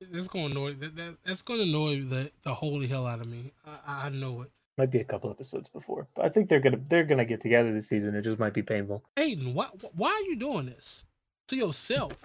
that's 0.00 0.28
to 0.28 0.38
annoy 0.38 0.74
that, 0.74 0.96
that 0.96 1.16
that's 1.24 1.42
to 1.42 1.60
annoy 1.60 2.02
the, 2.02 2.30
the 2.42 2.54
holy 2.54 2.86
hell 2.86 3.06
out 3.06 3.20
of 3.20 3.26
me 3.26 3.52
I, 3.64 4.06
I 4.06 4.08
know 4.10 4.42
it 4.42 4.50
Might 4.76 4.90
be 4.90 5.00
a 5.00 5.04
couple 5.04 5.30
episodes 5.30 5.68
before, 5.68 6.08
but 6.14 6.24
I 6.24 6.28
think 6.28 6.48
they're 6.48 6.60
gonna 6.60 6.80
they're 6.88 7.04
gonna 7.04 7.24
get 7.24 7.40
together 7.40 7.72
this 7.72 7.88
season. 7.88 8.14
It 8.14 8.22
just 8.22 8.38
might 8.38 8.54
be 8.54 8.62
painful. 8.62 9.04
aiden 9.16 9.54
why, 9.54 9.68
why 9.94 10.10
are 10.10 10.28
you 10.28 10.36
doing 10.36 10.66
this 10.66 11.04
to 11.48 11.56
yourself 11.56 12.16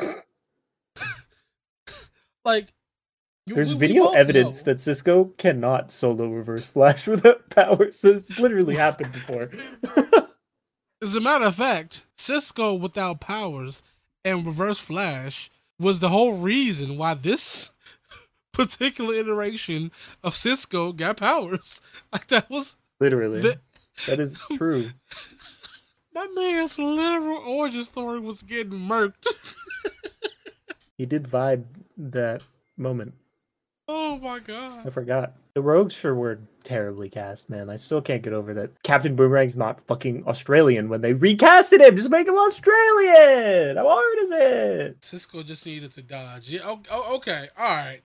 like 2.45 2.73
There's 3.55 3.69
we- 3.69 3.75
we 3.75 3.79
video 3.87 4.05
both 4.05 4.15
evidence 4.15 4.65
know. 4.65 4.71
that 4.73 4.79
Cisco 4.79 5.25
cannot 5.37 5.91
solo 5.91 6.27
reverse 6.29 6.67
flash 6.67 7.07
without 7.07 7.49
powers. 7.49 8.01
This 8.01 8.37
literally 8.39 8.75
happened 8.85 9.11
before. 9.11 9.49
As 11.01 11.15
a 11.15 11.21
matter 11.21 11.45
of 11.45 11.55
fact, 11.55 12.01
Cisco 12.17 12.73
without 12.73 13.21
powers 13.21 13.83
and 14.25 14.45
Reverse 14.45 14.79
Flash 14.79 15.49
was 15.79 15.99
the 15.99 16.09
whole 16.09 16.33
reason 16.33 16.97
why 16.97 17.13
this 17.13 17.71
particular 18.51 19.13
iteration 19.13 19.91
of 20.23 20.35
Cisco 20.35 20.91
got 20.91 21.15
powers. 21.17 21.79
Like 22.11 22.27
that 22.27 22.49
was 22.49 22.75
literally, 22.99 23.39
the, 23.39 23.59
that 24.07 24.19
is 24.19 24.43
true. 24.57 24.91
my 26.13 26.27
man's 26.35 26.77
literal 26.77 27.37
origin 27.47 27.85
story 27.85 28.19
was 28.19 28.43
getting 28.43 28.73
murked. 28.73 29.25
He 30.97 31.05
did 31.05 31.23
vibe 31.23 31.63
that 31.95 32.41
moment. 32.75 33.13
Oh 33.91 34.17
my 34.19 34.37
god. 34.37 34.85
I 34.85 34.89
forgot. 34.91 35.33
The 35.55 35.61
rogues 35.63 35.95
sure 35.95 36.13
were 36.13 36.39
terribly 36.63 37.09
cast, 37.09 37.49
man. 37.49 37.71
I 37.71 37.75
still 37.75 38.01
can't 38.03 38.21
get 38.21 38.33
over 38.33 38.53
that. 38.53 38.83
Captain 38.83 39.15
Boomerang's 39.15 39.57
not 39.57 39.81
fucking 39.87 40.25
Australian 40.27 40.89
when 40.89 41.01
they 41.01 41.15
recasted 41.15 41.79
him. 41.81 41.95
Just 41.95 42.11
make 42.11 42.27
him 42.27 42.37
Australian. 42.37 43.77
How 43.77 43.87
hard 43.89 44.17
is 44.19 44.31
it? 44.31 45.03
Cisco 45.03 45.41
just 45.41 45.65
needed 45.65 45.91
to 45.93 46.03
dodge. 46.03 46.47
Yeah. 46.49 46.75
Oh, 46.91 47.15
okay. 47.15 47.47
All 47.57 47.65
right. 47.65 48.01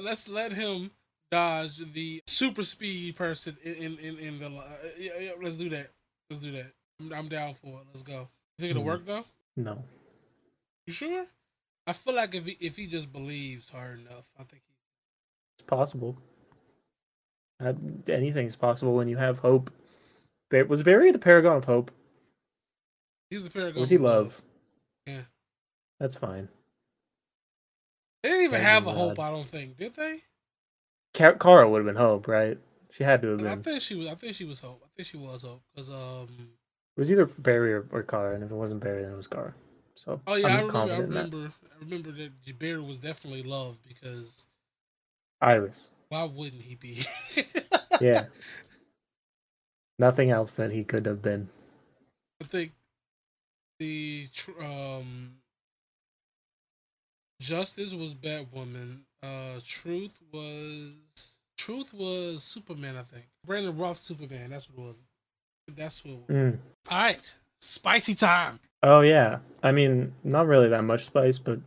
Let's 0.00 0.28
let 0.28 0.52
him 0.52 0.92
dodge 1.32 1.78
the 1.92 2.22
super 2.28 2.62
speed 2.62 3.16
person 3.16 3.56
in 3.64 3.98
in 3.98 4.18
in, 4.18 4.38
the. 4.38 4.46
Uh, 4.46 4.62
yeah, 4.96 5.10
yeah, 5.20 5.30
let's 5.42 5.56
do 5.56 5.68
that. 5.70 5.88
Let's 6.30 6.40
do 6.40 6.52
that. 6.52 6.70
I'm, 7.00 7.12
I'm 7.12 7.28
down 7.28 7.54
for 7.54 7.80
it. 7.80 7.86
Let's 7.92 8.04
go. 8.04 8.28
You 8.58 8.60
think 8.60 8.70
it'll 8.70 8.82
Hmm. 8.82 8.88
work 8.88 9.04
though? 9.06 9.24
No. 9.56 9.82
You 10.86 10.92
sure? 10.92 11.26
I 11.88 11.92
feel 11.94 12.14
like 12.14 12.34
if 12.36 12.44
he 12.46 12.56
if 12.60 12.76
he 12.76 12.86
just 12.86 13.12
believes 13.12 13.68
hard 13.68 13.98
enough, 13.98 14.30
I 14.38 14.44
think 14.44 14.62
he. 14.68 14.75
It's 15.56 15.64
possible. 15.66 16.16
Uh, 17.62 17.72
anything's 18.08 18.56
possible 18.56 18.94
when 18.94 19.08
you 19.08 19.16
have 19.16 19.38
hope. 19.38 19.70
Was 20.68 20.82
Barry 20.82 21.10
the 21.10 21.18
paragon 21.18 21.56
of 21.56 21.64
hope? 21.64 21.90
He's 23.30 23.44
the 23.44 23.50
paragon. 23.50 23.78
Or 23.78 23.80
was 23.80 23.90
he 23.90 23.98
love? 23.98 24.42
Yeah. 25.06 25.22
That's 25.98 26.14
fine. 26.14 26.48
They 28.22 28.28
didn't 28.28 28.44
even 28.44 28.60
Thank 28.60 28.64
have 28.64 28.86
a 28.86 28.92
hope. 28.92 29.18
I 29.18 29.30
don't 29.30 29.46
think. 29.46 29.76
Did 29.78 29.94
they? 29.94 30.22
Ka- 31.14 31.34
Kara 31.34 31.68
would 31.68 31.78
have 31.78 31.86
been 31.86 31.96
hope, 31.96 32.28
right? 32.28 32.58
She 32.90 33.04
had 33.04 33.22
to 33.22 33.28
have 33.28 33.38
been. 33.38 33.46
I 33.46 33.56
think 33.56 33.82
she 33.82 33.94
was. 33.94 34.08
I 34.08 34.14
think 34.14 34.36
she 34.36 34.44
was 34.44 34.60
hope. 34.60 34.82
I 34.84 34.88
think 34.96 35.08
she 35.08 35.16
was 35.16 35.42
hope 35.42 35.62
because 35.74 35.90
um. 35.90 36.28
It 36.96 37.00
was 37.00 37.10
either 37.10 37.26
Barry 37.26 37.74
or, 37.74 37.86
or 37.90 38.02
Kara, 38.02 38.34
and 38.34 38.42
if 38.42 38.50
it 38.50 38.54
wasn't 38.54 38.80
Barry, 38.80 39.02
then 39.02 39.12
it 39.12 39.16
was 39.16 39.26
Kara. 39.26 39.54
So 39.94 40.20
Oh 40.26 40.34
yeah, 40.34 40.48
I'm 40.48 40.52
i 40.52 40.60
remember. 40.60 40.92
I 40.92 40.98
remember. 40.98 41.52
I 41.64 41.84
remember 41.84 42.12
that 42.12 42.58
Barry 42.58 42.80
was 42.80 42.98
definitely 42.98 43.42
love 43.42 43.76
because 43.86 44.46
Iris. 45.40 45.90
why 46.08 46.24
wouldn't 46.24 46.62
he 46.62 46.74
be? 46.74 47.04
Yeah. 48.00 48.26
Nothing 49.98 50.30
else 50.30 50.54
that 50.54 50.70
he 50.70 50.84
could 50.84 51.06
have 51.06 51.22
been. 51.22 51.48
I 52.42 52.46
think 52.46 52.72
the 53.78 54.26
tr- 54.34 54.62
um 54.62 55.36
Justice 57.40 57.94
was 57.94 58.14
Batwoman. 58.14 59.00
Uh, 59.22 59.60
Truth 59.64 60.18
was 60.32 60.92
Truth 61.56 61.94
was 61.94 62.42
Superman. 62.42 62.96
I 62.96 63.02
think 63.02 63.24
Brandon 63.46 63.76
Routh 63.76 63.98
Superman. 63.98 64.50
That's 64.50 64.68
what 64.70 64.82
it 64.84 64.86
was. 64.88 65.00
That's 65.74 66.04
what. 66.04 66.26
Mm. 66.28 66.58
All 66.90 66.98
right, 66.98 67.32
spicy 67.60 68.14
time. 68.14 68.60
Oh 68.82 69.00
yeah. 69.00 69.38
I 69.62 69.72
mean, 69.72 70.12
not 70.22 70.46
really 70.46 70.68
that 70.68 70.82
much 70.84 71.06
spice, 71.06 71.38
but 71.38 71.58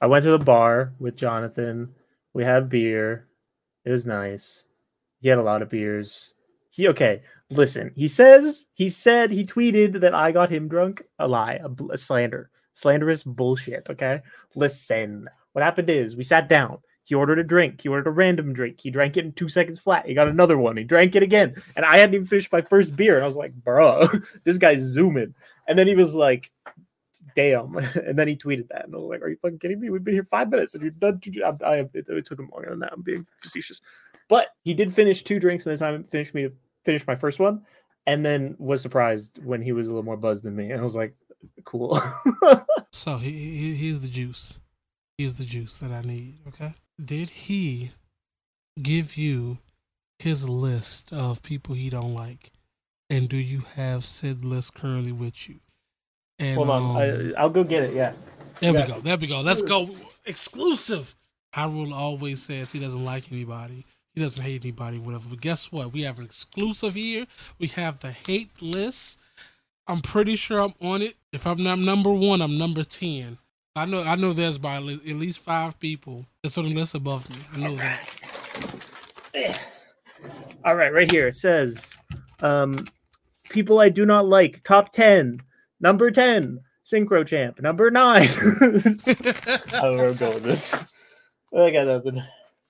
I 0.00 0.06
went 0.06 0.24
to 0.24 0.30
the 0.32 0.38
bar 0.38 0.92
with 0.98 1.16
Jonathan. 1.16 1.94
We 2.38 2.44
had 2.44 2.68
beer. 2.68 3.26
It 3.84 3.90
was 3.90 4.06
nice. 4.06 4.62
He 5.20 5.28
had 5.28 5.38
a 5.38 5.42
lot 5.42 5.60
of 5.60 5.70
beers. 5.70 6.34
He 6.70 6.86
okay. 6.86 7.22
Listen, 7.50 7.90
he 7.96 8.06
says 8.06 8.66
he 8.74 8.88
said 8.88 9.32
he 9.32 9.44
tweeted 9.44 9.98
that 10.02 10.14
I 10.14 10.30
got 10.30 10.48
him 10.48 10.68
drunk. 10.68 11.02
A 11.18 11.26
lie, 11.26 11.58
a, 11.60 11.68
a 11.90 11.98
slander, 11.98 12.50
slanderous 12.74 13.24
bullshit. 13.24 13.90
Okay, 13.90 14.22
listen. 14.54 15.28
What 15.50 15.64
happened 15.64 15.90
is 15.90 16.14
we 16.14 16.22
sat 16.22 16.48
down. 16.48 16.78
He 17.02 17.16
ordered 17.16 17.40
a 17.40 17.42
drink. 17.42 17.80
He 17.80 17.88
ordered 17.88 18.06
a 18.06 18.12
random 18.12 18.52
drink. 18.52 18.80
He 18.80 18.92
drank 18.92 19.16
it 19.16 19.24
in 19.24 19.32
two 19.32 19.48
seconds 19.48 19.80
flat. 19.80 20.06
He 20.06 20.14
got 20.14 20.28
another 20.28 20.58
one. 20.58 20.76
He 20.76 20.84
drank 20.84 21.16
it 21.16 21.24
again, 21.24 21.60
and 21.74 21.84
I 21.84 21.98
hadn't 21.98 22.14
even 22.14 22.26
finished 22.28 22.52
my 22.52 22.62
first 22.62 22.94
beer. 22.94 23.16
And 23.16 23.24
I 23.24 23.26
was 23.26 23.34
like, 23.34 23.52
"Bro, 23.52 24.06
this 24.44 24.58
guy's 24.58 24.82
zooming." 24.82 25.34
And 25.66 25.76
then 25.76 25.88
he 25.88 25.96
was 25.96 26.14
like, 26.14 26.52
"Damn!" 27.38 27.76
And 28.06 28.18
then 28.18 28.26
he 28.26 28.36
tweeted 28.36 28.68
that, 28.68 28.86
and 28.86 28.94
I 28.94 28.98
was 28.98 29.08
like, 29.08 29.22
"Are 29.22 29.28
you 29.28 29.36
fucking 29.40 29.60
kidding 29.60 29.78
me? 29.78 29.90
We've 29.90 30.02
been 30.02 30.14
here 30.14 30.24
five 30.24 30.50
minutes, 30.50 30.74
and 30.74 30.82
you're 30.82 30.90
done." 30.90 31.20
I, 31.44 31.64
I, 31.64 31.74
it, 31.76 31.92
it 31.94 32.26
took 32.26 32.40
him 32.40 32.50
longer 32.52 32.70
than 32.70 32.80
that. 32.80 32.92
I'm 32.92 33.02
being 33.02 33.26
facetious, 33.40 33.80
but 34.28 34.48
he 34.64 34.74
did 34.74 34.92
finish 34.92 35.22
two 35.22 35.38
drinks 35.38 35.64
in 35.64 35.72
the 35.72 35.78
time 35.78 35.94
it 35.94 36.10
finished 36.10 36.34
me 36.34 36.42
to 36.42 36.52
finish 36.84 37.06
my 37.06 37.14
first 37.14 37.38
one, 37.38 37.62
and 38.06 38.24
then 38.24 38.56
was 38.58 38.82
surprised 38.82 39.38
when 39.44 39.62
he 39.62 39.70
was 39.70 39.86
a 39.86 39.90
little 39.90 40.04
more 40.04 40.16
buzzed 40.16 40.42
than 40.42 40.56
me, 40.56 40.72
and 40.72 40.80
I 40.80 40.84
was 40.84 40.96
like, 40.96 41.14
"Cool." 41.64 42.00
So 42.92 43.18
he, 43.18 43.30
he 43.30 43.74
he's 43.76 44.00
the 44.00 44.08
juice. 44.08 44.58
He's 45.18 45.34
the 45.34 45.44
juice 45.44 45.76
that 45.78 45.92
I 45.92 46.00
need. 46.00 46.38
Okay. 46.48 46.74
Did 47.04 47.28
he 47.28 47.92
give 48.82 49.16
you 49.16 49.58
his 50.18 50.48
list 50.48 51.12
of 51.12 51.42
people 51.42 51.74
he 51.74 51.90
don't 51.90 52.14
like, 52.14 52.50
and 53.08 53.28
do 53.28 53.36
you 53.36 53.62
have 53.76 54.04
said 54.04 54.44
list 54.44 54.74
currently 54.74 55.12
with 55.12 55.48
you? 55.48 55.60
And 56.38 56.56
Hold 56.56 56.70
on, 56.70 56.82
um, 56.82 56.96
I, 56.96 57.40
I'll 57.40 57.50
go 57.50 57.64
get 57.64 57.84
it. 57.84 57.94
Yeah. 57.94 58.12
there 58.60 58.72
yeah. 58.72 58.82
we 58.82 58.92
go. 58.92 59.00
There 59.00 59.16
we 59.16 59.26
go. 59.26 59.40
Let's 59.40 59.62
go. 59.62 59.90
Exclusive. 60.24 61.14
Hyrule 61.54 61.92
always 61.94 62.42
says 62.42 62.70
he 62.70 62.78
doesn't 62.78 63.04
like 63.04 63.32
anybody. 63.32 63.84
He 64.14 64.20
doesn't 64.20 64.42
hate 64.42 64.62
anybody, 64.62 64.98
whatever. 64.98 65.28
But 65.30 65.40
guess 65.40 65.72
what? 65.72 65.92
We 65.92 66.02
have 66.02 66.18
an 66.18 66.24
exclusive 66.24 66.94
here. 66.94 67.26
We 67.58 67.68
have 67.68 68.00
the 68.00 68.12
hate 68.12 68.50
list. 68.60 69.18
I'm 69.86 70.00
pretty 70.00 70.36
sure 70.36 70.60
I'm 70.60 70.74
on 70.82 71.02
it. 71.02 71.16
If 71.32 71.46
I'm 71.46 71.62
not 71.62 71.78
number 71.78 72.10
one, 72.12 72.42
I'm 72.42 72.58
number 72.58 72.84
ten. 72.84 73.38
I 73.74 73.86
know. 73.86 74.02
I 74.02 74.16
know. 74.16 74.32
There's 74.32 74.58
by 74.58 74.76
at 74.76 74.82
least 74.82 75.38
five 75.38 75.78
people 75.80 76.26
that's 76.42 76.58
on 76.58 76.64
the 76.64 76.74
list 76.74 76.94
above 76.94 77.28
me. 77.30 77.36
I 77.54 77.58
know 77.58 77.76
that. 77.76 78.08
All 80.64 80.74
right, 80.74 80.92
right 80.92 81.10
here 81.10 81.28
it 81.28 81.36
says, 81.36 81.96
um, 82.40 82.84
people 83.50 83.80
I 83.80 83.88
do 83.88 84.04
not 84.04 84.26
like. 84.26 84.62
Top 84.64 84.92
ten. 84.92 85.40
Number 85.80 86.10
ten, 86.10 86.60
Syncro 86.84 87.26
Champ. 87.26 87.60
Number 87.60 87.90
nine. 87.90 88.22
I 88.60 88.66
don't 88.70 89.72
know 89.72 89.92
where 89.96 90.08
I'm 90.08 90.16
going 90.16 90.34
with 90.34 90.42
this. 90.42 90.74
I 91.56 91.70
got 91.70 91.86
nothing. 91.86 92.22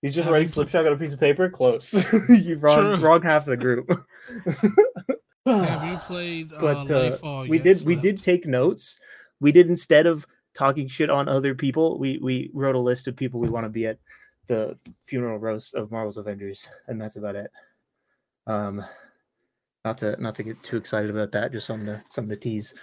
He's 0.02 0.12
just 0.12 0.28
writing 0.28 0.48
you- 0.48 0.54
SlipShock 0.54 0.86
on 0.86 0.92
a 0.92 0.96
piece 0.96 1.12
of 1.12 1.20
paper. 1.20 1.48
Close. 1.48 1.92
you 2.28 2.58
wrong, 2.58 2.78
True. 2.78 2.96
wrong 2.96 3.22
half 3.22 3.42
of 3.48 3.50
the 3.50 3.56
group. 3.56 3.88
have 5.46 5.84
you 5.84 5.96
played 5.98 6.52
uh, 6.52 6.60
but 6.60 6.90
uh, 6.90 7.10
Lightfall 7.10 7.48
we 7.48 7.56
yet, 7.56 7.64
did 7.64 7.84
we 7.84 7.94
Slip? 7.94 8.02
did 8.02 8.22
take 8.22 8.46
notes. 8.46 8.98
We 9.40 9.52
did 9.52 9.68
instead 9.68 10.06
of 10.06 10.26
talking 10.54 10.88
shit 10.88 11.10
on 11.10 11.28
other 11.28 11.54
people, 11.54 11.98
we 11.98 12.18
we 12.18 12.50
wrote 12.54 12.74
a 12.74 12.80
list 12.80 13.08
of 13.08 13.16
people 13.16 13.40
we 13.40 13.48
want 13.48 13.64
to 13.64 13.70
be 13.70 13.86
at 13.86 13.98
the 14.46 14.76
funeral 15.04 15.38
roast 15.38 15.74
of 15.74 15.90
Marvel's 15.90 16.16
Avengers, 16.16 16.68
and 16.86 17.00
that's 17.00 17.16
about 17.16 17.36
it. 17.36 17.50
Um, 18.46 18.84
not 19.84 19.98
to 19.98 20.20
not 20.20 20.34
to 20.36 20.42
get 20.42 20.62
too 20.62 20.76
excited 20.76 21.10
about 21.10 21.32
that, 21.32 21.52
just 21.52 21.66
something 21.66 21.86
to 21.86 22.02
something 22.08 22.30
to 22.30 22.36
tease. 22.36 22.74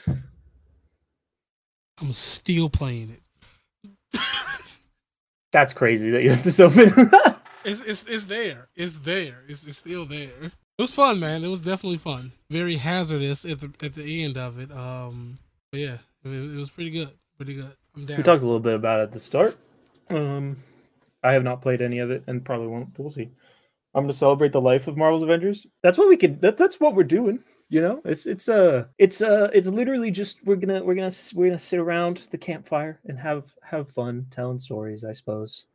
I'm 2.01 2.11
still 2.11 2.69
playing 2.69 3.17
it. 4.13 4.21
That's 5.51 5.71
crazy 5.71 6.09
that 6.09 6.23
you 6.23 6.31
have 6.31 6.43
this 6.43 6.59
open. 6.59 6.91
It's 7.65 7.81
it's 7.81 8.03
it's 8.07 8.25
there. 8.25 8.67
It's 8.75 8.99
there. 8.99 9.43
It's 9.47 9.65
it's 9.65 9.77
still 9.77 10.05
there. 10.05 10.29
It 10.43 10.51
was 10.81 10.93
fun, 10.93 11.19
man. 11.19 11.43
It 11.43 11.47
was 11.47 11.61
definitely 11.61 11.97
fun. 11.97 12.31
Very 12.51 12.77
hazardous 12.77 13.43
at 13.43 13.59
the 13.59 13.71
at 13.81 13.95
the 13.95 14.23
end 14.23 14.37
of 14.37 14.59
it. 14.59 14.71
Um, 14.71 15.35
but 15.71 15.79
yeah, 15.79 15.97
it, 16.23 16.29
it 16.29 16.55
was 16.55 16.69
pretty 16.69 16.91
good. 16.91 17.09
Pretty 17.37 17.55
good. 17.55 17.71
I'm 17.95 18.05
down. 18.05 18.17
we 18.17 18.23
talked 18.23 18.43
a 18.43 18.45
little 18.45 18.59
bit 18.59 18.75
about 18.75 18.99
it 18.99 19.03
at 19.03 19.11
the 19.11 19.19
start. 19.19 19.57
Um, 20.11 20.57
I 21.23 21.31
have 21.31 21.43
not 21.43 21.63
played 21.63 21.81
any 21.81 21.97
of 21.99 22.11
it, 22.11 22.23
and 22.27 22.45
probably 22.45 22.67
won't. 22.67 22.93
But 22.93 22.99
we'll 22.99 23.09
see. 23.09 23.31
I'm 23.95 24.03
going 24.03 24.11
to 24.11 24.17
celebrate 24.17 24.51
the 24.51 24.61
life 24.61 24.87
of 24.87 24.97
Marvel's 24.97 25.23
Avengers. 25.23 25.65
That's 25.81 25.97
what 25.97 26.09
we 26.09 26.17
can. 26.17 26.39
That, 26.41 26.57
that's 26.57 26.79
what 26.79 26.93
we're 26.95 27.03
doing. 27.03 27.43
You 27.69 27.81
know, 27.81 28.01
it's 28.05 28.27
it's 28.27 28.47
uh 28.47 28.85
it's 28.99 29.21
uh 29.21 29.49
it's 29.51 29.69
literally 29.69 30.11
just 30.11 30.37
we're 30.45 30.55
gonna 30.55 30.83
we're 30.83 30.93
gonna 30.93 31.11
we're 31.33 31.47
gonna 31.47 31.57
sit 31.57 31.79
around 31.79 32.27
the 32.29 32.37
campfire 32.37 32.99
and 33.05 33.17
have 33.17 33.51
have 33.63 33.89
fun 33.89 34.27
telling 34.29 34.59
stories. 34.59 35.03
I 35.03 35.13
suppose, 35.13 35.65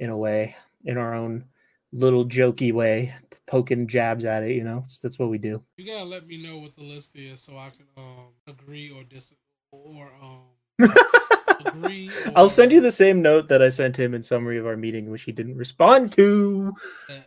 in 0.00 0.10
a 0.10 0.16
way, 0.16 0.56
in 0.84 0.98
our 0.98 1.14
own 1.14 1.44
little 1.92 2.24
jokey 2.24 2.72
way, 2.72 3.14
poking 3.46 3.86
jabs 3.86 4.24
at 4.24 4.42
it. 4.42 4.56
You 4.56 4.64
know, 4.64 4.78
It's- 4.78 4.98
that's 4.98 5.18
what 5.20 5.28
we 5.30 5.38
do. 5.38 5.62
You 5.76 5.86
gotta 5.86 6.04
let 6.04 6.26
me 6.26 6.42
know 6.42 6.58
what 6.58 6.74
the 6.74 6.82
list 6.82 7.14
is 7.14 7.40
so 7.40 7.56
I 7.56 7.70
can 7.70 7.86
um 7.96 8.32
agree 8.48 8.90
or 8.90 9.04
disagree 9.04 9.38
or 9.70 10.10
um 10.20 10.42
agree. 11.64 12.10
I'll 12.36 12.48
send 12.48 12.72
you 12.72 12.80
the 12.80 12.92
same 12.92 13.22
note 13.22 13.48
that 13.48 13.62
I 13.62 13.68
sent 13.68 13.98
him 13.98 14.14
in 14.14 14.22
summary 14.22 14.58
of 14.58 14.66
our 14.66 14.76
meeting, 14.76 15.10
which 15.10 15.22
he 15.22 15.32
didn't 15.32 15.56
respond 15.56 16.12
to. 16.12 16.74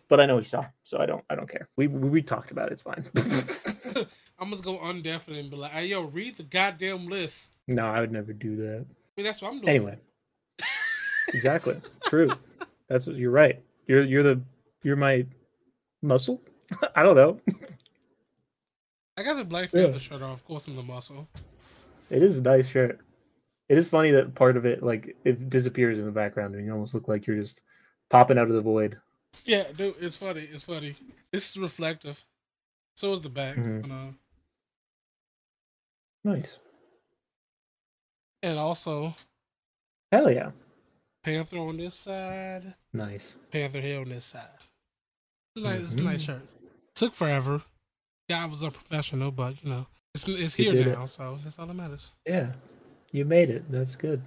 But 0.08 0.20
I 0.20 0.26
know 0.26 0.38
he 0.38 0.44
saw, 0.44 0.66
so 0.84 1.00
I 1.00 1.06
don't. 1.06 1.24
I 1.30 1.36
don't 1.36 1.50
care. 1.50 1.68
We 1.76 1.88
we, 1.88 2.10
we 2.10 2.22
talked 2.22 2.52
about 2.52 2.68
it. 2.68 2.74
It's 2.74 2.82
fine. 2.82 3.06
I'm 4.40 4.50
just 4.50 4.64
go 4.64 4.80
undefinite 4.80 5.40
and 5.40 5.52
be 5.52 5.58
like, 5.58 5.72
"Hey, 5.72 5.86
yo, 5.88 6.02
read 6.02 6.38
the 6.38 6.44
goddamn 6.44 7.08
list." 7.08 7.52
no, 7.68 7.86
I 7.86 8.00
would 8.00 8.12
never 8.12 8.34
do 8.34 8.56
that. 8.58 8.86
I 8.88 9.14
mean, 9.18 9.26
that's 9.26 9.42
what 9.42 9.50
I'm 9.52 9.60
doing. 9.62 9.70
Anyway, 9.70 9.98
exactly. 11.34 11.80
True. 12.06 12.32
That's 12.88 13.06
what 13.08 13.16
you're 13.18 13.32
right. 13.32 13.62
You're 13.88 14.04
you're 14.04 14.24
the 14.24 14.42
you're 14.84 14.96
my 14.96 15.26
muscle. 16.02 16.42
I 16.96 17.04
don't 17.04 17.16
know. 17.16 17.40
I 19.18 19.24
got 19.24 19.38
the 19.38 19.44
Black 19.46 19.70
Yeah. 19.74 19.84
Panther 19.84 20.00
shirt 20.00 20.22
on. 20.22 20.32
Of 20.32 20.44
course, 20.46 20.68
I'm 20.68 20.76
the 20.76 20.84
muscle. 20.84 21.28
It 22.10 22.24
is 22.24 22.40
a 22.40 22.42
nice 22.42 22.68
shirt. 22.70 23.00
It 23.72 23.78
is 23.78 23.88
funny 23.88 24.12
that 24.12 24.36
part 24.36 24.58
of 24.58 24.66
it 24.66 24.84
like 24.84 25.16
it 25.24 25.48
disappears 25.50 25.98
in 25.98 26.04
the 26.04 26.12
background 26.12 26.56
and 26.56 26.66
you 26.66 26.74
almost 26.74 26.94
look 26.94 27.08
like 27.08 27.26
you're 27.26 27.38
just 27.40 27.62
popping 28.10 28.38
out 28.38 28.50
of 28.50 28.54
the 28.54 28.60
void. 28.60 28.98
Yeah, 29.46 29.64
dude, 29.74 29.96
it's 30.02 30.18
funny. 30.18 30.42
It's 30.42 30.66
funny. 30.66 30.94
This 31.32 31.50
is 31.52 31.56
reflective. 31.56 32.22
So 32.98 33.14
is 33.14 33.22
the 33.22 33.30
back. 33.30 33.56
Mhm. 33.56 33.84
you 33.84 33.90
know. 33.90 34.14
Nice. 36.26 36.58
And 38.44 38.60
also, 38.60 39.16
Hell 40.12 40.30
yeah. 40.30 40.52
Panther 41.24 41.60
on 41.60 41.78
this 41.78 41.96
side, 41.96 42.74
Nice. 42.92 43.36
Panther 43.52 43.80
here 43.80 44.02
on 44.02 44.10
this 44.10 44.26
side. 44.26 44.50
It's 45.56 45.66
a 45.66 45.70
nice, 45.70 45.82
it's 45.82 45.96
a 45.96 46.02
nice 46.02 46.22
Mhm. 46.24 46.26
shirt. 46.26 46.42
Took 46.96 47.14
forever. 47.14 47.62
Guy 48.30 48.46
was 48.48 48.64
unprofessional, 48.66 49.32
but 49.32 49.64
you 49.64 49.70
know, 49.70 49.88
it's 50.14 50.28
it's 50.28 50.56
here 50.56 50.76
it. 50.76 50.88
now, 50.88 51.06
so 51.06 51.40
that's 51.42 51.58
all 51.58 51.68
that 51.68 51.74
matters. 51.74 52.12
Yeah, 52.26 52.52
you 53.12 53.26
made 53.26 53.50
it. 53.50 53.70
That's 53.72 53.96
good. 53.96 54.22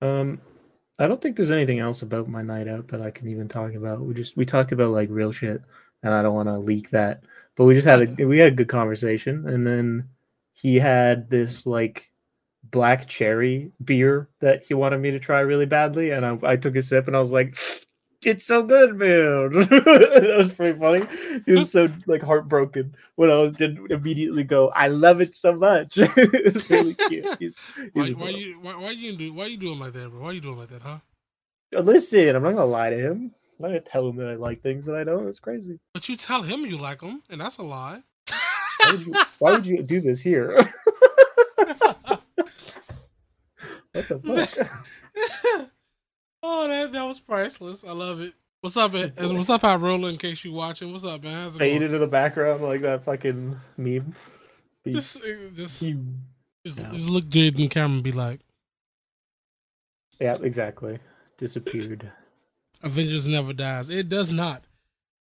Um, 0.00 0.40
I 0.98 1.06
don't 1.06 1.20
think 1.20 1.36
there's 1.36 1.50
anything 1.50 1.80
else 1.80 2.02
about 2.02 2.28
my 2.28 2.42
night 2.42 2.68
out 2.68 2.88
that 2.88 3.02
I 3.02 3.10
can 3.10 3.28
even 3.28 3.48
talk 3.48 3.74
about. 3.74 4.00
We 4.00 4.14
just 4.14 4.36
we 4.36 4.44
talked 4.44 4.72
about 4.72 4.90
like 4.90 5.08
real 5.10 5.32
shit, 5.32 5.62
and 6.02 6.14
I 6.14 6.22
don't 6.22 6.34
want 6.34 6.48
to 6.48 6.58
leak 6.58 6.90
that. 6.90 7.24
But 7.56 7.64
we 7.64 7.74
just 7.74 7.86
had 7.86 8.20
a 8.20 8.26
we 8.26 8.38
had 8.38 8.52
a 8.52 8.56
good 8.56 8.68
conversation, 8.68 9.48
and 9.48 9.66
then 9.66 10.08
he 10.52 10.76
had 10.76 11.30
this 11.30 11.66
like 11.66 12.10
black 12.70 13.06
cherry 13.06 13.72
beer 13.84 14.28
that 14.40 14.64
he 14.66 14.74
wanted 14.74 14.98
me 15.00 15.10
to 15.10 15.18
try 15.18 15.40
really 15.40 15.66
badly, 15.66 16.10
and 16.10 16.24
I, 16.24 16.38
I 16.42 16.56
took 16.56 16.76
a 16.76 16.82
sip, 16.82 17.06
and 17.06 17.16
I 17.16 17.20
was 17.20 17.32
like. 17.32 17.56
It's 18.26 18.46
so 18.46 18.62
good, 18.62 18.96
man. 18.96 19.50
that 19.52 20.34
was 20.36 20.52
pretty 20.52 20.78
funny. 20.78 21.06
He 21.44 21.52
was 21.52 21.70
so 21.70 21.88
like 22.06 22.22
heartbroken 22.22 22.94
when 23.16 23.30
I 23.30 23.34
was 23.34 23.52
didn't 23.52 23.90
immediately 23.90 24.44
go. 24.44 24.70
I 24.70 24.88
love 24.88 25.20
it 25.20 25.34
so 25.34 25.54
much. 25.54 25.94
it's 25.98 26.70
really 26.70 26.94
cute. 26.94 27.26
He's, 27.38 27.60
Why, 27.92 28.04
he's 28.04 28.14
why 28.14 28.28
you 28.30 28.58
why, 28.60 28.76
why 28.76 28.90
you 28.90 29.16
do 29.16 29.32
why 29.32 29.46
you 29.46 29.56
doing 29.56 29.78
like 29.78 29.92
that, 29.92 30.10
bro? 30.10 30.20
Why 30.22 30.30
are 30.30 30.32
you 30.32 30.40
doing 30.40 30.58
like 30.58 30.70
that, 30.70 30.82
huh? 30.82 30.98
Uh, 31.76 31.80
listen, 31.80 32.34
I'm 32.34 32.42
not 32.42 32.52
gonna 32.52 32.64
lie 32.64 32.90
to 32.90 32.96
him. 32.96 33.32
I'm 33.58 33.62
not 33.62 33.68
gonna 33.68 33.80
tell 33.80 34.08
him 34.08 34.16
that 34.16 34.28
I 34.28 34.34
like 34.34 34.62
things 34.62 34.86
that 34.86 34.96
I 34.96 35.04
don't. 35.04 35.28
It's 35.28 35.38
crazy. 35.38 35.78
But 35.92 36.08
you 36.08 36.16
tell 36.16 36.42
him 36.42 36.64
you 36.66 36.78
like 36.78 37.00
them, 37.00 37.22
and 37.28 37.40
that's 37.40 37.58
a 37.58 37.62
lie. 37.62 38.02
Why 38.80 38.90
would 38.90 39.06
you, 39.06 39.14
why 39.38 39.52
would 39.52 39.66
you 39.66 39.82
do 39.82 40.00
this 40.00 40.22
here? 40.22 40.72
what 43.92 44.08
the 44.08 44.18
fuck? 44.18 45.70
Oh, 46.44 46.68
that 46.68 46.92
that 46.92 47.04
was 47.04 47.20
priceless. 47.20 47.84
I 47.84 47.92
love 47.92 48.20
it. 48.20 48.34
What's 48.60 48.76
up, 48.76 48.92
man? 48.92 49.12
What's 49.16 49.50
up, 49.50 49.60
High 49.60 49.76
Roller? 49.76 50.08
In 50.08 50.16
case 50.16 50.44
you 50.44 50.52
watching, 50.52 50.90
what's 50.90 51.04
up, 51.04 51.22
man? 51.22 51.44
How's 51.44 51.56
it 51.56 51.58
Fade 51.58 51.72
going? 51.72 51.82
into 51.82 51.98
the 51.98 52.06
background 52.06 52.62
like 52.62 52.80
that 52.80 53.04
fucking 53.04 53.56
meme. 53.76 54.14
Peace. 54.84 54.94
Just, 54.94 55.16
uh, 55.18 55.28
just, 55.54 55.82
just, 56.64 56.82
No. 56.82 56.92
just 56.92 57.08
look 57.10 57.28
good 57.28 57.58
in 57.60 57.68
camera 57.68 57.94
and 57.96 58.02
be 58.02 58.12
like, 58.12 58.40
Yeah, 60.20 60.36
exactly. 60.42 60.98
Disappeared. 61.36 62.10
Avengers 62.82 63.26
never 63.26 63.52
dies. 63.52 63.90
It 63.90 64.08
does 64.08 64.32
not 64.32 64.64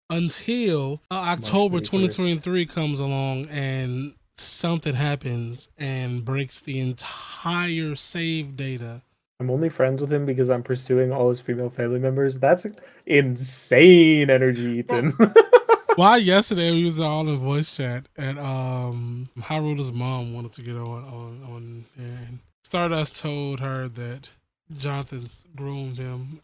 until 0.10 1.02
uh, 1.10 1.16
October 1.16 1.80
31st. 1.80 1.86
2023 1.86 2.66
comes 2.66 3.00
along 3.00 3.48
and 3.50 4.14
something 4.38 4.94
happens 4.94 5.70
and 5.78 6.26
breaks 6.26 6.60
the 6.60 6.80
entire 6.80 7.96
save 7.96 8.56
data. 8.56 9.02
I'm 9.42 9.50
only 9.50 9.70
friends 9.70 10.00
with 10.00 10.14
him 10.14 10.28
because 10.28 10.52
I'm 10.52 10.62
pursuing 10.62 11.12
all 11.12 11.30
his 11.30 11.40
female 11.40 11.72
family 11.72 11.98
members. 11.98 12.38
That's 12.38 12.68
insane 13.08 14.30
energy, 14.30 14.78
Ethan. 14.80 15.18
Why 15.96 16.18
yesterday 16.18 16.72
we 16.72 16.86
was 16.86 17.00
all 17.00 17.28
in 17.28 17.40
voice 17.40 17.76
chat 17.76 18.06
and 18.16 18.38
um 18.38 19.30
Haru's 19.40 19.92
mom 19.92 20.36
wanted 20.36 20.54
to 20.54 20.62
get 20.62 20.76
on 20.76 21.04
on 21.06 21.42
on 21.44 21.86
and 21.98 22.38
Stardust 22.66 23.18
told 23.18 23.62
her 23.62 23.88
that 23.88 24.30
Jonathan's 24.78 25.44
groomed 25.56 25.98
him 25.98 26.42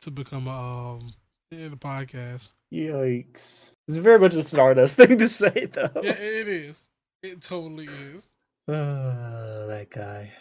to 0.00 0.10
become 0.10 0.48
a 0.48 0.96
um 0.96 1.12
in 1.52 1.70
the 1.70 1.76
podcast. 1.76 2.50
Yikes. 2.74 3.70
It's 3.86 3.98
very 3.98 4.18
much 4.18 4.34
a 4.34 4.42
Stardust 4.42 4.96
thing 4.96 5.16
to 5.18 5.28
say, 5.28 5.68
though. 5.72 5.90
Yeah, 6.02 6.10
it 6.10 6.48
is. 6.48 6.88
It 7.22 7.40
totally 7.40 7.86
is. 7.86 8.32
Ah, 8.68 8.72
that 9.68 9.86
guy. 9.90 10.32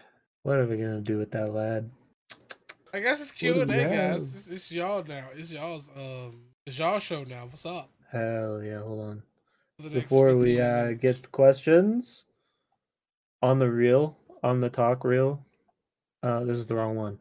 What 0.46 0.60
are 0.60 0.68
we 0.68 0.78
gonna 0.78 1.02
do 1.02 1.18
with 1.18 1.32
that 1.32 1.52
lad? 1.52 1.90
I 2.94 3.00
guess 3.00 3.20
it's 3.20 3.32
Q 3.32 3.62
and 3.62 3.72
A, 3.72 3.84
guys. 3.84 4.22
It's, 4.22 4.48
it's 4.48 4.72
y'all 4.72 5.04
now. 5.04 5.30
It's 5.34 5.52
y'all's 5.52 5.90
um, 5.98 6.40
it's 6.68 6.78
y'all 6.78 7.00
show 7.00 7.24
now. 7.24 7.46
What's 7.46 7.66
up? 7.66 7.90
Hell 8.12 8.62
yeah, 8.62 8.78
hold 8.84 9.00
on. 9.00 9.24
For 9.78 9.90
the 9.90 9.96
next 9.96 10.04
Before 10.04 10.36
we 10.36 10.62
uh, 10.62 10.92
get 10.92 11.24
the 11.24 11.30
questions 11.30 12.26
on 13.42 13.58
the 13.58 13.72
reel, 13.72 14.16
on 14.44 14.62
the 14.62 14.70
talk 14.70 15.04
reel, 15.04 15.44
uh, 16.22 16.44
this 16.44 16.60
is 16.60 16.68
the 16.68 16.76
wrong 16.76 16.96
one. 16.96 17.18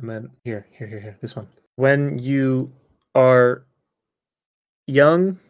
I 0.00 0.06
meant 0.06 0.30
here, 0.44 0.64
here, 0.70 0.86
here, 0.86 1.00
here. 1.00 1.18
This 1.20 1.34
one. 1.34 1.48
When 1.74 2.20
you 2.20 2.70
are 3.16 3.64
young, 4.86 5.40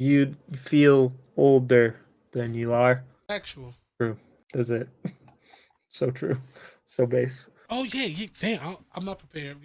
you 0.00 0.34
feel 0.56 1.12
older 1.36 1.94
than 2.32 2.54
you 2.54 2.72
are. 2.72 3.04
actual. 3.28 3.72
True. 4.00 4.16
That's 4.52 4.70
it. 4.70 4.88
so 5.88 6.10
true. 6.10 6.38
So 6.86 7.06
base. 7.06 7.46
Oh 7.70 7.84
yeah, 7.84 8.04
yeah. 8.06 8.26
Damn, 8.40 8.76
I'm 8.94 9.04
not 9.04 9.18
prepared. 9.18 9.58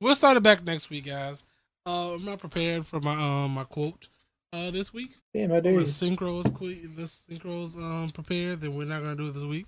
We'll 0.00 0.14
start 0.14 0.36
it 0.36 0.42
back 0.42 0.64
next 0.64 0.88
week, 0.90 1.06
guys. 1.06 1.42
Uh, 1.86 2.14
I'm 2.14 2.24
not 2.24 2.38
prepared 2.38 2.86
for 2.86 3.00
my 3.00 3.12
um 3.14 3.52
my 3.52 3.64
quote 3.64 4.08
uh 4.52 4.70
this 4.70 4.92
week. 4.92 5.12
Damn, 5.34 5.52
I 5.52 5.60
The 5.60 5.70
do. 5.70 5.80
Syncros 5.80 6.52
quit. 6.54 6.94
The 6.96 7.02
Syncros 7.02 7.74
um 7.76 8.10
prepared. 8.12 8.60
Then 8.60 8.74
we're 8.74 8.84
not 8.84 9.00
gonna 9.02 9.16
do 9.16 9.28
it 9.28 9.32
this 9.34 9.44
week. 9.44 9.66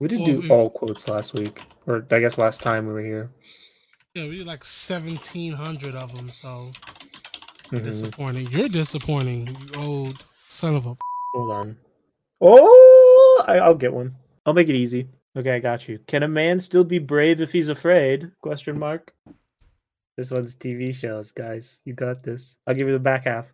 We 0.00 0.08
did 0.08 0.18
Well, 0.18 0.26
do 0.26 0.40
we- 0.40 0.50
all 0.50 0.70
quotes 0.70 1.06
last 1.08 1.34
week, 1.34 1.62
or 1.86 2.04
I 2.10 2.18
guess 2.18 2.36
last 2.38 2.60
time 2.62 2.86
we 2.86 2.92
were 2.92 3.02
here. 3.04 3.30
Yeah, 4.14 4.24
we 4.28 4.38
did 4.38 4.46
like 4.46 4.64
1,700 4.64 5.94
of 5.94 6.14
them. 6.14 6.30
So 6.30 6.70
Mhm. 7.70 7.84
disappointing. 7.84 8.50
You're 8.50 8.68
disappointing, 8.68 9.46
you 9.48 9.80
old 9.80 10.24
son 10.48 10.76
of 10.76 10.86
a. 10.86 10.96
Hold 11.34 11.50
on. 11.50 11.76
Oh, 12.40 13.44
I, 13.48 13.58
I'll 13.58 13.74
get 13.74 13.92
one. 13.92 14.14
I'll 14.46 14.54
make 14.54 14.68
it 14.68 14.74
easy. 14.74 15.08
Okay, 15.36 15.54
I 15.56 15.58
got 15.58 15.88
you. 15.88 15.98
Can 16.06 16.22
a 16.22 16.28
man 16.28 16.60
still 16.60 16.84
be 16.84 16.98
brave 16.98 17.40
if 17.40 17.52
he's 17.52 17.68
afraid? 17.68 18.30
Question 18.40 18.78
mark. 18.78 19.12
This 20.16 20.30
one's 20.30 20.54
TV 20.54 20.94
shows, 20.94 21.32
guys. 21.32 21.80
You 21.84 21.92
got 21.94 22.22
this. 22.22 22.56
I'll 22.66 22.74
give 22.74 22.86
you 22.86 22.92
the 22.92 23.00
back 23.00 23.24
half. 23.24 23.52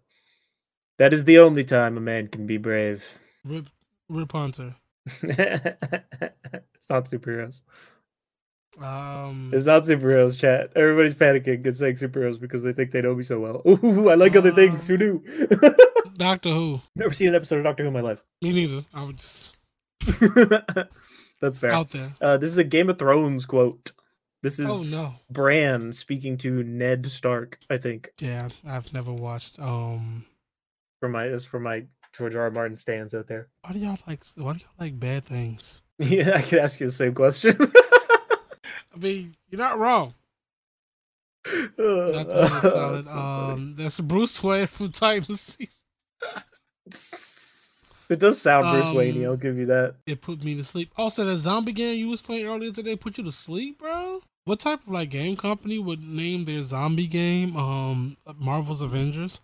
That 0.99 1.15
is 1.15 1.25
the 1.25 1.39
only 1.39 1.65
time 1.65 1.97
a 1.97 2.01
man 2.01 2.29
can 2.29 2.47
be 2.47 2.59
brave. 2.59 3.19
Rip, 3.45 3.67
Rip 4.11 4.33
Hunter. 4.33 4.77
it's 5.23 6.91
not 6.91 7.07
superheroes. 7.07 7.63
Um, 8.79 9.51
It's 9.55 9.65
not 9.65 9.85
superheroes, 9.85 10.39
chat. 10.39 10.71
Everybody's 10.77 11.15
panicking 11.15 11.65
and 11.67 11.75
saying 11.77 11.97
superheroes 11.97 12.39
because 12.39 12.63
they 12.63 12.75
think 12.75 12.91
they 12.91 13.01
know 13.01 13.15
me 13.15 13.19
me 13.19 13.25
so 13.25 13.41
well. 13.41 13.63
Ooh, 13.67 14.11
I 14.11 14.15
like 14.15 14.37
other 14.37 14.53
things. 14.53 14.87
Who 14.87 14.99
knew? 14.99 15.25
Doctor 16.15 16.51
Who. 16.51 16.81
Never 16.95 17.15
seen 17.15 17.29
an 17.29 17.35
episode 17.35 17.59
of 17.59 17.65
Doctor 17.65 17.85
Who 17.85 17.89
in 17.89 17.95
my 17.95 18.01
life. 18.01 18.23
Me 18.43 18.53
neither. 18.53 18.85
I 18.93 19.05
would 19.05 19.17
just 19.17 19.57
That's 21.41 21.59
fair. 21.59 21.73
out 21.73 21.91
there. 21.91 22.13
Uh, 22.21 22.37
this 22.37 22.51
is 22.51 22.59
a 22.59 22.65
Game 22.65 22.91
of 22.91 22.99
Thrones 22.99 23.47
quote. 23.47 23.93
This 24.43 24.59
is 24.59 24.69
Oh 24.69 24.83
no. 24.83 25.15
Bran 25.31 25.93
speaking 25.93 26.37
to 26.39 26.63
Ned 26.63 27.09
Stark. 27.11 27.59
I 27.69 27.77
think 27.79 28.11
Yeah, 28.21 28.49
I've 28.67 28.93
never 28.93 29.13
watched. 29.13 29.59
Um, 29.59 30.25
for 31.01 31.09
my 31.09 31.25
is 31.27 31.45
for 31.45 31.61
my 31.61 31.85
George 32.13 32.35
R. 32.35 32.43
R. 32.45 32.51
Martin 32.51 32.75
stands 32.77 33.15
out 33.15 33.27
there. 33.27 33.49
why 33.63 33.73
do 33.73 33.79
y'all 33.79 33.99
like? 34.07 34.25
Why 34.37 34.55
do 34.55 34.59
y'all 34.61 34.75
like 34.79 34.99
bad 34.99 35.25
things? 35.25 35.81
Yeah, 35.99 36.37
I 36.37 36.41
could 36.41 36.61
ask 36.61 36.81
you 36.81 36.87
the 36.87 36.93
same 36.93 37.15
question. 37.15 37.55
I 37.61 38.97
mean, 38.99 39.35
you're 39.51 39.59
not 39.61 39.79
wrong. 39.79 40.15
Uh, 41.47 41.51
totally 41.77 42.23
that's 42.25 42.63
solid. 42.71 43.07
so 43.07 43.19
um, 43.19 43.75
that's 43.77 44.01
Bruce 44.01 44.43
Wayne 44.43 44.67
from 44.67 44.93
Titans. 44.93 45.59
It 48.11 48.19
does 48.19 48.41
sound 48.41 48.71
Bruce 48.71 48.95
Wayne. 48.95 49.25
um, 49.25 49.31
I'll 49.31 49.37
give 49.37 49.57
you 49.59 49.67
that. 49.67 49.95
It 50.07 50.21
put 50.21 50.43
me 50.43 50.55
to 50.57 50.65
sleep. 50.65 50.93
Also, 50.97 51.25
that 51.25 51.39
zombie 51.39 51.73
game 51.73 51.97
you 51.99 52.09
was 52.09 52.21
playing 52.21 52.47
earlier 52.47 52.73
today 52.73 52.97
put 52.97 53.19
you 53.19 53.25
to 53.25 53.33
sleep, 53.33 53.79
bro. 53.79 54.21
What 54.45 54.61
type 54.61 54.81
of 54.87 54.93
like 54.93 55.11
game 55.11 55.37
company 55.37 55.79
would 55.79 56.03
name 56.03 56.45
their 56.45 56.63
zombie 56.63 57.07
game 57.07 57.57
um 57.57 58.17
Marvel's 58.39 58.83
Avengers? 58.83 59.41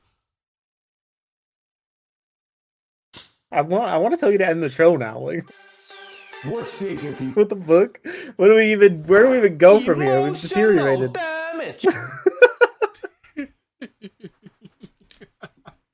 I 3.53 3.61
want. 3.63 3.89
I 3.89 3.97
want 3.99 4.15
to 4.15 4.21
tell 4.21 4.33
you 4.33 4.39
to 4.39 4.47
end 4.47 4.63
the 4.63 4.69
show 4.69 4.97
now. 4.97 5.19
Like, 5.21 5.49
What's 6.45 6.79
shaking 6.79 7.15
people? 7.15 7.43
what 7.43 7.49
the 7.49 7.57
fuck? 7.57 8.01
What 8.37 8.49
do 8.49 8.55
we 8.57 8.73
even? 8.73 9.05
Where 9.05 9.23
do 9.23 9.31
we 9.31 9.39
even 9.39 9.57
go 9.59 9.81
from 9.81 10.01
here? 10.01 10.23
We've 10.23 10.41
deteriorated. 10.41 11.13
damage. 11.13 11.87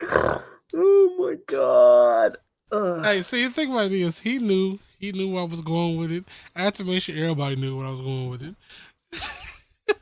oh 0.75 1.17
my 1.19 1.37
god. 1.47 2.39
Ugh. 2.73 3.05
Hey, 3.05 3.23
see, 3.23 3.45
the 3.45 3.53
thing 3.53 3.71
about 3.71 3.87
it 3.87 3.93
is, 3.93 4.21
he 4.21 4.39
knew 4.39 4.79
he 4.99 5.13
knew 5.13 5.31
where 5.31 5.43
I 5.43 5.47
was 5.47 5.61
going 5.61 5.99
with 5.99 6.11
it. 6.11 6.25
I 6.57 6.63
had 6.63 6.75
to 6.77 6.85
make 6.85 7.03
sure 7.03 7.15
everybody 7.15 7.57
knew 7.57 7.77
where 7.77 7.87
I 7.87 7.91
was 7.91 8.01
going 8.01 8.31
with 8.31 8.43
it. 8.43 8.55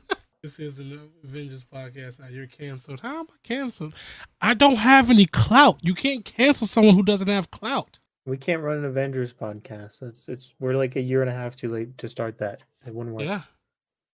this 0.43 0.59
is 0.59 0.79
an 0.79 1.09
Avengers 1.23 1.65
podcast. 1.65 2.19
Now 2.19 2.27
you're 2.27 2.47
canceled. 2.47 3.01
How 3.01 3.21
am 3.21 3.27
I 3.29 3.35
canceled? 3.43 3.93
I 4.39 4.53
don't 4.53 4.77
have 4.77 5.09
any 5.09 5.25
clout. 5.25 5.79
You 5.81 5.95
can't 5.95 6.23
cancel 6.23 6.65
someone 6.65 6.95
who 6.95 7.03
doesn't 7.03 7.27
have 7.27 7.51
clout. 7.51 7.99
We 8.25 8.37
can't 8.37 8.61
run 8.61 8.77
an 8.77 8.85
Avengers 8.85 9.33
podcast. 9.33 10.01
It's 10.03 10.27
it's 10.29 10.53
we're 10.59 10.75
like 10.75 10.95
a 10.95 11.01
year 11.01 11.21
and 11.21 11.29
a 11.29 11.33
half 11.33 11.55
too 11.55 11.69
late 11.69 11.97
to 11.97 12.07
start 12.07 12.37
that. 12.37 12.61
It 12.85 12.93
wouldn't 12.93 13.15
work. 13.15 13.25
Yeah, 13.25 13.41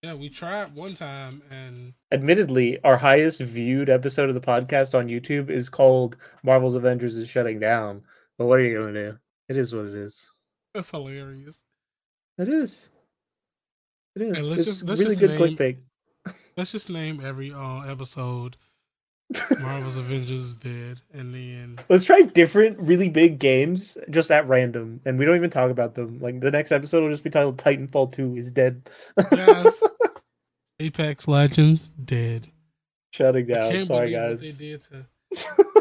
yeah. 0.04 0.14
We 0.14 0.30
tried 0.30 0.76
one 0.76 0.94
time, 0.94 1.42
and 1.50 1.94
Admittedly, 2.12 2.82
our 2.84 2.96
highest 2.96 3.42
viewed 3.42 3.90
episode 3.90 4.30
of 4.30 4.36
the 4.36 4.42
podcast 4.42 4.94
on 4.94 5.08
YouTube 5.08 5.50
is 5.50 5.68
called 5.68 6.16
Marvel's 6.44 6.76
Avengers 6.76 7.18
is 7.18 7.28
shutting 7.28 7.60
down. 7.60 8.04
But 8.38 8.46
what 8.46 8.60
are 8.60 8.64
you 8.64 8.78
gonna 8.80 8.94
do? 8.94 9.18
It 9.50 9.58
is 9.58 9.74
what 9.74 9.86
it 9.86 9.94
is. 9.96 10.26
that's 10.74 10.92
hilarious. 10.92 11.60
It 12.38 12.50
is. 12.50 12.90
It 14.16 14.22
is. 14.24 14.46
Let's 14.48 14.60
it's 14.60 14.70
just- 14.70 14.84
let's 14.86 15.00
really 15.00 15.16
just 15.16 15.20
good 15.22 15.40
name- 15.40 15.58
clickbait. 15.58 15.78
Let's 16.58 16.72
just 16.72 16.90
name 16.90 17.22
every 17.24 17.52
uh, 17.54 17.82
episode 17.82 18.56
Marvel's 19.60 19.98
Avengers 19.98 20.42
is 20.42 20.56
dead, 20.56 21.02
and 21.14 21.34
then 21.34 21.78
Let's 21.90 22.04
try 22.04 22.22
different, 22.22 22.80
really 22.80 23.10
big 23.10 23.40
games 23.40 23.98
just 24.10 24.32
at 24.32 24.48
random, 24.48 25.02
and 25.06 25.18
we 25.20 25.26
don't 25.26 25.36
even 25.36 25.50
talk 25.50 25.70
about 25.72 25.96
them. 25.96 26.20
Like 26.20 26.40
the 26.40 26.52
next 26.52 26.72
episode 26.72 27.02
will 27.04 27.10
just 27.12 27.24
be 27.24 27.30
titled 27.30 27.58
"Titanfall 27.58 28.14
Two 28.14 28.36
is 28.38 28.52
dead." 28.52 28.90
yes, 29.32 29.84
Apex 30.80 31.28
Legends 31.28 31.90
dead. 32.06 32.48
Shutting 33.14 33.48
down. 33.48 33.84
Sorry, 33.84 34.12
guys. 34.12 34.42
they 34.42 34.52
did 34.52 34.84
to 34.84 35.06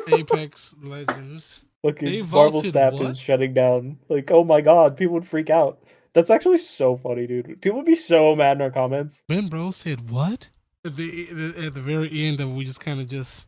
Apex 0.15 0.75
Legends. 0.83 1.61
Looking, 1.85 2.11
They 2.11 2.23
Marvel 2.23 2.63
Snap 2.63 2.95
what? 2.95 3.11
is 3.11 3.19
shutting 3.19 3.53
down. 3.53 3.99
Like, 4.09 4.31
oh 4.31 4.43
my 4.43 4.63
god, 4.63 4.97
people 4.97 5.13
would 5.15 5.27
freak 5.27 5.51
out. 5.51 5.85
That's 6.15 6.31
actually 6.31 6.59
so 6.59 6.97
funny, 6.97 7.27
dude. 7.27 7.61
People 7.61 7.77
would 7.79 7.87
be 7.87 7.95
so 7.95 8.35
mad 8.35 8.57
in 8.57 8.63
our 8.63 8.71
comments. 8.71 9.23
Ben 9.29 9.49
Bro 9.49 9.73
said 9.73 10.11
what? 10.11 10.49
At 10.85 10.97
the 10.97 11.29
at 11.67 11.75
the 11.75 11.81
very 11.83 12.27
end 12.27 12.41
of, 12.41 12.55
we 12.55 12.65
just 12.65 12.81
kind 12.81 13.01
of 13.01 13.09
just 13.09 13.47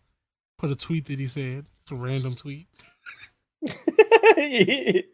put 0.59 0.71
a 0.71 0.77
tweet 0.77 1.07
that 1.07 1.19
he 1.19 1.27
said. 1.27 1.65
It's 1.83 1.91
a 1.93 1.95
random 1.95 2.35
tweet. 2.37 2.67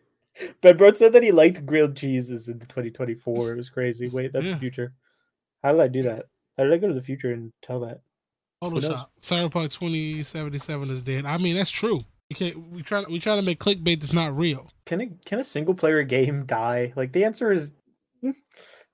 ben 0.62 0.77
Bro 0.77 0.95
said 0.95 1.12
that 1.12 1.23
he 1.23 1.31
liked 1.31 1.64
grilled 1.64 1.97
cheeses 1.97 2.49
in 2.49 2.59
2024. 2.59 3.53
It 3.53 3.57
was 3.57 3.70
crazy. 3.70 4.09
Wait, 4.09 4.33
that's 4.33 4.47
Yeah. 4.47 4.55
the 4.55 4.59
future. 4.59 4.95
How 5.62 5.73
did 5.73 5.81
I 5.81 5.89
do 5.89 6.03
that? 6.05 6.27
How 6.59 6.64
did 6.64 6.73
I 6.73 6.79
go 6.79 6.89
to 6.89 6.95
the 6.95 7.03
future 7.03 7.33
and 7.33 7.53
tell 7.62 7.81
that? 7.81 8.01
knows? 8.62 8.85
Photoshop. 8.85 9.07
Cyberpunk 9.20 9.70
2077 9.70 10.91
is 10.91 11.03
dead. 11.03 11.25
I 11.27 11.37
mean, 11.39 11.57
that's 11.57 11.70
true. 11.70 12.05
You 12.33 12.53
can't. 12.53 12.70
We 12.70 12.83
try. 12.83 13.03
We 13.03 13.18
try 13.18 13.37
to 13.37 13.43
make 13.43 13.61
clickbait 13.61 14.01
that's 14.01 14.12
not 14.14 14.35
real. 14.37 14.70
Can 14.87 15.01
a 15.03 15.07
can 15.26 15.39
a 15.39 15.45
single 15.45 15.74
player 15.74 16.03
game 16.03 16.47
die? 16.47 16.93
Like 16.97 17.12
the 17.12 17.24
answer 17.24 17.53
is, 17.53 17.72
hmm, 18.22 18.30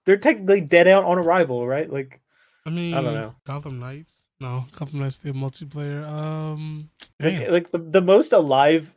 they're 0.05 0.17
technically 0.17 0.61
dead 0.61 0.89
out 0.89 1.05
on 1.05 1.19
arrival, 1.19 1.67
right? 1.67 1.89
Like 1.91 2.21
I 2.67 2.71
mean, 2.71 2.95
I 2.95 3.01
don't 3.01 3.15
know. 3.15 3.35
Gotham 3.47 3.79
Knights. 3.79 4.13
No, 4.41 4.65
Gotham 4.77 5.01
Knights 5.01 5.19
did 5.19 5.35
multiplayer. 5.35 6.07
Um, 6.07 6.91
like, 7.21 7.49
like 7.49 7.71
the, 7.71 7.79
the 7.79 8.01
most 8.01 8.33
alive 8.33 8.95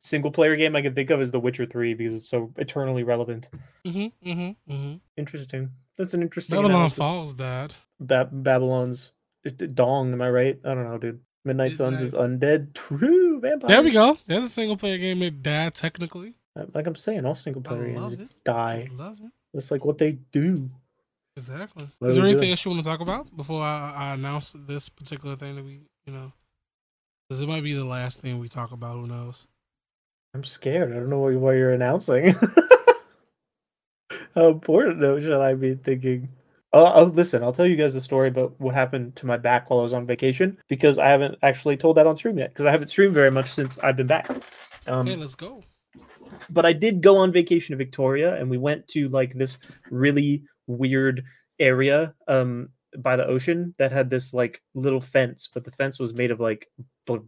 single 0.00 0.30
player 0.30 0.56
game 0.56 0.74
I 0.76 0.82
can 0.82 0.94
think 0.94 1.10
of 1.10 1.20
is 1.20 1.30
The 1.30 1.40
Witcher 1.40 1.66
Three 1.66 1.94
because 1.94 2.14
it's 2.14 2.28
so 2.28 2.52
eternally 2.56 3.02
relevant. 3.04 3.48
Mm-hmm. 3.86 4.28
Mm-hmm. 4.30 4.72
Mm-hmm. 4.72 4.94
Interesting. 5.16 5.70
That's 5.96 6.14
an 6.14 6.22
interesting. 6.22 6.56
Babylon 6.56 6.72
analysis. 6.72 6.98
Falls 6.98 7.34
died. 7.34 7.74
Ba- 8.00 8.28
Babylon's 8.32 9.12
it- 9.44 9.60
it- 9.62 9.74
Dong. 9.74 10.12
Am 10.12 10.22
I 10.22 10.30
right? 10.30 10.58
I 10.64 10.74
don't 10.74 10.84
know, 10.88 10.98
dude. 10.98 11.20
Midnight 11.44 11.74
Suns 11.74 12.00
is 12.00 12.12
undead. 12.12 12.74
True 12.74 13.40
vampire. 13.40 13.68
There 13.68 13.82
we 13.82 13.92
go. 13.92 14.18
There's 14.26 14.44
a 14.44 14.48
single 14.48 14.76
player 14.76 14.98
game 14.98 15.20
that 15.20 15.42
died 15.42 15.74
technically. 15.74 16.34
Uh, 16.56 16.64
like 16.74 16.86
I'm 16.86 16.94
saying, 16.96 17.24
all 17.24 17.34
single 17.34 17.62
player 17.62 17.86
games 17.92 18.14
it. 18.14 18.28
die. 18.44 18.88
I 18.90 18.94
love 18.94 19.18
it. 19.22 19.30
That's 19.54 19.70
like 19.70 19.84
what 19.84 19.98
they 19.98 20.18
do. 20.32 20.68
Exactly. 21.36 21.88
What 21.98 22.10
Is 22.10 22.16
there 22.16 22.24
anything 22.24 22.40
doing? 22.40 22.50
else 22.50 22.64
you 22.64 22.70
want 22.72 22.84
to 22.84 22.90
talk 22.90 23.00
about 23.00 23.34
before 23.36 23.62
I, 23.62 23.92
I 23.96 24.14
announce 24.14 24.54
this 24.66 24.88
particular 24.88 25.36
thing 25.36 25.56
that 25.56 25.64
we, 25.64 25.80
you 26.04 26.12
know, 26.12 26.32
because 27.28 27.40
it 27.40 27.48
might 27.48 27.62
be 27.62 27.72
the 27.72 27.84
last 27.84 28.20
thing 28.20 28.38
we 28.38 28.48
talk 28.48 28.72
about. 28.72 28.96
Who 28.96 29.06
knows? 29.06 29.46
I'm 30.34 30.44
scared. 30.44 30.92
I 30.92 30.96
don't 30.96 31.08
know 31.08 31.20
what, 31.20 31.32
what 31.34 31.52
you're 31.52 31.72
announcing. 31.72 32.34
How 34.34 34.48
important 34.48 35.00
though 35.00 35.20
should 35.20 35.40
I 35.40 35.54
be 35.54 35.74
thinking? 35.74 36.28
Oh, 36.72 36.92
oh, 36.94 37.04
listen, 37.04 37.42
I'll 37.42 37.52
tell 37.52 37.66
you 37.66 37.74
guys 37.74 37.94
the 37.94 38.00
story 38.00 38.28
about 38.28 38.54
what 38.60 38.74
happened 38.74 39.16
to 39.16 39.26
my 39.26 39.36
back 39.36 39.68
while 39.70 39.80
I 39.80 39.82
was 39.82 39.92
on 39.92 40.06
vacation 40.06 40.56
because 40.68 40.98
I 40.98 41.08
haven't 41.08 41.36
actually 41.42 41.76
told 41.76 41.96
that 41.96 42.06
on 42.06 42.14
stream 42.16 42.38
yet 42.38 42.50
because 42.50 42.66
I 42.66 42.70
haven't 42.70 42.88
streamed 42.88 43.14
very 43.14 43.30
much 43.30 43.50
since 43.50 43.76
I've 43.78 43.96
been 43.96 44.06
back. 44.06 44.30
Um, 44.86 45.08
okay, 45.08 45.16
let's 45.16 45.34
go. 45.34 45.64
but 46.48 46.64
I 46.64 46.72
did 46.72 47.02
go 47.02 47.16
on 47.16 47.32
vacation 47.32 47.72
to 47.72 47.76
Victoria 47.76 48.36
and 48.36 48.48
we 48.48 48.56
went 48.56 48.86
to 48.88 49.08
like 49.08 49.34
this 49.34 49.58
really 49.90 50.44
weird 50.68 51.24
area 51.58 52.14
um 52.28 52.68
by 52.98 53.14
the 53.16 53.26
ocean 53.26 53.74
that 53.78 53.92
had 53.92 54.08
this 54.08 54.32
like 54.32 54.62
little 54.74 55.00
fence, 55.00 55.48
but 55.52 55.64
the 55.64 55.70
fence 55.72 55.98
was 55.98 56.14
made 56.14 56.30
of 56.30 56.38
like 56.40 56.68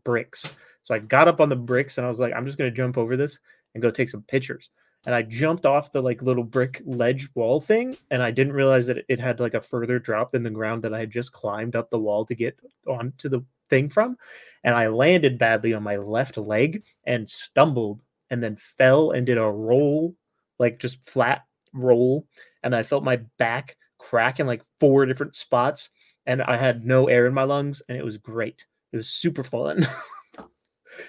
bricks. 0.05 0.53
So 0.83 0.95
I 0.95 0.99
got 1.01 1.29
up 1.29 1.41
on 1.41 1.49
the 1.49 1.57
bricks 1.57 1.99
and 1.99 2.05
I 2.05 2.09
was 2.09 2.21
like, 2.21 2.33
I'm 2.35 2.47
just 2.47 2.59
gonna 2.59 2.71
jump 2.71 2.97
over 2.97 3.17
this 3.17 3.39
and 3.75 3.83
go 3.83 3.91
take 3.91 4.09
some 4.09 4.23
pictures. 4.23 4.71
And 5.05 5.15
I 5.15 5.23
jumped 5.23 5.67
off 5.67 5.93
the 5.93 6.03
like 6.03 6.23
little 6.23 6.45
brick 6.45 6.81
ledge 6.85 7.29
wall 7.35 7.61
thing, 7.61 7.97
and 8.11 8.23
I 8.23 8.31
didn't 8.31 8.53
realize 8.53 8.87
that 8.87 9.05
it 9.09 9.19
had 9.19 9.41
like 9.41 9.55
a 9.55 9.61
further 9.61 9.99
drop 9.99 10.31
than 10.31 10.43
the 10.45 10.51
ground 10.51 10.83
that 10.83 10.95
I 10.95 11.01
had 11.01 11.11
just 11.11 11.33
climbed 11.33 11.75
up 11.75 11.91
the 11.91 11.99
wall 11.99 12.25
to 12.27 12.35
get 12.35 12.59
onto 12.87 13.29
the 13.29 13.45
thing 13.69 13.89
from. 13.89 14.17
And 14.63 14.75
I 14.75 14.89
landed 14.89 15.39
badly 15.39 15.75
on 15.75 15.83
my 15.83 15.97
left 15.97 16.37
leg 16.37 16.85
and 17.05 17.29
stumbled 17.29 18.01
and 18.31 18.43
then 18.43 18.57
fell 18.57 19.11
and 19.11 19.27
did 19.27 19.39
a 19.39 19.43
roll, 19.43 20.15
like 20.59 20.79
just 20.79 21.03
flat 21.09 21.45
roll. 21.73 22.27
And 22.63 22.77
I 22.77 22.83
felt 22.85 23.03
my 23.03 23.17
back 23.39 23.77
crack 23.99 24.39
in 24.39 24.47
like 24.47 24.63
four 24.79 25.05
different 25.07 25.35
spots. 25.35 25.91
And 26.27 26.43
I 26.43 26.57
had 26.57 26.87
no 26.87 27.09
air 27.09 27.27
in 27.27 27.35
my 27.35 27.43
lungs, 27.43 27.83
and 27.89 27.99
it 27.99 28.05
was 28.05 28.17
great. 28.17 28.65
It 28.93 28.97
was 28.97 29.09
super 29.09 29.43
fun. 29.43 29.85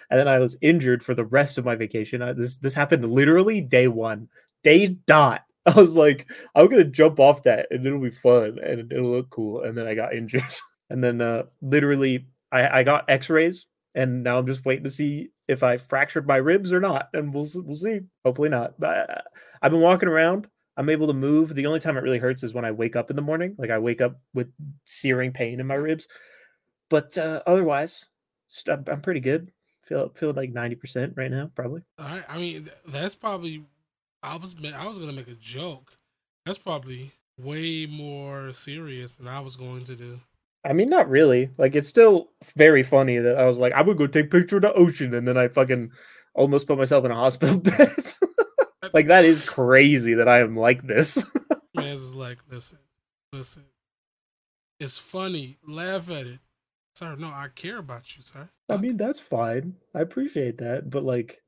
and 0.09 0.19
then 0.19 0.27
I 0.27 0.39
was 0.39 0.57
injured 0.61 1.03
for 1.03 1.13
the 1.15 1.25
rest 1.25 1.57
of 1.57 1.65
my 1.65 1.75
vacation. 1.75 2.21
I, 2.21 2.33
this 2.33 2.57
this 2.57 2.73
happened 2.73 3.09
literally 3.11 3.61
day 3.61 3.87
one, 3.87 4.29
day 4.63 4.97
dot. 5.07 5.41
I 5.65 5.79
was 5.79 5.95
like, 5.95 6.29
I'm 6.55 6.67
gonna 6.69 6.83
jump 6.83 7.19
off 7.19 7.43
that, 7.43 7.67
and 7.71 7.85
it'll 7.85 7.99
be 7.99 8.11
fun, 8.11 8.59
and 8.63 8.91
it'll 8.91 9.11
look 9.11 9.29
cool. 9.29 9.63
And 9.63 9.77
then 9.77 9.87
I 9.87 9.95
got 9.95 10.13
injured, 10.13 10.43
and 10.89 11.03
then 11.03 11.21
uh, 11.21 11.43
literally 11.61 12.27
I, 12.51 12.79
I 12.79 12.83
got 12.83 13.09
X-rays, 13.09 13.65
and 13.95 14.23
now 14.23 14.37
I'm 14.37 14.47
just 14.47 14.65
waiting 14.65 14.83
to 14.83 14.89
see 14.89 15.29
if 15.47 15.63
I 15.63 15.77
fractured 15.77 16.27
my 16.27 16.37
ribs 16.37 16.73
or 16.73 16.79
not, 16.79 17.09
and 17.13 17.33
we'll 17.33 17.47
we'll 17.55 17.75
see. 17.75 18.01
Hopefully 18.25 18.49
not. 18.49 18.79
But 18.79 19.09
uh, 19.09 19.21
I've 19.61 19.71
been 19.71 19.81
walking 19.81 20.09
around. 20.09 20.47
I'm 20.75 20.89
able 20.89 21.07
to 21.07 21.13
move. 21.13 21.53
The 21.53 21.67
only 21.67 21.79
time 21.79 21.97
it 21.97 22.03
really 22.03 22.17
hurts 22.17 22.41
is 22.43 22.53
when 22.53 22.65
I 22.65 22.71
wake 22.71 22.95
up 22.95 23.09
in 23.09 23.15
the 23.15 23.21
morning. 23.21 23.55
Like 23.57 23.69
I 23.69 23.77
wake 23.77 24.01
up 24.01 24.19
with 24.33 24.51
searing 24.85 25.31
pain 25.31 25.59
in 25.59 25.67
my 25.67 25.75
ribs. 25.75 26.07
But 26.89 27.17
uh, 27.17 27.41
otherwise, 27.45 28.07
I'm 28.67 29.01
pretty 29.01 29.19
good. 29.19 29.51
Feel 29.83 30.09
feel 30.09 30.33
like 30.33 30.51
ninety 30.51 30.75
percent 30.75 31.13
right 31.15 31.31
now, 31.31 31.51
probably. 31.55 31.81
All 31.99 32.05
right. 32.05 32.23
I 32.27 32.37
mean, 32.37 32.69
that's 32.87 33.15
probably. 33.15 33.65
I 34.21 34.37
was 34.37 34.55
I 34.73 34.87
was 34.87 34.97
gonna 34.97 35.13
make 35.13 35.27
a 35.27 35.35
joke. 35.35 35.97
That's 36.45 36.57
probably 36.57 37.11
way 37.37 37.85
more 37.85 38.51
serious 38.51 39.13
than 39.13 39.27
I 39.27 39.39
was 39.39 39.55
going 39.55 39.83
to 39.85 39.95
do. 39.95 40.19
I 40.65 40.73
mean, 40.73 40.89
not 40.89 41.09
really. 41.09 41.49
Like 41.57 41.75
it's 41.75 41.89
still 41.89 42.29
very 42.55 42.83
funny 42.83 43.17
that 43.17 43.37
I 43.37 43.45
was 43.45 43.57
like, 43.57 43.73
I 43.73 43.81
would 43.81 43.97
go 43.97 44.07
take 44.07 44.27
a 44.27 44.29
picture 44.29 44.57
of 44.57 44.61
the 44.61 44.73
ocean, 44.73 45.13
and 45.13 45.27
then 45.27 45.37
I 45.37 45.49
fucking 45.49 45.91
almost 46.33 46.67
put 46.67 46.77
myself 46.77 47.05
in 47.05 47.11
a 47.11 47.15
hospital 47.15 47.57
bed. 47.59 47.89
like 48.93 49.07
that 49.07 49.25
is 49.25 49.47
crazy 49.47 50.13
that 50.15 50.29
I 50.29 50.39
am 50.39 50.55
like 50.55 50.87
this. 50.87 51.25
Man's 51.75 52.01
is 52.01 52.15
like, 52.15 52.37
listen, 52.49 52.79
listen. 53.33 53.63
It's 54.79 54.97
funny. 54.97 55.57
Laugh 55.67 56.09
at 56.09 56.27
it, 56.27 56.39
sir. 56.93 57.15
No, 57.15 57.27
I 57.27 57.47
care 57.53 57.77
about 57.79 58.15
you, 58.15 58.23
sir. 58.23 58.49
I 58.69 58.77
mean, 58.77 58.97
that's 58.97 59.19
fine. 59.19 59.75
I 59.93 60.01
appreciate 60.01 60.57
that, 60.59 60.89
but 60.89 61.03
like, 61.03 61.41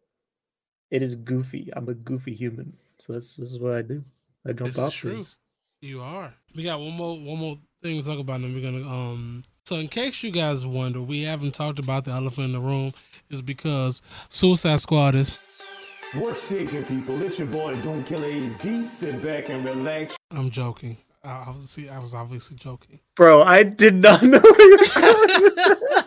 it 0.92 1.02
is 1.02 1.16
goofy. 1.16 1.70
I'm 1.76 1.90
a 1.90 1.94
goofy 1.94 2.34
human, 2.34 2.74
so 3.00 3.14
that's 3.14 3.36
this 3.36 3.52
is 3.52 3.60
what 3.60 3.74
I 3.74 3.82
do. 3.82 4.04
I 4.48 4.52
jump 4.52 4.68
This 4.70 4.76
is 4.78 4.84
off. 4.84 4.94
true. 4.94 5.14
things. 5.16 5.36
You 5.82 6.02
are. 6.02 6.34
We 6.56 6.64
got 6.64 6.80
one 6.80 6.94
more 6.94 7.20
one 7.20 7.38
more 7.38 7.58
thing 7.84 8.02
to 8.02 8.08
talk 8.08 8.20
about, 8.20 8.36
and 8.42 8.46
then 8.46 8.54
we're 8.56 8.72
gonna 8.72 8.88
um. 8.90 9.44
So 9.66 9.78
in 9.78 9.88
case 9.88 10.22
you 10.22 10.32
guys 10.32 10.66
wonder, 10.66 11.02
we 11.02 11.24
haven't 11.24 11.54
talked 11.54 11.80
about 11.80 12.06
the 12.06 12.12
elephant 12.12 12.46
in 12.46 12.52
the 12.52 12.60
room, 12.60 12.94
is 13.30 13.42
because 13.42 14.02
Suicide 14.30 14.80
Squad 14.82 15.16
is. 15.16 15.36
What's 16.14 16.48
shaking, 16.48 16.86
people? 16.86 17.20
It's 17.22 17.38
your 17.40 17.48
boy 17.48 17.74
Doom 17.82 18.04
Killer 18.06 18.30
HD. 18.30 18.86
Sit 18.86 19.22
back 19.22 19.50
and 19.50 19.66
relax. 19.66 20.16
I'm 20.32 20.50
joking. 20.50 20.98
I, 21.26 21.46
obviously, 21.48 21.90
I 21.90 22.00
was 22.00 22.14
obviously 22.14 22.58
joking. 22.58 23.00
Bro, 23.16 23.44
I 23.44 23.64
did 23.64 23.96
not 23.96 24.22
know 24.24 24.42
you 24.44 24.78
were 24.80 25.02
going. 25.02 26.04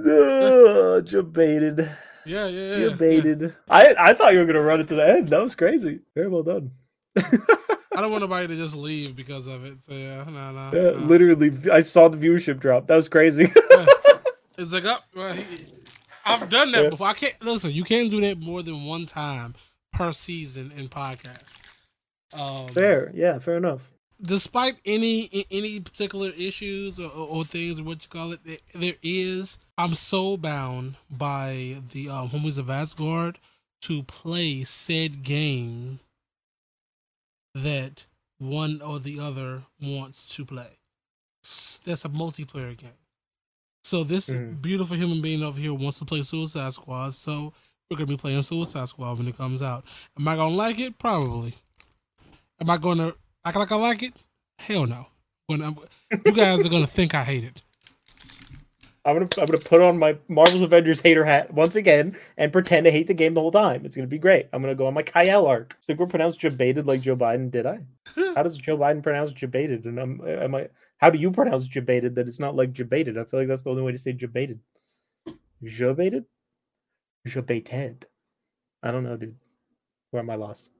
oh, 0.00 1.00
debated. 1.06 1.78
Yeah, 2.24 2.46
yeah, 2.48 2.48
yeah. 2.48 2.76
yeah. 2.76 2.88
Debated. 2.90 3.54
I 3.68 3.94
I 3.98 4.14
thought 4.14 4.32
you 4.32 4.40
were 4.40 4.46
gonna 4.46 4.60
run 4.60 4.80
it 4.80 4.88
to 4.88 4.94
the 4.94 5.06
end. 5.06 5.28
That 5.28 5.42
was 5.42 5.54
crazy. 5.54 6.00
Very 6.14 6.28
well 6.28 6.42
done. 6.42 6.72
I 7.16 8.00
don't 8.02 8.10
want 8.10 8.22
nobody 8.22 8.46
to 8.48 8.56
just 8.56 8.76
leave 8.76 9.16
because 9.16 9.46
of 9.46 9.64
it. 9.64 9.78
So 9.88 9.94
yeah, 9.94 10.24
no, 10.24 10.52
no. 10.52 10.70
Yeah, 10.72 10.98
no. 10.98 11.06
literally, 11.06 11.52
I 11.70 11.80
saw 11.80 12.08
the 12.08 12.16
viewership 12.18 12.58
drop. 12.58 12.86
That 12.88 12.96
was 12.96 13.08
crazy. 13.08 13.52
It's 14.58 14.72
like 14.72 14.86
oh, 14.86 14.96
well, 15.14 15.36
I've 16.24 16.48
done 16.48 16.72
that 16.72 16.84
Yeah. 16.84 16.88
before. 16.88 17.08
I 17.08 17.12
can't 17.12 17.34
listen. 17.42 17.72
You 17.72 17.84
can't 17.84 18.10
do 18.10 18.22
that 18.22 18.38
more 18.40 18.62
than 18.62 18.86
one 18.86 19.04
time 19.04 19.54
per 19.92 20.12
season 20.14 20.72
in 20.74 20.88
podcast. 20.88 21.56
Um, 22.36 22.68
fair, 22.68 23.10
yeah, 23.14 23.38
fair 23.38 23.56
enough. 23.56 23.90
despite 24.22 24.76
any 24.84 25.46
any 25.50 25.80
particular 25.80 26.30
issues 26.30 26.98
or, 27.00 27.08
or, 27.10 27.28
or 27.28 27.44
things 27.44 27.78
or 27.80 27.84
what 27.84 28.02
you 28.02 28.08
call 28.08 28.32
it, 28.32 28.40
there, 28.44 28.58
there 28.74 28.94
is. 29.02 29.58
I'm 29.78 29.94
so 29.94 30.36
bound 30.36 30.96
by 31.10 31.76
the 31.92 32.08
um, 32.08 32.30
homies 32.30 32.58
of 32.58 32.70
Asgard 32.70 33.38
to 33.82 34.02
play 34.04 34.64
said 34.64 35.22
game 35.22 36.00
that 37.54 38.06
one 38.38 38.82
or 38.82 38.98
the 38.98 39.18
other 39.20 39.62
wants 39.80 40.28
to 40.36 40.44
play. 40.44 40.78
That's 41.84 42.04
a 42.04 42.08
multiplayer 42.08 42.76
game. 42.76 42.90
So 43.84 44.02
this 44.02 44.28
Mhm. 44.30 44.60
beautiful 44.60 44.96
human 44.96 45.22
being 45.22 45.42
over 45.42 45.58
here 45.60 45.72
wants 45.72 45.98
to 46.00 46.04
play 46.04 46.22
Suicide 46.22 46.72
Squad. 46.72 47.14
So 47.14 47.52
we're 47.88 47.96
gonna 47.96 48.06
be 48.08 48.16
playing 48.16 48.42
Suicide 48.42 48.88
Squad 48.88 49.18
when 49.18 49.28
it 49.28 49.36
comes 49.36 49.62
out. 49.62 49.84
Am 50.18 50.26
I 50.26 50.34
gonna 50.36 50.54
like 50.54 50.78
it? 50.80 50.98
Probably. 50.98 51.54
Am 52.60 52.70
I 52.70 52.78
going 52.78 52.98
to 52.98 53.14
act 53.44 53.56
like 53.56 53.72
I 53.72 53.76
like 53.76 54.02
it? 54.02 54.14
Hell 54.58 54.86
no. 54.86 55.06
When 55.46 55.62
I'm, 55.62 55.76
you 56.24 56.32
guys 56.32 56.66
are 56.66 56.68
gonna 56.68 56.88
think 56.88 57.14
I 57.14 57.22
hate 57.22 57.44
it. 57.44 57.62
I'm 59.04 59.14
gonna 59.14 59.28
I'm 59.38 59.46
gonna 59.46 59.58
put 59.58 59.80
on 59.80 59.96
my 59.96 60.18
Marvel's 60.26 60.62
Avengers 60.62 61.00
hater 61.00 61.24
hat 61.24 61.54
once 61.54 61.76
again 61.76 62.16
and 62.36 62.52
pretend 62.52 62.84
to 62.84 62.90
hate 62.90 63.06
the 63.06 63.14
game 63.14 63.34
the 63.34 63.40
whole 63.40 63.52
time. 63.52 63.86
It's 63.86 63.94
gonna 63.94 64.08
be 64.08 64.18
great. 64.18 64.48
I'm 64.52 64.60
gonna 64.60 64.74
go 64.74 64.88
on 64.88 64.94
my 64.94 65.02
Kyle 65.02 65.46
arc. 65.46 65.76
So 65.82 65.94
we're 65.94 66.06
pronounced 66.06 66.40
Jabated 66.40 66.86
like 66.86 67.00
Joe 67.00 67.14
Biden, 67.14 67.48
did 67.52 67.64
I? 67.64 67.78
How 68.34 68.42
does 68.42 68.56
Joe 68.56 68.76
Biden 68.76 69.04
pronounce 69.04 69.30
Jabated? 69.30 69.84
And 69.84 70.00
I'm 70.00 70.20
am 70.26 70.56
I 70.56 70.68
how 70.98 71.10
do 71.10 71.18
you 71.18 71.30
pronounce 71.30 71.68
Jabated 71.68 72.16
that 72.16 72.26
it's 72.26 72.40
not 72.40 72.56
like 72.56 72.72
Jabated? 72.72 73.16
I 73.16 73.22
feel 73.22 73.38
like 73.38 73.48
that's 73.48 73.62
the 73.62 73.70
only 73.70 73.82
way 73.82 73.92
to 73.92 73.98
say 73.98 74.12
Jabated. 74.12 74.58
Jabated? 75.62 76.24
Jabated. 77.28 78.02
I 78.82 78.90
don't 78.90 79.04
know, 79.04 79.16
dude. 79.16 79.36
Where 80.10 80.22
am 80.22 80.30
I 80.30 80.34
lost? 80.34 80.70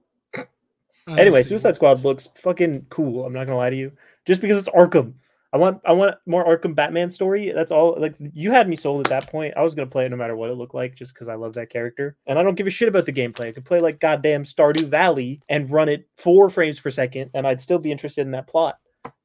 Anyway, 1.08 1.42
Suicide 1.42 1.76
Squad 1.76 2.04
looks 2.04 2.28
fucking 2.34 2.86
cool. 2.90 3.24
I'm 3.24 3.32
not 3.32 3.46
gonna 3.46 3.58
lie 3.58 3.70
to 3.70 3.76
you. 3.76 3.92
Just 4.24 4.40
because 4.40 4.58
it's 4.58 4.68
Arkham. 4.70 5.14
I 5.52 5.58
want 5.58 5.80
I 5.86 5.92
want 5.92 6.16
more 6.26 6.44
Arkham 6.44 6.74
Batman 6.74 7.08
story. 7.10 7.52
That's 7.54 7.70
all. 7.70 7.96
Like 7.98 8.14
you 8.18 8.50
had 8.50 8.68
me 8.68 8.76
sold 8.76 9.06
at 9.06 9.10
that 9.10 9.30
point. 9.30 9.54
I 9.56 9.62
was 9.62 9.74
gonna 9.74 9.86
play 9.86 10.04
it 10.04 10.10
no 10.10 10.16
matter 10.16 10.36
what 10.36 10.50
it 10.50 10.54
looked 10.54 10.74
like, 10.74 10.96
just 10.96 11.14
because 11.14 11.28
I 11.28 11.34
love 11.34 11.54
that 11.54 11.70
character. 11.70 12.16
And 12.26 12.38
I 12.38 12.42
don't 12.42 12.56
give 12.56 12.66
a 12.66 12.70
shit 12.70 12.88
about 12.88 13.06
the 13.06 13.12
gameplay. 13.12 13.48
I 13.48 13.52
could 13.52 13.64
play 13.64 13.80
like 13.80 14.00
goddamn 14.00 14.44
Stardew 14.44 14.88
Valley 14.88 15.40
and 15.48 15.70
run 15.70 15.88
it 15.88 16.08
four 16.16 16.50
frames 16.50 16.80
per 16.80 16.90
second, 16.90 17.30
and 17.34 17.46
I'd 17.46 17.60
still 17.60 17.78
be 17.78 17.92
interested 17.92 18.22
in 18.22 18.32
that 18.32 18.48
plot 18.48 18.78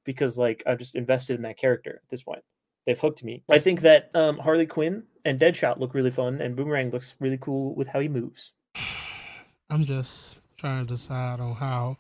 because 0.06 0.38
like 0.38 0.64
I'm 0.68 0.78
just 0.78 0.96
invested 0.96 1.36
in 1.36 1.42
that 1.44 1.58
character 1.58 2.02
at 2.04 2.10
this 2.10 2.22
point. 2.22 2.44
They've 2.86 3.00
hooked 3.00 3.24
me. 3.24 3.44
I 3.50 3.60
think 3.60 3.82
that 3.82 4.10
um, 4.16 4.38
Harley 4.38 4.66
Quinn 4.66 5.04
and 5.26 5.40
Deadshot 5.40 5.80
look 5.80 5.94
really 5.94 6.12
fun, 6.12 6.42
and 6.42 6.56
Boomerang 6.56 6.92
looks 6.92 7.16
really 7.20 7.38
cool 7.38 7.76
with 7.76 7.88
how 7.88 8.00
he 8.00 8.08
moves. 8.08 8.52
I'm 9.70 9.86
just 9.86 10.41
trying 10.62 10.86
to 10.86 10.94
decide 10.94 11.40
on 11.40 11.56
how 11.56 11.98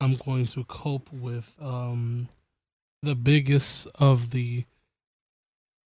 I'm 0.00 0.16
going 0.16 0.46
to 0.48 0.64
cope 0.64 1.12
with 1.12 1.54
um 1.60 2.28
the 3.02 3.14
biggest 3.14 3.88
of 3.96 4.30
the 4.30 4.64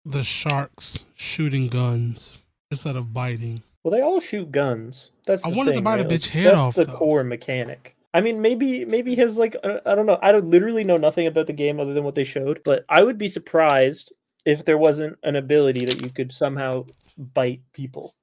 the 0.04 0.22
sharks 0.22 0.98
shooting 1.14 1.68
guns 1.68 2.36
instead 2.70 2.96
of 2.96 3.12
biting. 3.12 3.62
Well, 3.84 3.92
they 3.92 4.02
all 4.02 4.20
shoot 4.20 4.50
guns. 4.50 5.10
That's 5.26 5.44
I 5.44 5.48
wanted 5.48 5.70
to 5.72 5.74
thing, 5.76 5.84
bite 5.84 6.00
a 6.00 6.04
bitch 6.04 6.28
head 6.28 6.46
That's 6.46 6.56
off, 6.56 6.74
the 6.74 6.84
though. 6.86 6.96
core 6.96 7.24
mechanic. 7.24 7.94
I 8.14 8.20
mean, 8.20 8.40
maybe 8.40 8.84
maybe 8.84 9.14
his 9.14 9.38
like 9.38 9.54
uh, 9.62 9.80
I 9.86 9.94
don't 9.94 10.06
know. 10.06 10.18
I 10.22 10.32
don't 10.32 10.50
literally 10.50 10.84
know 10.84 10.96
nothing 10.96 11.26
about 11.26 11.46
the 11.46 11.52
game 11.52 11.78
other 11.78 11.92
than 11.92 12.04
what 12.04 12.14
they 12.14 12.24
showed, 12.24 12.62
but 12.64 12.84
I 12.88 13.02
would 13.02 13.18
be 13.18 13.28
surprised 13.28 14.12
if 14.44 14.64
there 14.64 14.78
wasn't 14.78 15.18
an 15.22 15.36
ability 15.36 15.84
that 15.84 16.02
you 16.02 16.10
could 16.10 16.32
somehow 16.32 16.86
bite 17.16 17.60
people. 17.72 18.14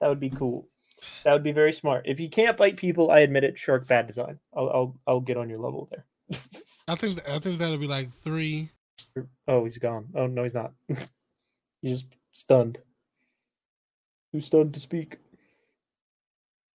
That 0.00 0.08
would 0.08 0.20
be 0.20 0.30
cool. 0.30 0.66
That 1.24 1.32
would 1.32 1.42
be 1.42 1.52
very 1.52 1.72
smart. 1.72 2.06
If 2.06 2.20
you 2.20 2.28
can't 2.28 2.56
bite 2.56 2.76
people, 2.76 3.10
I 3.10 3.20
admit 3.20 3.44
it. 3.44 3.58
Shark 3.58 3.86
bad 3.86 4.06
design. 4.06 4.38
I'll 4.56 4.70
I'll, 4.70 5.00
I'll 5.06 5.20
get 5.20 5.36
on 5.36 5.48
your 5.48 5.58
level 5.58 5.88
there. 5.90 6.40
I 6.88 6.94
think 6.94 7.28
I 7.28 7.38
think 7.38 7.58
that'll 7.58 7.78
be 7.78 7.86
like 7.86 8.12
three. 8.12 8.70
Oh, 9.46 9.64
he's 9.64 9.78
gone. 9.78 10.08
Oh 10.14 10.26
no, 10.26 10.42
he's 10.42 10.54
not. 10.54 10.72
he's 11.82 12.02
just 12.02 12.06
stunned. 12.32 12.78
Too 14.32 14.40
stunned 14.40 14.74
to 14.74 14.80
speak. 14.80 15.18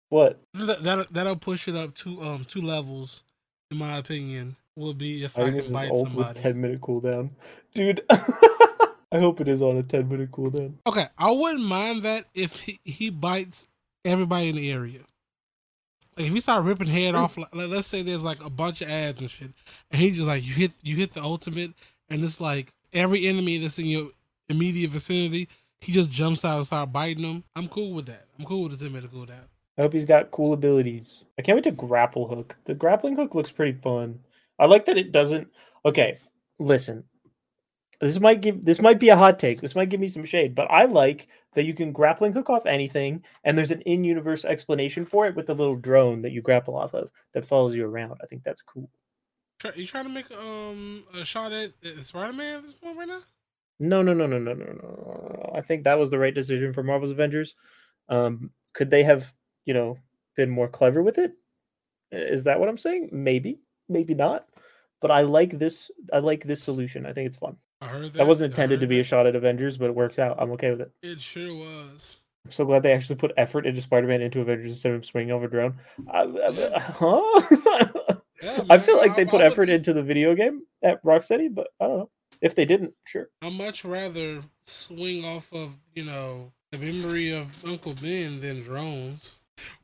What? 0.09 0.41
That 0.53 0.83
that'll, 0.83 1.05
that'll 1.11 1.35
push 1.35 1.67
it 1.67 1.75
up 1.75 1.95
two 1.95 2.21
um 2.21 2.45
two 2.45 2.61
levels, 2.61 3.23
in 3.71 3.77
my 3.77 3.97
opinion. 3.97 4.55
Will 4.75 4.93
be 4.93 5.23
if 5.23 5.37
I 5.37 5.43
I, 5.43 5.51
think 5.51 5.63
can 5.65 5.73
bite 5.73 5.95
somebody. 5.95 6.39
10 6.39 6.61
minute 6.61 6.81
cooldown. 6.81 7.29
Dude, 7.75 8.03
I 8.09 9.19
hope 9.19 9.39
it 9.39 9.47
is 9.47 9.61
on 9.61 9.77
a 9.77 9.83
10 9.83 10.09
minute 10.09 10.31
cooldown. 10.31 10.73
Okay, 10.87 11.07
I 11.15 11.29
wouldn't 11.29 11.63
mind 11.63 12.01
that 12.03 12.25
if 12.33 12.59
he, 12.59 12.79
he 12.83 13.11
bites 13.11 13.67
everybody 14.05 14.49
in 14.49 14.55
the 14.55 14.71
area. 14.71 15.01
Like 16.17 16.27
if 16.27 16.33
he 16.33 16.39
start 16.39 16.63
ripping 16.63 16.87
head 16.87 17.15
hmm. 17.15 17.21
off, 17.21 17.37
like, 17.37 17.49
let's 17.53 17.87
say 17.87 18.01
there's 18.01 18.23
like 18.23 18.43
a 18.43 18.49
bunch 18.49 18.81
of 18.81 18.89
ads 18.89 19.21
and 19.21 19.29
shit, 19.29 19.51
and 19.91 20.01
he 20.01 20.11
just 20.11 20.27
like 20.27 20.43
you 20.43 20.53
hit 20.53 20.71
you 20.81 20.95
hit 20.95 21.13
the 21.13 21.21
ultimate, 21.21 21.71
and 22.09 22.23
it's 22.23 22.39
like 22.39 22.73
every 22.91 23.27
enemy 23.27 23.57
that's 23.57 23.79
in 23.79 23.85
your 23.85 24.09
immediate 24.49 24.91
vicinity, 24.91 25.49
he 25.81 25.91
just 25.91 26.09
jumps 26.09 26.45
out 26.45 26.57
and 26.57 26.65
start 26.65 26.91
biting 26.91 27.23
them. 27.23 27.43
I'm 27.55 27.67
cool 27.67 27.93
with 27.93 28.05
that. 28.07 28.27
I'm 28.37 28.45
cool 28.45 28.63
with 28.63 28.77
the 28.77 28.85
ten 28.85 28.93
minute 28.93 29.11
cooldown. 29.11 29.47
I 29.77 29.81
hope 29.81 29.93
he's 29.93 30.05
got 30.05 30.31
cool 30.31 30.53
abilities. 30.53 31.23
I 31.39 31.41
can't 31.41 31.55
wait 31.55 31.63
to 31.63 31.71
grapple 31.71 32.27
hook. 32.27 32.55
The 32.65 32.75
grappling 32.75 33.15
hook 33.15 33.33
looks 33.33 33.51
pretty 33.51 33.79
fun. 33.79 34.19
I 34.59 34.65
like 34.65 34.85
that 34.85 34.97
it 34.97 35.11
doesn't. 35.11 35.47
Okay, 35.83 36.19
listen. 36.59 37.03
This 37.99 38.19
might 38.19 38.41
give 38.41 38.63
this 38.63 38.81
might 38.81 38.99
be 38.99 39.09
a 39.09 39.17
hot 39.17 39.39
take. 39.39 39.61
This 39.61 39.75
might 39.75 39.89
give 39.89 39.99
me 39.99 40.07
some 40.07 40.25
shade, 40.25 40.53
but 40.53 40.69
I 40.69 40.85
like 40.85 41.27
that 41.55 41.65
you 41.65 41.73
can 41.73 41.91
grappling 41.91 42.33
hook 42.33 42.49
off 42.49 42.65
anything, 42.65 43.23
and 43.43 43.57
there's 43.57 43.71
an 43.71 43.81
in-universe 43.81 44.45
explanation 44.45 45.05
for 45.05 45.27
it 45.27 45.35
with 45.35 45.47
the 45.47 45.55
little 45.55 45.75
drone 45.75 46.21
that 46.21 46.31
you 46.31 46.41
grapple 46.41 46.75
off 46.75 46.93
of 46.93 47.09
that 47.33 47.45
follows 47.45 47.75
you 47.75 47.85
around. 47.85 48.19
I 48.21 48.25
think 48.25 48.43
that's 48.43 48.61
cool. 48.61 48.89
Try, 49.59 49.71
you 49.75 49.85
trying 49.85 50.05
to 50.05 50.09
make 50.09 50.31
um 50.31 51.03
a 51.13 51.23
shot 51.23 51.51
at, 51.51 51.73
at 51.83 52.05
Spider 52.05 52.33
Man 52.33 52.55
at 52.57 52.63
this 52.63 52.73
point 52.73 52.97
right 52.97 53.07
now? 53.07 53.21
No, 53.79 54.01
no, 54.01 54.13
no, 54.13 54.27
no, 54.27 54.37
no, 54.37 54.53
no, 54.53 54.65
no, 54.65 54.73
no. 54.73 55.51
I 55.55 55.61
think 55.61 55.83
that 55.83 55.97
was 55.97 56.09
the 56.09 56.19
right 56.19 56.33
decision 56.33 56.73
for 56.73 56.83
Marvel's 56.83 57.11
Avengers. 57.11 57.55
Um, 58.09 58.51
could 58.73 58.89
they 58.89 59.03
have, 59.03 59.33
you 59.65 59.73
know, 59.73 59.97
been 60.35 60.49
more 60.49 60.67
clever 60.67 61.01
with 61.01 61.17
it? 61.17 61.33
Is 62.11 62.43
that 62.43 62.59
what 62.59 62.69
I'm 62.69 62.77
saying? 62.77 63.09
Maybe, 63.11 63.59
maybe 63.89 64.13
not. 64.13 64.47
But 65.01 65.11
I 65.11 65.21
like 65.21 65.57
this. 65.57 65.91
I 66.13 66.19
like 66.19 66.45
this 66.45 66.63
solution. 66.63 67.05
I 67.05 67.13
think 67.13 67.27
it's 67.27 67.37
fun. 67.37 67.57
I 67.83 67.87
heard 67.87 68.05
that. 68.05 68.13
That 68.13 68.27
wasn't 68.27 68.53
intended 68.53 68.79
to 68.79 68.87
be 68.87 68.99
a 68.99 69.03
shot 69.03 69.27
at 69.27 69.35
Avengers, 69.35 69.77
but 69.77 69.85
it 69.85 69.95
works 69.95 70.19
out. 70.19 70.37
I'm 70.39 70.51
okay 70.51 70.71
with 70.71 70.81
it. 70.81 70.91
It 71.01 71.19
sure 71.19 71.53
was. 71.53 72.17
I'm 72.45 72.51
so 72.51 72.65
glad 72.65 72.83
they 72.83 72.93
actually 72.93 73.15
put 73.17 73.31
effort 73.37 73.65
into 73.65 73.81
Spider-Man 73.81 74.21
into 74.21 74.41
Avengers 74.41 74.69
instead 74.69 74.93
of 74.93 75.05
swinging 75.05 75.31
off 75.33 75.43
a 75.43 75.47
drone. 75.47 75.75
I, 76.11 76.21
I- 76.23 76.79
huh? 76.79 78.15
Yeah, 78.41 78.63
I 78.69 78.77
feel 78.77 78.97
like 78.97 79.15
they 79.15 79.25
put 79.25 79.41
effort 79.41 79.69
into 79.69 79.93
the 79.93 80.03
video 80.03 80.35
game 80.35 80.63
at 80.83 81.01
Rocksteady, 81.03 81.53
but 81.53 81.67
I 81.79 81.87
don't 81.87 81.97
know. 81.99 82.09
If 82.41 82.55
they 82.55 82.65
didn't, 82.65 82.93
sure. 83.05 83.29
I 83.41 83.49
much 83.49 83.85
rather 83.85 84.41
swing 84.65 85.23
off 85.23 85.51
of 85.53 85.77
you 85.95 86.03
know 86.03 86.51
the 86.71 86.77
memory 86.77 87.31
of 87.33 87.47
Uncle 87.65 87.93
Ben 87.93 88.41
than 88.41 88.61
drones. 88.61 89.35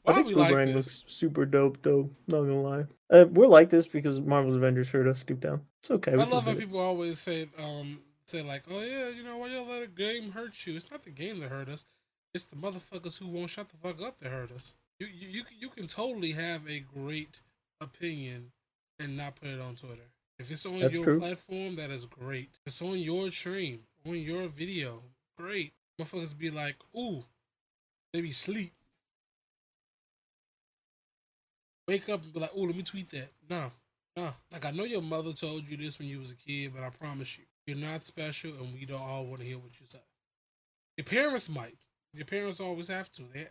I 0.06 0.14
think 0.14 0.36
like 0.36 0.50
Boomerang 0.50 0.68
this? 0.68 0.76
looks 0.76 1.04
super 1.08 1.46
dope, 1.46 1.78
though. 1.84 2.10
Not 2.28 2.42
gonna 2.42 2.62
lie, 2.62 2.84
uh, 3.12 3.26
we're 3.32 3.48
like 3.48 3.70
this 3.70 3.88
because 3.88 4.20
Marvel's 4.22 4.56
Avengers 4.56 4.90
heard 4.90 5.08
us 5.08 5.20
stoop 5.20 5.40
down. 5.40 5.62
It's 5.82 5.92
okay. 5.92 6.12
I 6.14 6.24
love 6.24 6.46
how 6.46 6.54
people 6.54 6.80
always 6.80 7.20
say, 7.20 7.48
um, 7.58 8.00
say 8.28 8.42
like, 8.42 8.64
"Oh 8.70 8.82
yeah, 8.82 9.10
you 9.10 9.24
know 9.24 9.38
why 9.38 9.48
y'all 9.48 9.68
let 9.68 9.82
a 9.84 9.88
game 9.88 10.32
hurt 10.32 10.66
you? 10.66 10.76
It's 10.76 10.92
not 10.92 11.04
the 11.04 11.10
game 11.12 11.40
that 11.40 11.50
hurt 11.50 11.70
us. 11.70 11.86
It's 12.34 12.44
the 12.44 12.56
motherfuckers 12.56 13.18
who 13.18 13.28
won't 13.28 13.50
shut 13.50 13.70
the 13.70 13.78
fuck 13.78 14.02
up 14.02 14.20
that 14.20 14.30
hurt 14.32 14.52
us." 14.52 14.76
You 15.00 15.08
you 15.08 15.28
you, 15.30 15.44
can- 15.44 15.58
you 15.60 15.70
can 15.70 15.88
totally 15.88 16.32
have 16.34 16.68
a 16.68 16.80
great 16.80 17.40
opinion 17.82 18.52
and 19.00 19.16
not 19.18 19.36
put 19.36 19.50
it 19.50 19.62
on 19.62 19.76
Twitter. 19.76 20.10
If 20.40 20.52
it's 20.52 20.66
on 20.66 20.80
That's 20.80 20.96
your 20.96 21.04
true. 21.04 21.20
platform, 21.20 21.76
that 21.78 21.90
is 21.90 22.06
great. 22.06 22.50
If 22.54 22.60
it's 22.68 22.82
on 22.82 23.00
your 23.00 23.32
stream, 23.32 23.82
on 24.06 24.16
your 24.20 24.48
video, 24.48 25.02
great. 25.38 25.74
Motherfuckers 26.00 26.38
be 26.38 26.50
like, 26.52 26.78
"Ooh," 26.96 27.24
they 28.14 28.22
be 28.22 28.32
sleep. 28.32 28.74
Wake 31.90 32.08
up 32.10 32.24
and 32.24 32.32
be 32.34 32.40
like, 32.40 32.52
"Oh, 32.56 32.62
let 32.62 32.76
me 32.76 32.84
tweet 32.84 33.10
that." 33.12 33.32
No, 33.50 33.72
no. 34.16 34.34
Like 34.52 34.64
I 34.66 34.72
know 34.72 34.84
your 34.84 35.02
mother 35.02 35.34
told 35.34 35.68
you 35.68 35.76
this 35.76 35.98
when 35.98 36.08
you 36.08 36.20
was 36.20 36.32
a 36.32 36.36
kid, 36.36 36.72
but 36.76 36.84
I 36.84 36.90
promise 36.90 37.38
you, 37.38 37.46
you're 37.66 37.78
not 37.78 38.04
special, 38.04 38.52
and 38.60 38.74
we 38.74 38.86
don't 38.86 39.02
all 39.02 39.26
want 39.26 39.42
to 39.42 39.48
hear 39.48 39.58
what 39.58 39.72
you 39.80 39.88
say. 39.92 40.00
Your 40.98 41.06
parents 41.06 41.50
might. 41.50 41.78
Your 42.14 42.26
parents 42.26 42.60
always 42.60 42.88
have 42.90 43.12
to. 43.14 43.24
They, 43.34 43.48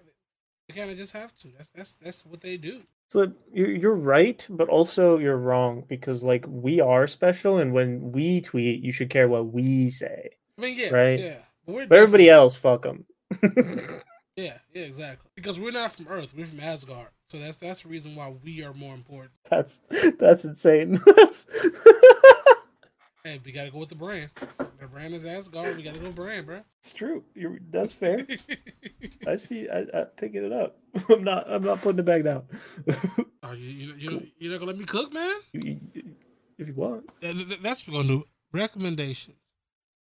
they 0.68 0.74
kind 0.74 0.90
of 0.90 0.96
just 0.96 1.12
have 1.12 1.34
to. 1.36 1.48
That's 1.56 1.70
that's 1.70 1.94
that's 1.94 2.24
what 2.24 2.40
they 2.40 2.56
do. 2.56 2.82
So 3.10 3.32
you're 3.52 3.70
you're 3.70 3.94
right, 3.96 4.46
but 4.50 4.68
also 4.68 5.18
you're 5.18 5.38
wrong 5.38 5.82
because 5.88 6.22
like 6.22 6.44
we 6.46 6.80
are 6.80 7.06
special, 7.08 7.58
and 7.58 7.72
when 7.72 8.12
we 8.12 8.40
tweet, 8.40 8.82
you 8.84 8.92
should 8.92 9.10
care 9.10 9.28
what 9.28 9.52
we 9.52 9.90
say. 9.90 10.30
I 10.56 10.60
mean, 10.60 10.78
yeah, 10.78 10.90
Right. 10.90 11.18
yeah. 11.18 11.36
But, 11.66 11.88
But 11.88 11.98
everybody 11.98 12.30
else, 12.30 12.54
fuck 12.54 12.82
them. 12.82 13.04
yeah, 14.42 14.58
yeah, 14.74 14.82
exactly. 14.84 15.30
Because 15.34 15.58
we're 15.60 15.72
not 15.72 15.92
from 15.94 16.06
Earth. 16.08 16.32
We're 16.36 16.46
from 16.46 16.60
Asgard. 16.60 17.08
So 17.30 17.38
that's 17.38 17.56
that's 17.56 17.82
the 17.82 17.88
reason 17.88 18.14
why 18.16 18.32
we 18.42 18.62
are 18.64 18.72
more 18.72 18.94
important. 18.94 19.32
that's 19.50 19.80
that's 20.18 20.44
insane. 20.44 20.98
That's 21.16 21.46
Hey, 23.24 23.40
we 23.44 23.52
gotta 23.52 23.70
go 23.70 23.78
with 23.78 23.90
the 23.90 23.94
brand. 23.94 24.30
The 24.80 24.86
brand 24.86 25.12
is 25.12 25.26
Asgard. 25.26 25.76
We 25.76 25.82
gotta 25.82 25.98
go 25.98 26.10
brand, 26.12 26.46
bro. 26.46 26.60
it's 26.80 26.92
true. 26.92 27.24
You're 27.34 27.58
that's 27.70 27.92
fair. 27.92 28.26
I 29.26 29.34
see. 29.36 29.68
I, 29.68 29.80
I 29.92 30.04
picking 30.16 30.44
it 30.44 30.52
up. 30.52 30.78
I'm 31.10 31.24
not. 31.24 31.44
I'm 31.50 31.62
not 31.62 31.82
putting 31.82 31.98
it 31.98 32.04
back 32.06 32.22
down. 32.24 32.44
Are 33.42 33.54
you 33.54 33.68
you 33.68 33.94
you 33.98 34.26
you 34.38 34.50
not 34.50 34.60
gonna 34.60 34.70
let 34.70 34.78
me 34.78 34.84
cook, 34.86 35.12
man? 35.12 35.34
You- 35.52 35.80
you- 35.92 36.14
if 36.56 36.66
you 36.68 36.74
want. 36.74 37.04
Yeah, 37.20 37.32
th- 37.34 37.48
th- 37.48 37.60
That's 37.62 37.86
what 37.86 37.94
we're 37.96 38.02
gonna 38.04 38.20
do. 38.20 38.24
Recommendations. 38.52 39.36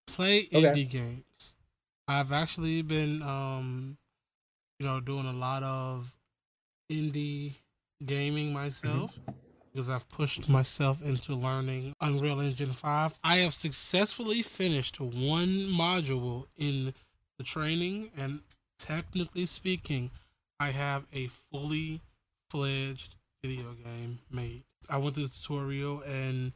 Play 0.08 0.48
Okay. 0.54 0.62
indie 0.68 0.90
games. 0.90 1.56
I've 2.08 2.32
actually 2.32 2.82
been 2.84 3.22
um 3.24 3.98
you 4.80 4.86
know 4.86 5.00
doing 5.00 5.26
a 5.26 5.34
lot 5.34 5.64
of 5.64 6.14
indie 6.92 7.54
gaming 8.06 8.52
myself 8.54 9.12
mm-hmm. 9.14 9.32
because 9.74 9.90
I've 9.90 10.08
pushed 10.10 10.50
myself 10.50 11.02
into 11.02 11.34
learning 11.34 11.94
Unreal 12.02 12.42
Engine 12.42 12.74
5. 12.74 13.18
I 13.24 13.38
have 13.38 13.54
successfully 13.54 14.42
finished 14.42 15.00
one 15.00 15.68
module 15.70 16.46
in 16.58 16.94
the 17.38 17.44
training 17.44 18.12
and 18.18 18.42
technically 18.78 19.46
speaking, 19.46 20.12
I 20.60 20.72
have 20.72 21.06
a 21.14 21.28
fully 21.28 22.02
fledged 22.50 23.16
video 23.44 23.74
game 23.84 24.20
made. 24.30 24.64
I 24.90 24.98
went 24.98 25.16
through 25.16 25.28
the 25.28 25.34
tutorial 25.34 26.02
and 26.02 26.52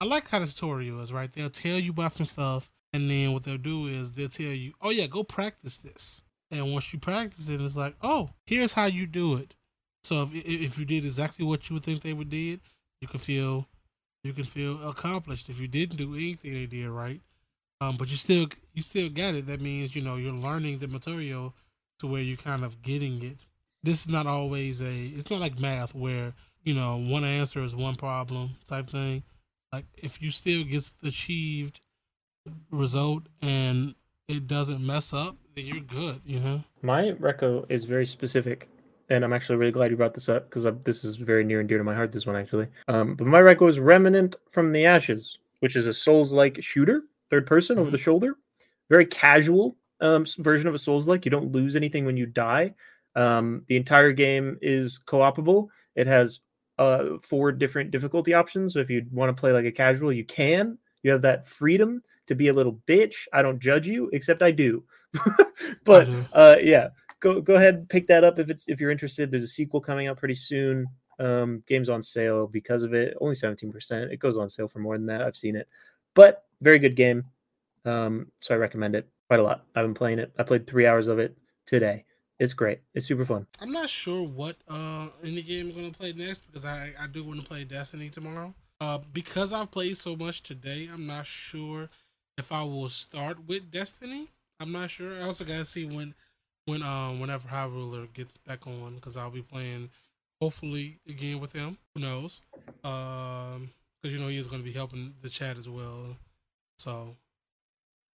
I 0.00 0.04
like 0.04 0.28
how 0.28 0.38
the 0.38 0.46
tutorial 0.46 1.00
is, 1.00 1.12
right? 1.12 1.32
They'll 1.32 1.50
tell 1.50 1.78
you 1.78 1.90
about 1.90 2.14
some 2.14 2.26
stuff 2.26 2.70
and 2.92 3.10
then 3.10 3.32
what 3.32 3.44
they'll 3.44 3.58
do 3.58 3.86
is 3.86 4.12
they'll 4.12 4.28
tell 4.28 4.46
you, 4.46 4.72
Oh 4.80 4.90
yeah, 4.90 5.06
go 5.06 5.22
practice 5.22 5.76
this. 5.76 6.22
And 6.50 6.72
once 6.72 6.92
you 6.92 6.98
practice 6.98 7.48
it, 7.48 7.60
it's 7.60 7.76
like, 7.76 7.94
oh, 8.02 8.30
here's 8.46 8.72
how 8.72 8.86
you 8.86 9.06
do 9.06 9.36
it. 9.36 9.54
So 10.02 10.22
if 10.32 10.46
if 10.46 10.78
you 10.78 10.84
did 10.84 11.04
exactly 11.04 11.44
what 11.44 11.68
you 11.68 11.74
would 11.74 11.82
think 11.82 12.02
they 12.02 12.12
would 12.12 12.30
did, 12.30 12.60
you 13.00 13.08
can 13.08 13.20
feel 13.20 13.66
you 14.24 14.32
can 14.32 14.44
feel 14.44 14.88
accomplished. 14.88 15.48
If 15.48 15.60
you 15.60 15.68
didn't 15.68 15.96
do 15.96 16.14
anything 16.14 16.54
they 16.54 16.66
did 16.66 16.88
right, 16.88 17.20
um, 17.80 17.96
but 17.96 18.08
you 18.08 18.16
still 18.16 18.48
you 18.72 18.82
still 18.82 19.08
got 19.08 19.34
it. 19.34 19.46
That 19.46 19.60
means 19.60 19.94
you 19.94 20.02
know 20.02 20.16
you're 20.16 20.32
learning 20.32 20.78
the 20.78 20.88
material 20.88 21.54
to 22.00 22.06
where 22.06 22.22
you're 22.22 22.36
kind 22.36 22.64
of 22.64 22.80
getting 22.82 23.22
it. 23.22 23.44
This 23.82 24.02
is 24.02 24.08
not 24.08 24.26
always 24.26 24.80
a. 24.82 25.06
It's 25.06 25.30
not 25.30 25.40
like 25.40 25.58
math 25.58 25.94
where 25.94 26.32
you 26.62 26.74
know 26.74 26.96
one 26.96 27.24
answer 27.24 27.62
is 27.62 27.74
one 27.74 27.96
problem 27.96 28.56
type 28.66 28.90
thing. 28.90 29.22
Like 29.72 29.84
if 29.96 30.22
you 30.22 30.30
still 30.30 30.64
get 30.64 30.90
the 31.02 31.08
achieved 31.08 31.80
result 32.70 33.24
and 33.42 33.94
it 34.26 34.46
doesn't 34.46 34.84
mess 34.84 35.12
up, 35.12 35.36
you're 35.60 35.80
good. 35.80 36.20
You 36.24 36.40
know. 36.40 36.64
My 36.82 37.12
reco 37.12 37.64
is 37.68 37.84
very 37.84 38.06
specific, 38.06 38.68
and 39.10 39.24
I'm 39.24 39.32
actually 39.32 39.56
really 39.56 39.72
glad 39.72 39.90
you 39.90 39.96
brought 39.96 40.14
this 40.14 40.28
up 40.28 40.48
because 40.48 40.64
this 40.84 41.04
is 41.04 41.16
very 41.16 41.44
near 41.44 41.60
and 41.60 41.68
dear 41.68 41.78
to 41.78 41.84
my 41.84 41.94
heart. 41.94 42.12
This 42.12 42.26
one 42.26 42.36
actually, 42.36 42.68
um, 42.88 43.14
but 43.14 43.26
my 43.26 43.40
reco 43.40 43.68
is 43.68 43.78
Remnant 43.78 44.36
from 44.48 44.72
the 44.72 44.86
Ashes, 44.86 45.38
which 45.60 45.76
is 45.76 45.86
a 45.86 45.94
Souls-like 45.94 46.62
shooter, 46.62 47.02
third 47.30 47.46
person 47.46 47.76
mm-hmm. 47.76 47.82
over 47.82 47.90
the 47.90 47.98
shoulder, 47.98 48.36
very 48.88 49.06
casual 49.06 49.76
um, 50.00 50.24
version 50.38 50.68
of 50.68 50.74
a 50.74 50.78
Souls-like. 50.78 51.24
You 51.24 51.30
don't 51.30 51.52
lose 51.52 51.76
anything 51.76 52.04
when 52.04 52.16
you 52.16 52.26
die. 52.26 52.74
Um, 53.16 53.64
the 53.66 53.76
entire 53.76 54.12
game 54.12 54.58
is 54.62 54.98
co-opable. 54.98 55.70
It 55.96 56.06
has 56.06 56.40
uh, 56.78 57.18
four 57.20 57.50
different 57.50 57.90
difficulty 57.90 58.34
options. 58.34 58.74
So 58.74 58.78
if 58.78 58.88
you 58.90 59.04
want 59.10 59.36
to 59.36 59.40
play 59.40 59.52
like 59.52 59.64
a 59.64 59.72
casual, 59.72 60.12
you 60.12 60.24
can. 60.24 60.78
You 61.02 61.10
have 61.10 61.22
that 61.22 61.48
freedom 61.48 62.02
to 62.26 62.34
be 62.34 62.48
a 62.48 62.52
little 62.52 62.80
bitch. 62.86 63.26
I 63.32 63.42
don't 63.42 63.58
judge 63.58 63.88
you, 63.88 64.10
except 64.12 64.42
I 64.42 64.52
do. 64.52 64.84
but 65.84 66.08
uh, 66.32 66.56
yeah, 66.60 66.88
go 67.20 67.40
go 67.40 67.54
ahead 67.54 67.74
and 67.74 67.88
pick 67.88 68.06
that 68.08 68.24
up 68.24 68.38
if 68.38 68.50
it's 68.50 68.68
if 68.68 68.80
you're 68.80 68.90
interested. 68.90 69.30
There's 69.30 69.44
a 69.44 69.48
sequel 69.48 69.80
coming 69.80 70.06
out 70.06 70.18
pretty 70.18 70.34
soon. 70.34 70.86
Um, 71.18 71.62
game's 71.66 71.88
on 71.88 72.02
sale 72.02 72.46
because 72.46 72.84
of 72.84 72.94
it. 72.94 73.16
Only 73.20 73.34
17%. 73.34 74.12
It 74.12 74.18
goes 74.18 74.36
on 74.36 74.48
sale 74.48 74.68
for 74.68 74.78
more 74.78 74.96
than 74.96 75.06
that. 75.06 75.22
I've 75.22 75.36
seen 75.36 75.56
it, 75.56 75.68
but 76.14 76.44
very 76.60 76.78
good 76.78 76.94
game. 76.94 77.24
Um, 77.84 78.30
so 78.40 78.54
I 78.54 78.58
recommend 78.58 78.94
it 78.94 79.08
quite 79.28 79.40
a 79.40 79.42
lot. 79.42 79.64
I've 79.74 79.84
been 79.84 79.94
playing 79.94 80.18
it. 80.18 80.32
I 80.38 80.42
played 80.42 80.66
three 80.66 80.86
hours 80.86 81.08
of 81.08 81.18
it 81.18 81.36
today. 81.66 82.04
It's 82.38 82.52
great. 82.52 82.80
It's 82.94 83.06
super 83.06 83.24
fun. 83.24 83.46
I'm 83.60 83.72
not 83.72 83.90
sure 83.90 84.22
what 84.22 84.56
uh 84.68 85.08
any 85.24 85.42
game 85.42 85.70
I'm 85.70 85.74
gonna 85.74 85.90
play 85.90 86.12
next 86.12 86.46
because 86.46 86.64
I 86.64 86.92
I 86.98 87.06
do 87.08 87.24
want 87.24 87.40
to 87.40 87.46
play 87.46 87.64
Destiny 87.64 88.10
tomorrow. 88.10 88.54
Uh, 88.80 88.98
because 89.12 89.52
I've 89.52 89.72
played 89.72 89.96
so 89.96 90.14
much 90.14 90.44
today, 90.44 90.88
I'm 90.92 91.04
not 91.04 91.26
sure 91.26 91.90
if 92.36 92.52
I 92.52 92.62
will 92.62 92.88
start 92.88 93.48
with 93.48 93.72
Destiny. 93.72 94.28
I'm 94.60 94.72
not 94.72 94.90
sure. 94.90 95.18
I 95.20 95.22
also 95.22 95.44
gotta 95.44 95.64
see 95.64 95.84
when 95.84 96.14
when 96.66 96.82
um 96.82 97.20
whenever 97.20 97.48
High 97.48 97.66
Roller 97.66 98.06
gets 98.06 98.36
back 98.36 98.66
on 98.66 98.96
because 98.96 99.16
I'll 99.16 99.30
be 99.30 99.42
playing 99.42 99.90
hopefully 100.40 100.98
again 101.08 101.40
with 101.40 101.52
him. 101.52 101.78
Who 101.94 102.00
knows? 102.00 102.42
Um, 102.84 103.70
because 104.00 104.14
you 104.14 104.18
know 104.18 104.28
he 104.28 104.38
is 104.38 104.46
going 104.46 104.60
to 104.60 104.64
be 104.64 104.72
helping 104.72 105.14
the 105.22 105.28
chat 105.28 105.58
as 105.58 105.68
well. 105.68 106.16
So 106.78 107.16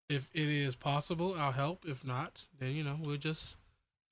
if 0.09 0.29
it 0.33 0.49
is 0.49 0.75
possible, 0.75 1.35
I'll 1.37 1.53
help. 1.53 1.85
If 1.87 2.05
not, 2.05 2.45
then 2.59 2.73
you 2.73 2.85
know 2.85 2.99
we'll 3.01 3.17
just 3.17 3.59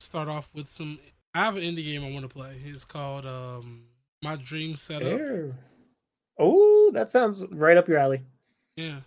start 0.00 0.28
off 0.28 0.50
with 0.54 0.68
some. 0.68 0.98
I 1.34 1.44
have 1.44 1.56
an 1.56 1.62
indie 1.62 1.84
game 1.84 2.04
I 2.04 2.10
want 2.10 2.22
to 2.22 2.28
play. 2.28 2.56
It's 2.64 2.84
called 2.84 3.26
um 3.26 3.84
My 4.22 4.36
Dream 4.36 4.74
Setup. 4.74 5.20
Oh, 6.38 6.90
that 6.94 7.10
sounds 7.10 7.44
right 7.50 7.76
up 7.76 7.86
your 7.86 7.98
alley. 7.98 8.22
Yeah. 8.76 9.00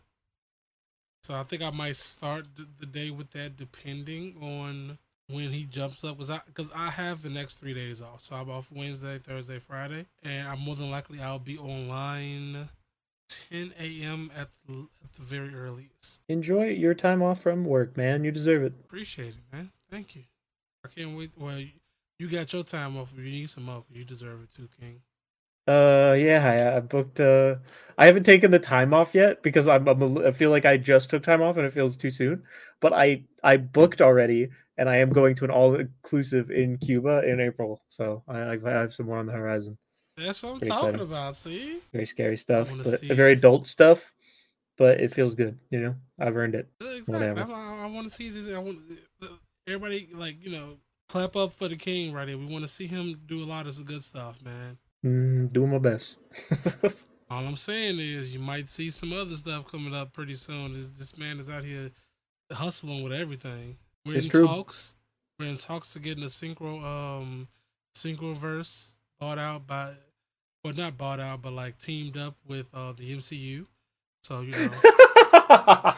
So 1.23 1.33
I 1.33 1.43
think 1.43 1.61
I 1.61 1.69
might 1.69 1.95
start 1.95 2.47
the 2.79 2.85
day 2.85 3.09
with 3.09 3.31
that, 3.31 3.55
depending 3.55 4.35
on 4.41 4.97
when 5.29 5.51
he 5.51 5.63
jumps 5.63 6.03
up. 6.03 6.17
Cause 6.17 6.29
I, 6.29 6.41
cause 6.53 6.69
I 6.75 6.89
have 6.89 7.21
the 7.21 7.29
next 7.29 7.55
three 7.55 7.73
days 7.73 8.01
off. 8.01 8.21
So 8.21 8.35
I'm 8.35 8.49
off 8.49 8.71
Wednesday, 8.71 9.19
Thursday, 9.19 9.59
Friday, 9.59 10.05
and 10.21 10.47
I'm 10.47 10.59
more 10.59 10.75
than 10.75 10.91
likely 10.91 11.21
I'll 11.21 11.39
be 11.39 11.57
online 11.57 12.67
10 13.49 13.73
a.m. 13.79 14.31
At 14.35 14.49
the, 14.67 14.87
at 15.03 15.13
the 15.15 15.21
very 15.21 15.55
earliest. 15.55 16.19
Enjoy 16.27 16.65
your 16.65 16.93
time 16.93 17.23
off 17.23 17.41
from 17.41 17.63
work, 17.63 17.95
man. 17.95 18.25
You 18.25 18.31
deserve 18.31 18.63
it. 18.63 18.73
Appreciate 18.83 19.35
it, 19.35 19.55
man. 19.55 19.71
Thank 19.89 20.15
you. 20.15 20.23
I 20.83 20.89
can't 20.89 21.15
wait. 21.15 21.31
Well, 21.37 21.63
you 22.19 22.29
got 22.29 22.51
your 22.51 22.63
time 22.63 22.97
off. 22.97 23.13
If 23.13 23.23
you 23.23 23.31
need 23.31 23.49
some 23.49 23.63
more, 23.63 23.85
you 23.89 24.03
deserve 24.03 24.43
it 24.43 24.51
too, 24.53 24.67
King. 24.79 25.01
Uh, 25.67 26.15
yeah, 26.17 26.73
I, 26.73 26.77
I 26.77 26.79
booked. 26.81 27.19
Uh, 27.19 27.55
I 27.97 28.07
haven't 28.07 28.23
taken 28.23 28.51
the 28.51 28.59
time 28.59 28.93
off 28.93 29.13
yet 29.13 29.43
because 29.43 29.67
I'm, 29.67 29.87
I'm. 29.87 30.17
I 30.25 30.31
feel 30.31 30.49
like 30.49 30.65
I 30.65 30.77
just 30.77 31.09
took 31.09 31.23
time 31.23 31.41
off 31.41 31.57
and 31.57 31.65
it 31.65 31.73
feels 31.73 31.95
too 31.95 32.11
soon. 32.11 32.43
But 32.79 32.93
I 32.93 33.23
I 33.43 33.57
booked 33.57 34.01
already, 34.01 34.49
and 34.77 34.89
I 34.89 34.97
am 34.97 35.11
going 35.11 35.35
to 35.35 35.45
an 35.45 35.51
all 35.51 35.75
inclusive 35.75 36.51
in 36.51 36.77
Cuba 36.77 37.21
in 37.27 37.39
April. 37.39 37.81
So 37.89 38.23
I, 38.27 38.53
I 38.53 38.69
have 38.69 38.93
some 38.93 39.05
more 39.05 39.17
on 39.17 39.25
the 39.25 39.33
horizon. 39.33 39.77
That's 40.17 40.43
what 40.43 40.53
I'm 40.53 40.59
talking 40.59 40.71
exciting. 40.71 40.99
about. 41.01 41.35
See, 41.35 41.79
very 41.91 42.05
scary 42.05 42.37
stuff, 42.37 42.69
but 42.83 43.01
very 43.01 43.33
adult 43.33 43.67
stuff. 43.67 44.11
But 44.77 44.99
it 44.99 45.13
feels 45.13 45.35
good, 45.35 45.59
you 45.69 45.79
know. 45.79 45.95
I've 46.19 46.35
earned 46.35 46.55
it. 46.55 46.67
Exactly. 46.81 47.41
I, 47.41 47.83
I 47.83 47.85
want 47.85 48.09
to 48.09 48.13
see 48.13 48.29
this. 48.29 48.53
I 48.53 48.57
want 48.57 48.79
everybody 49.67 50.09
like 50.13 50.43
you 50.43 50.51
know 50.51 50.77
clap 51.09 51.35
up 51.35 51.53
for 51.53 51.67
the 51.67 51.75
king 51.75 52.11
right 52.11 52.27
here. 52.27 52.37
We 52.37 52.47
want 52.47 52.63
to 52.63 52.67
see 52.67 52.87
him 52.87 53.21
do 53.27 53.43
a 53.43 53.45
lot 53.45 53.67
of 53.67 53.85
good 53.85 54.03
stuff, 54.03 54.41
man. 54.43 54.77
Mm, 55.03 55.51
doing 55.51 55.71
my 55.71 55.79
best. 55.79 56.15
All 57.29 57.45
I'm 57.45 57.55
saying 57.57 57.99
is 57.99 58.33
you 58.33 58.39
might 58.39 58.69
see 58.69 58.89
some 58.89 59.11
other 59.11 59.35
stuff 59.35 59.69
coming 59.69 59.93
up 59.93 60.13
pretty 60.13 60.35
soon. 60.35 60.73
This 60.73 60.89
this 60.89 61.17
man 61.17 61.39
is 61.39 61.49
out 61.49 61.63
here 61.63 61.91
hustling 62.51 63.03
with 63.03 63.11
everything. 63.11 63.77
We're 64.05 64.15
it's 64.15 64.25
in 64.25 64.31
true. 64.31 64.47
talks. 64.47 64.95
We're 65.39 65.47
in 65.47 65.57
talks 65.57 65.93
to 65.93 65.99
getting 65.99 66.23
a 66.23 66.27
Syncro 66.27 66.83
um 66.83 67.47
Syncro 67.95 68.35
verse 68.35 68.93
bought 69.19 69.37
out 69.37 69.65
by 69.67 69.93
well 70.63 70.73
not 70.73 70.97
bought 70.97 71.19
out 71.19 71.41
but 71.41 71.53
like 71.53 71.79
teamed 71.79 72.17
up 72.17 72.35
with 72.47 72.67
uh 72.73 72.93
the 72.93 73.15
MCU. 73.17 73.65
So 74.23 74.41
you 74.41 74.51
know 74.51 75.93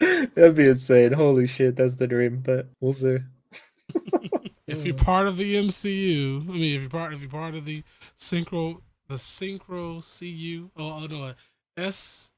That'd 0.36 0.54
be 0.54 0.68
insane. 0.68 1.12
Holy 1.12 1.46
shit, 1.46 1.76
that's 1.76 1.94
the 1.96 2.06
dream, 2.06 2.42
but 2.44 2.68
we'll 2.80 2.92
see. 2.92 3.18
if 4.66 4.84
you're 4.84 4.94
part 4.94 5.26
of 5.26 5.36
the 5.36 5.54
MCU, 5.56 6.48
I 6.48 6.52
mean, 6.52 6.76
if 6.76 6.82
you're 6.82 6.90
part, 6.90 7.14
if 7.14 7.20
you're 7.20 7.30
part 7.30 7.54
of 7.54 7.64
the 7.64 7.82
Syncro, 8.20 8.80
the 9.08 9.14
Syncro 9.14 10.02
CU, 10.18 10.70
oh, 10.76 11.02
oh 11.02 11.06
no, 11.06 11.34
S 11.76 12.30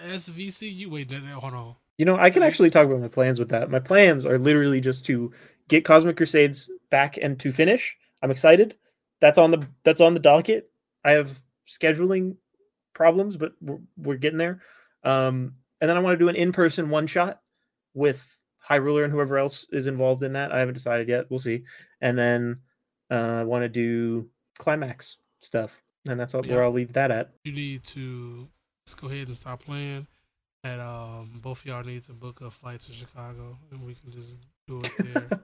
SVCU. 0.00 0.88
Wait, 0.88 1.10
no, 1.10 1.40
hold 1.40 1.54
on. 1.54 1.76
You 1.98 2.04
know, 2.04 2.16
I 2.16 2.30
can 2.30 2.42
actually 2.42 2.70
talk 2.70 2.86
about 2.86 3.00
my 3.00 3.08
plans 3.08 3.38
with 3.38 3.50
that. 3.50 3.70
My 3.70 3.78
plans 3.78 4.26
are 4.26 4.38
literally 4.38 4.80
just 4.80 5.04
to 5.06 5.32
get 5.68 5.84
Cosmic 5.84 6.16
Crusades 6.16 6.68
back 6.90 7.18
and 7.20 7.38
to 7.40 7.52
finish. 7.52 7.96
I'm 8.22 8.30
excited. 8.30 8.76
That's 9.20 9.38
on 9.38 9.50
the 9.50 9.66
that's 9.84 10.00
on 10.00 10.14
the 10.14 10.20
docket. 10.20 10.70
I 11.04 11.12
have 11.12 11.42
scheduling 11.68 12.36
problems, 12.94 13.36
but 13.36 13.52
we're, 13.60 13.78
we're 13.96 14.16
getting 14.16 14.38
there. 14.38 14.62
Um, 15.04 15.54
and 15.80 15.88
then 15.88 15.96
I 15.96 16.00
want 16.00 16.14
to 16.14 16.24
do 16.24 16.28
an 16.28 16.36
in-person 16.36 16.90
one 16.90 17.06
shot 17.06 17.40
with 17.94 18.38
High 18.62 18.78
Roller 18.78 19.04
and 19.04 19.12
whoever 19.12 19.38
else 19.38 19.66
is 19.72 19.86
involved 19.86 20.22
in 20.22 20.32
that. 20.34 20.52
I 20.52 20.58
haven't 20.58 20.74
decided 20.74 21.08
yet. 21.08 21.26
We'll 21.28 21.40
see. 21.40 21.64
And 22.00 22.16
then 22.18 22.60
uh, 23.10 23.40
I 23.40 23.44
want 23.44 23.62
to 23.62 23.68
do 23.68 24.28
climax 24.58 25.16
stuff, 25.40 25.82
and 26.08 26.18
that's 26.18 26.34
all, 26.34 26.46
yeah. 26.46 26.54
where 26.54 26.64
I'll 26.64 26.72
leave 26.72 26.92
that 26.94 27.10
at. 27.10 27.30
You 27.44 27.52
need 27.52 27.84
to 27.84 28.48
let's 28.86 28.94
go 28.94 29.08
ahead 29.08 29.28
and 29.28 29.36
stop 29.36 29.62
playing. 29.64 30.06
And 30.64 30.80
um, 30.80 31.40
both 31.42 31.60
of 31.60 31.66
y'all 31.66 31.82
need 31.82 32.04
to 32.04 32.12
book 32.12 32.40
a 32.40 32.50
flight 32.50 32.80
to 32.80 32.92
Chicago, 32.92 33.58
and 33.70 33.84
we 33.84 33.94
can 33.94 34.12
just 34.12 34.38
do 34.68 34.78
it 34.78 34.92
there. 34.98 35.20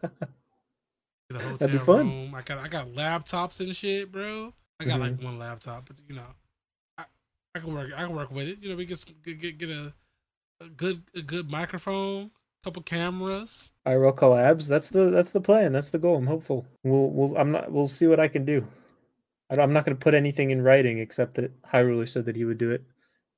Get 1.30 1.40
a 1.40 1.44
hotel 1.44 1.56
That'd 1.58 1.72
be 1.72 1.78
fun. 1.78 2.08
room. 2.08 2.34
I 2.34 2.42
got 2.42 2.58
I 2.58 2.68
got 2.68 2.88
laptops 2.88 3.60
and 3.60 3.74
shit, 3.76 4.10
bro. 4.10 4.54
I 4.80 4.84
got 4.84 5.00
mm-hmm. 5.00 5.02
like 5.02 5.22
one 5.22 5.38
laptop, 5.38 5.86
but 5.86 5.96
you 6.08 6.14
know, 6.14 6.22
I, 6.96 7.04
I 7.54 7.58
can 7.58 7.74
work 7.74 7.90
I 7.94 8.06
can 8.06 8.14
work 8.14 8.30
with 8.30 8.48
it. 8.48 8.58
You 8.62 8.70
know, 8.70 8.76
we 8.76 8.86
get 8.86 9.04
get 9.24 9.40
get, 9.40 9.58
get 9.58 9.68
a, 9.68 9.92
a 10.60 10.68
good 10.68 11.02
a 11.14 11.20
good 11.20 11.50
microphone, 11.50 12.30
couple 12.64 12.82
cameras. 12.82 13.72
IRL 13.86 14.14
collabs. 14.14 14.68
That's 14.68 14.90
the 14.90 15.10
that's 15.10 15.32
the 15.32 15.40
plan. 15.40 15.72
That's 15.72 15.90
the 15.90 15.98
goal. 15.98 16.16
I'm 16.16 16.26
hopeful. 16.26 16.66
We'll 16.84 17.10
we'll 17.10 17.36
I'm 17.36 17.52
not 17.52 17.70
we'll 17.70 17.88
see 17.88 18.06
what 18.06 18.20
I 18.20 18.28
can 18.28 18.44
do. 18.44 18.66
I 19.50 19.54
am 19.54 19.72
not 19.72 19.84
going 19.84 19.96
to 19.96 20.02
put 20.02 20.14
anything 20.14 20.50
in 20.50 20.62
writing 20.62 20.98
except 20.98 21.34
that 21.34 21.50
High 21.64 21.82
Roller 21.82 22.06
said 22.06 22.26
that 22.26 22.36
he 22.36 22.44
would 22.44 22.58
do 22.58 22.70
it 22.70 22.84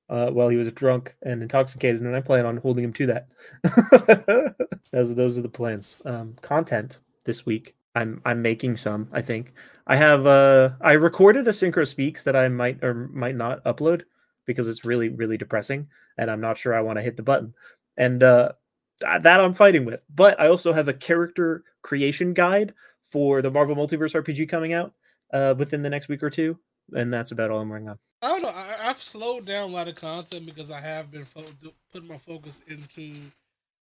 uh, 0.08 0.30
while 0.30 0.48
he 0.48 0.56
was 0.56 0.72
drunk 0.72 1.14
and 1.22 1.42
intoxicated, 1.42 2.02
and 2.02 2.16
I 2.16 2.20
plan 2.20 2.44
on 2.44 2.56
holding 2.56 2.84
him 2.84 2.92
to 2.94 3.06
that. 3.06 4.56
those 4.92 5.14
those 5.14 5.38
are 5.38 5.42
the 5.42 5.48
plans. 5.48 6.02
Um, 6.04 6.36
content 6.40 6.98
this 7.24 7.46
week. 7.46 7.76
I'm 7.94 8.20
I'm 8.24 8.42
making 8.42 8.76
some. 8.76 9.08
I 9.12 9.22
think 9.22 9.52
I 9.86 9.96
have. 9.96 10.26
Uh, 10.26 10.70
I 10.80 10.92
recorded 10.92 11.46
a 11.46 11.52
Syncro 11.52 11.86
speaks 11.86 12.24
that 12.24 12.36
I 12.36 12.48
might 12.48 12.82
or 12.82 12.94
might 12.94 13.36
not 13.36 13.62
upload 13.64 14.02
because 14.46 14.66
it's 14.66 14.84
really 14.84 15.08
really 15.08 15.36
depressing, 15.36 15.86
and 16.18 16.30
I'm 16.30 16.40
not 16.40 16.58
sure 16.58 16.74
I 16.74 16.80
want 16.80 16.98
to 16.98 17.02
hit 17.02 17.16
the 17.16 17.22
button. 17.22 17.54
And 17.96 18.22
uh, 18.22 18.52
that 19.00 19.40
I'm 19.40 19.54
fighting 19.54 19.84
with. 19.84 20.00
But 20.14 20.38
I 20.40 20.48
also 20.48 20.72
have 20.72 20.88
a 20.88 20.92
character 20.94 21.64
creation 21.82 22.34
guide 22.34 22.74
for 23.02 23.42
the 23.42 23.50
Marvel 23.50 23.74
Multiverse 23.76 24.14
RPG 24.14 24.48
coming 24.48 24.72
out 24.72 24.92
uh, 25.32 25.54
within 25.56 25.82
the 25.82 25.90
next 25.90 26.08
week 26.08 26.22
or 26.22 26.30
two 26.30 26.58
and 26.92 27.12
that's 27.12 27.30
about 27.30 27.50
all 27.50 27.60
I'm 27.60 27.68
working 27.68 27.88
on. 27.88 27.98
I 28.22 28.28
don't 28.28 28.42
know. 28.42 28.48
I, 28.50 28.88
I've 28.88 29.02
slowed 29.02 29.46
down 29.46 29.70
a 29.70 29.72
lot 29.72 29.88
of 29.88 29.94
content 29.94 30.46
because 30.46 30.70
I 30.70 30.80
have 30.80 31.10
been 31.10 31.24
fo- 31.24 31.44
putting 31.92 32.08
my 32.08 32.18
focus 32.18 32.60
into 32.68 33.14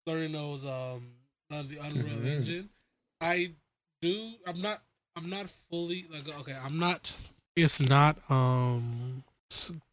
learning 0.07 0.33
those 0.33 0.65
um 0.65 1.09
on 1.51 1.69
the 1.69 1.79
Unreal 1.79 2.19
Mhm. 2.19 2.27
Engine. 2.27 2.69
I 3.21 3.53
do. 4.03 4.33
I'm 4.47 4.61
not. 4.61 4.83
I'm 5.17 5.29
not 5.29 5.51
fully 5.51 6.07
like 6.11 6.29
okay. 6.41 6.55
I'm 6.63 6.79
not. 6.79 7.13
It's 7.57 7.81
not 7.81 8.19
um 8.31 9.25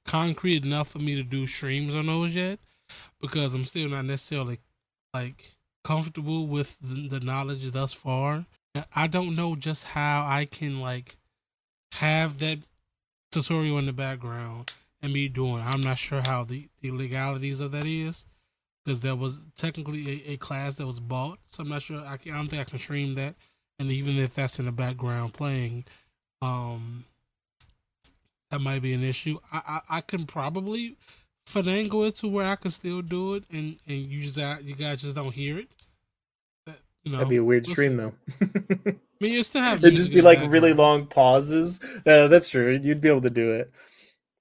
concrete 0.06 0.64
enough 0.66 0.90
for 0.90 1.00
me 1.00 1.16
to 1.16 1.24
do 1.24 1.48
streams 1.48 1.96
on 1.96 2.06
those 2.06 2.36
yet 2.36 2.60
because 3.20 3.54
I'm 3.56 3.66
still 3.66 3.90
not 3.90 4.06
necessarily 4.06 4.60
like 5.16 5.56
comfortable 5.86 6.46
with 6.48 6.78
the, 6.82 7.20
knowledge 7.22 7.72
thus 7.72 7.94
far. 7.94 8.46
I 8.94 9.08
don't 9.08 9.36
know 9.36 9.56
just 9.56 9.84
how 9.84 10.26
I 10.28 10.44
can 10.46 10.82
like 10.82 11.16
have 11.94 12.40
that 12.40 12.60
tutorial 13.32 13.78
in 13.78 13.86
the 13.86 13.94
background 13.94 14.74
and 15.02 15.14
me 15.14 15.30
doing. 15.30 15.64
I'm 15.66 15.80
not 15.80 15.98
sure 15.98 16.22
how 16.26 16.44
the, 16.44 16.68
the 16.82 16.92
legalities 16.92 17.62
of 17.62 17.72
that 17.72 17.86
is 17.86 18.26
because 18.84 19.00
there 19.00 19.16
was 19.16 19.42
technically 19.56 20.24
a, 20.28 20.32
a 20.34 20.38
class 20.38 20.76
that 20.76 20.86
was 20.86 21.00
bought, 21.00 21.40
so 21.50 21.64
I'm 21.64 21.70
not 21.70 21.82
sure. 21.82 22.04
I, 22.06 22.18
can, 22.18 22.34
I 22.34 22.38
don't 22.38 22.50
think 22.50 22.62
I 22.62 22.70
can 22.70 22.80
stream 22.80 23.16
that, 23.16 23.36
and 23.80 23.90
even 23.90 24.18
if 24.18 24.36
that's 24.36 24.60
in 24.60 24.66
the 24.66 24.74
background 24.74 25.34
playing, 25.34 25.86
um, 26.42 27.06
that 28.52 28.60
might 28.60 28.82
be 28.82 28.94
an 28.94 29.04
issue. 29.04 29.40
I 29.52 29.62
I, 29.90 29.98
I 29.98 30.02
can 30.02 30.26
probably 30.26 30.98
finagle 31.48 32.08
it 32.08 32.16
to 32.18 32.28
where 32.28 32.48
I 32.48 32.56
can 32.56 32.72
still 32.72 33.02
do 33.02 33.36
it, 33.36 33.44
and 33.52 33.78
and 33.88 33.98
you 33.98 34.22
just 34.24 34.38
uh, 34.38 34.58
you 34.62 34.76
guys 34.76 35.02
just 35.02 35.16
don't 35.16 35.32
hear 35.34 35.60
it. 35.60 35.70
That, 36.66 36.80
you 37.04 37.12
know, 37.12 37.18
That'd 37.20 37.30
be 37.30 37.38
a 37.38 37.44
weird 37.44 37.68
stream 37.68 37.94
see. 37.94 37.98
though. 37.98 38.14
I 38.42 38.98
mean, 39.22 39.32
you 39.34 39.44
still 39.44 39.62
have 39.62 39.84
It'd 39.84 39.96
just 39.96 40.10
be 40.12 40.20
in 40.20 40.24
the 40.24 40.30
like 40.30 40.40
really 40.40 40.72
background. 40.72 40.78
long 40.78 41.08
pauses. 41.08 41.80
Uh, 42.06 42.28
that's 42.28 42.48
true. 42.50 42.80
You'd 42.82 43.02
be 43.02 43.10
able 43.10 43.22
to 43.22 43.30
do 43.30 43.54
it. 43.54 43.72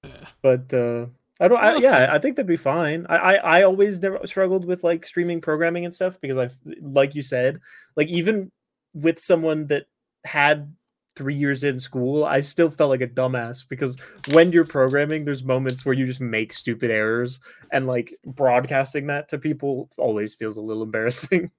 Yeah. 0.03 0.27
But 0.43 0.75
uh 0.75 1.07
I 1.41 1.49
don't 1.49 1.59
I, 1.59 1.73
We'll 1.73 1.83
yeah. 1.83 2.09
I 2.13 2.19
think 2.19 2.37
that'd 2.37 2.47
be 2.47 2.57
fine. 2.57 3.07
I, 3.09 3.17
I 3.17 3.35
I 3.35 3.63
always 3.63 4.01
never 4.01 4.27
struggled 4.27 4.65
with 4.65 4.85
like 4.85 5.05
streaming 5.07 5.41
programming 5.41 5.85
and 5.85 5.95
stuff 5.95 6.21
because 6.21 6.37
I've, 6.37 6.55
like 6.81 7.15
you 7.15 7.23
said, 7.23 7.61
like 7.97 8.09
even 8.09 8.51
with 8.95 9.19
someone 9.19 9.67
that 9.69 9.87
had 10.25 10.75
3 11.17 11.35
years 11.35 11.65
in 11.65 11.79
school, 11.79 12.25
I 12.25 12.41
still 12.41 12.71
felt 12.71 12.91
like 12.91 13.01
a 13.01 13.07
dumbass 13.07 13.67
because 13.69 13.97
when 14.31 14.53
you're 14.53 14.65
programming 14.65 15.25
there's 15.25 15.45
moments 15.45 15.85
where 15.85 15.95
you 15.95 16.07
just 16.07 16.21
make 16.21 16.53
stupid 16.53 16.91
errors 16.91 17.41
and 17.73 17.87
like 17.87 18.15
broadcasting 18.25 19.07
that 19.09 19.29
to 19.29 19.39
people 19.39 19.89
always 19.99 20.35
feels 20.35 20.57
a 20.57 20.61
little 20.63 20.83
embarrassing. 20.89 21.51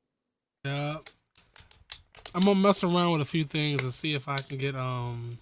Yeah. 0.66 0.98
I'm 2.34 2.42
gonna 2.42 2.56
mess 2.56 2.84
around 2.84 3.14
with 3.14 3.22
a 3.22 3.26
few 3.26 3.46
things 3.46 3.82
and 3.82 3.94
see 3.94 4.14
if 4.14 4.28
I 4.28 4.38
can 4.38 4.58
get 4.58 4.76
um 4.76 5.40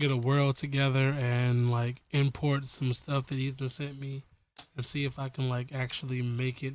get 0.00 0.10
a 0.10 0.16
world 0.16 0.56
together 0.56 1.10
and 1.18 1.70
like 1.70 2.02
import 2.12 2.64
some 2.66 2.92
stuff 2.92 3.26
that 3.26 3.34
Ethan 3.34 3.68
sent 3.68 4.00
me 4.00 4.22
and 4.76 4.86
see 4.86 5.04
if 5.04 5.18
I 5.18 5.28
can 5.28 5.48
like 5.48 5.72
actually 5.74 6.22
make 6.22 6.62
it 6.62 6.74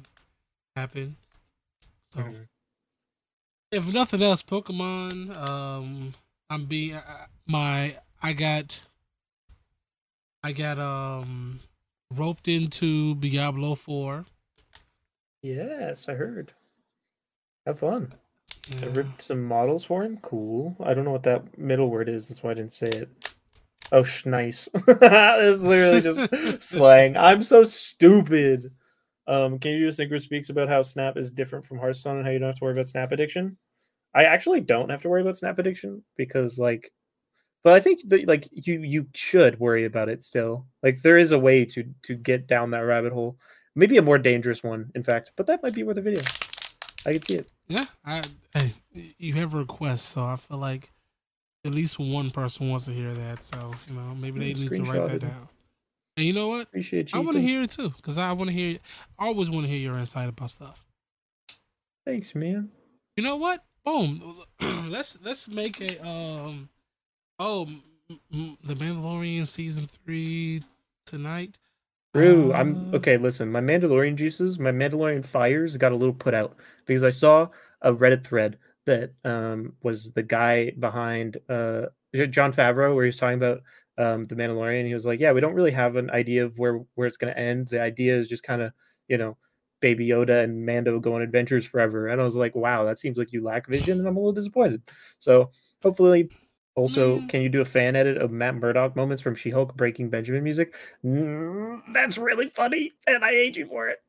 happen. 0.76 1.16
So 2.14 2.20
Mhm. 2.22 2.47
if 3.72 3.91
nothing 3.91 4.22
else, 4.22 4.43
Pokemon, 4.43 5.36
um 5.36 6.14
I'm 6.49 6.65
being 6.65 6.95
uh, 6.95 7.25
my 7.47 7.97
I 8.21 8.33
got 8.33 8.79
I 10.43 10.51
got 10.51 10.79
um 10.79 11.59
roped 12.13 12.47
into 12.47 13.15
Diablo 13.15 13.75
4. 13.75 14.25
Yes, 15.41 16.07
I 16.07 16.13
heard. 16.13 16.53
Have 17.65 17.79
fun. 17.79 18.13
I 18.81 18.85
ripped 18.85 19.21
some 19.21 19.43
models 19.43 19.83
for 19.83 20.03
him. 20.03 20.17
Cool. 20.21 20.75
I 20.83 20.93
don't 20.93 21.05
know 21.05 21.11
what 21.11 21.23
that 21.23 21.57
middle 21.57 21.89
word 21.89 22.07
is. 22.07 22.27
That's 22.27 22.43
why 22.43 22.51
I 22.51 22.53
didn't 22.55 22.71
say 22.71 22.87
it. 22.87 23.09
Oh, 23.91 24.03
sh- 24.03 24.25
nice. 24.25 24.69
this 24.87 25.57
is 25.57 25.63
literally 25.63 26.01
just 26.01 26.27
slang. 26.63 27.17
I'm 27.17 27.43
so 27.43 27.63
stupid. 27.63 28.71
Um, 29.27 29.59
can 29.59 29.71
you 29.71 29.79
do 29.79 29.87
a 29.87 29.89
Syncro 29.89 30.19
speaks 30.21 30.49
about 30.49 30.69
how 30.69 30.81
Snap 30.81 31.17
is 31.17 31.31
different 31.31 31.65
from 31.65 31.77
Hearthstone 31.77 32.17
and 32.17 32.25
how 32.25 32.31
you 32.31 32.39
don't 32.39 32.49
have 32.49 32.57
to 32.57 32.63
worry 32.63 32.73
about 32.73 32.87
Snap 32.87 33.11
addiction? 33.11 33.57
I 34.16 34.26
actually 34.26 34.61
don't 34.61 34.89
have 34.89 35.01
to 35.03 35.09
worry 35.09 35.22
about 35.22 35.38
Snap 35.38 35.57
addiction 35.59 36.03
because, 36.18 36.59
like, 36.59 36.91
but 37.64 37.74
I 37.74 37.80
think 37.80 38.01
that 38.09 38.28
like 38.28 38.47
you 38.51 38.82
you 38.82 39.07
should 39.14 39.59
worry 39.59 39.86
about 39.86 40.09
it 40.09 40.22
still. 40.22 40.68
Like, 40.84 41.01
there 41.01 41.18
is 41.18 41.32
a 41.32 41.39
way 41.39 41.66
to 41.66 41.84
to 42.03 42.16
get 42.16 42.47
down 42.47 42.72
that 42.72 42.80
rabbit 42.80 43.14
hole. 43.14 43.38
Maybe 43.76 43.97
a 43.97 44.03
more 44.03 44.20
dangerous 44.20 44.61
one, 44.61 44.91
in 44.93 45.03
fact. 45.03 45.32
But 45.36 45.47
that 45.47 45.64
might 45.64 45.74
be 45.74 45.84
worth 45.84 45.97
a 45.97 46.01
video. 46.01 46.22
I 47.05 47.14
can 47.14 47.24
see 47.24 47.36
it. 47.36 47.49
Yeah, 47.68 47.86
I 48.05 48.22
hey, 48.53 48.74
you 48.93 49.34
have 49.34 49.53
a 49.53 49.57
request, 49.57 50.09
so 50.09 50.24
I 50.24 50.36
feel 50.36 50.57
like 50.57 50.91
at 51.66 51.74
least 51.74 51.97
one 51.97 52.30
person 52.30 52.70
wants 52.70 52.86
to 52.86 52.93
hear 52.93 53.14
that. 53.14 53.43
So 53.43 53.72
you 53.88 53.95
know, 53.95 54.14
maybe 54.16 54.39
they 54.39 54.53
need 54.53 54.74
to 54.74 54.84
write 54.84 55.09
that 55.09 55.22
down. 55.22 55.49
And 56.18 56.28
you 56.28 56.34
know 56.34 56.49
what? 56.49 56.68
Appreciate 56.68 57.11
you. 57.11 57.20
I 57.20 57.24
want 57.24 57.38
to 57.38 57.41
hear 57.41 57.64
it 57.64 57.72
too, 57.72 57.89
because 57.89 58.18
I 58.18 58.32
want 58.34 58.49
to 58.49 58.53
hear. 58.53 58.78
I 59.18 59.26
always 59.26 59.49
want 59.49 59.66
to 59.66 59.72
hear 59.72 59.80
your 59.80 59.97
insight 59.97 60.30
about 60.30 60.51
stuff. 60.51 60.86
Thanks, 62.05 62.36
man. 62.36 62.70
You 63.16 63.24
know 63.24 63.38
what? 63.38 63.64
Boom. 63.86 64.43
let's 64.89 65.17
let's 65.23 65.47
make 65.47 65.81
a 65.81 66.05
um. 66.05 66.69
Oh, 67.39 67.67
the 68.09 68.75
Mandalorian 68.75 69.47
season 69.47 69.88
three 69.88 70.63
tonight. 71.05 71.57
True. 72.15 72.53
I'm 72.53 72.93
Uh, 72.93 72.97
okay. 72.97 73.17
Listen, 73.17 73.51
my 73.51 73.61
Mandalorian 73.61 74.15
juices, 74.15 74.59
my 74.59 74.71
Mandalorian 74.71 75.25
fires 75.25 75.77
got 75.77 75.91
a 75.91 75.95
little 75.95 76.13
put 76.13 76.34
out 76.34 76.55
because 76.86 77.03
I 77.03 77.09
saw 77.09 77.47
a 77.81 77.91
Reddit 77.91 78.23
thread 78.23 78.57
that 78.86 79.13
um, 79.25 79.75
was 79.81 80.11
the 80.11 80.23
guy 80.23 80.71
behind 80.71 81.38
uh, 81.49 81.88
Jon 82.29 82.53
Favreau, 82.53 82.93
where 82.95 83.05
he 83.05 83.07
was 83.07 83.17
talking 83.17 83.38
about 83.38 83.61
um, 83.97 84.23
the 84.25 84.36
Mandalorian. 84.36 84.86
He 84.86 84.93
was 84.93 85.05
like, 85.05 85.19
"Yeah, 85.19 85.31
we 85.31 85.41
don't 85.41 85.55
really 85.55 85.71
have 85.71 85.95
an 85.95 86.11
idea 86.11 86.45
of 86.45 86.57
where 86.57 86.81
where 86.95 87.07
it's 87.07 87.17
going 87.17 87.34
to 87.34 87.39
end. 87.39 87.69
The 87.69 87.81
idea 87.81 88.15
is 88.15 88.27
just 88.27 88.43
kind 88.43 88.61
of, 88.61 88.73
you 89.07 89.17
know, 89.17 89.38
Baby 89.84 90.07
Yoda 90.07 90.43
and 90.43 90.65
Mando 90.65 90.99
go 90.99 91.13
on 91.15 91.21
adventures 91.21 91.65
forever." 91.65 92.07
And 92.07 92.19
I 92.19 92.23
was 92.23 92.36
like, 92.36 92.55
"Wow, 92.55 92.86
that 92.86 92.97
seems 92.97 93.17
like 93.19 93.31
you 93.31 93.43
lack 93.43 93.67
vision," 93.67 93.99
and 93.99 94.07
I'm 94.07 94.15
a 94.17 94.19
little 94.19 94.34
disappointed. 94.34 94.81
So 95.19 95.51
hopefully. 95.84 96.29
Also, 96.75 97.19
Mm. 97.19 97.29
can 97.29 97.41
you 97.43 97.49
do 97.49 97.61
a 97.61 97.65
fan 97.65 97.95
edit 97.95 98.17
of 98.17 98.31
Matt 98.31 98.55
Murdock 98.55 98.95
moments 98.95 99.21
from 99.21 99.36
She-Hulk 99.36 99.75
breaking 99.77 100.09
Benjamin 100.09 100.43
music? 100.43 100.73
Mm, 101.05 101.84
that's 101.93 102.17
really 102.17 102.49
funny, 102.49 102.93
and 103.05 103.23
I 103.23 103.29
hate 103.29 103.57
you 103.57 103.67
for 103.67 103.89
it. 103.89 104.01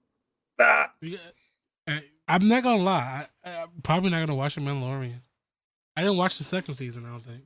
Ah. 0.59 0.91
Uh, 1.87 1.99
I'm 2.27 2.49
not 2.49 2.62
gonna 2.62 2.83
lie. 2.83 3.27
I, 3.45 3.51
I'm 3.51 3.68
probably 3.83 4.09
not 4.09 4.20
gonna 4.20 4.35
watch 4.35 4.55
the 4.55 4.62
Mandalorian. 4.62 5.20
I 5.95 6.01
didn't 6.01 6.16
watch 6.16 6.39
the 6.39 6.45
second 6.45 6.72
season. 6.77 7.05
I 7.05 7.11
don't 7.11 7.20
think. 7.20 7.43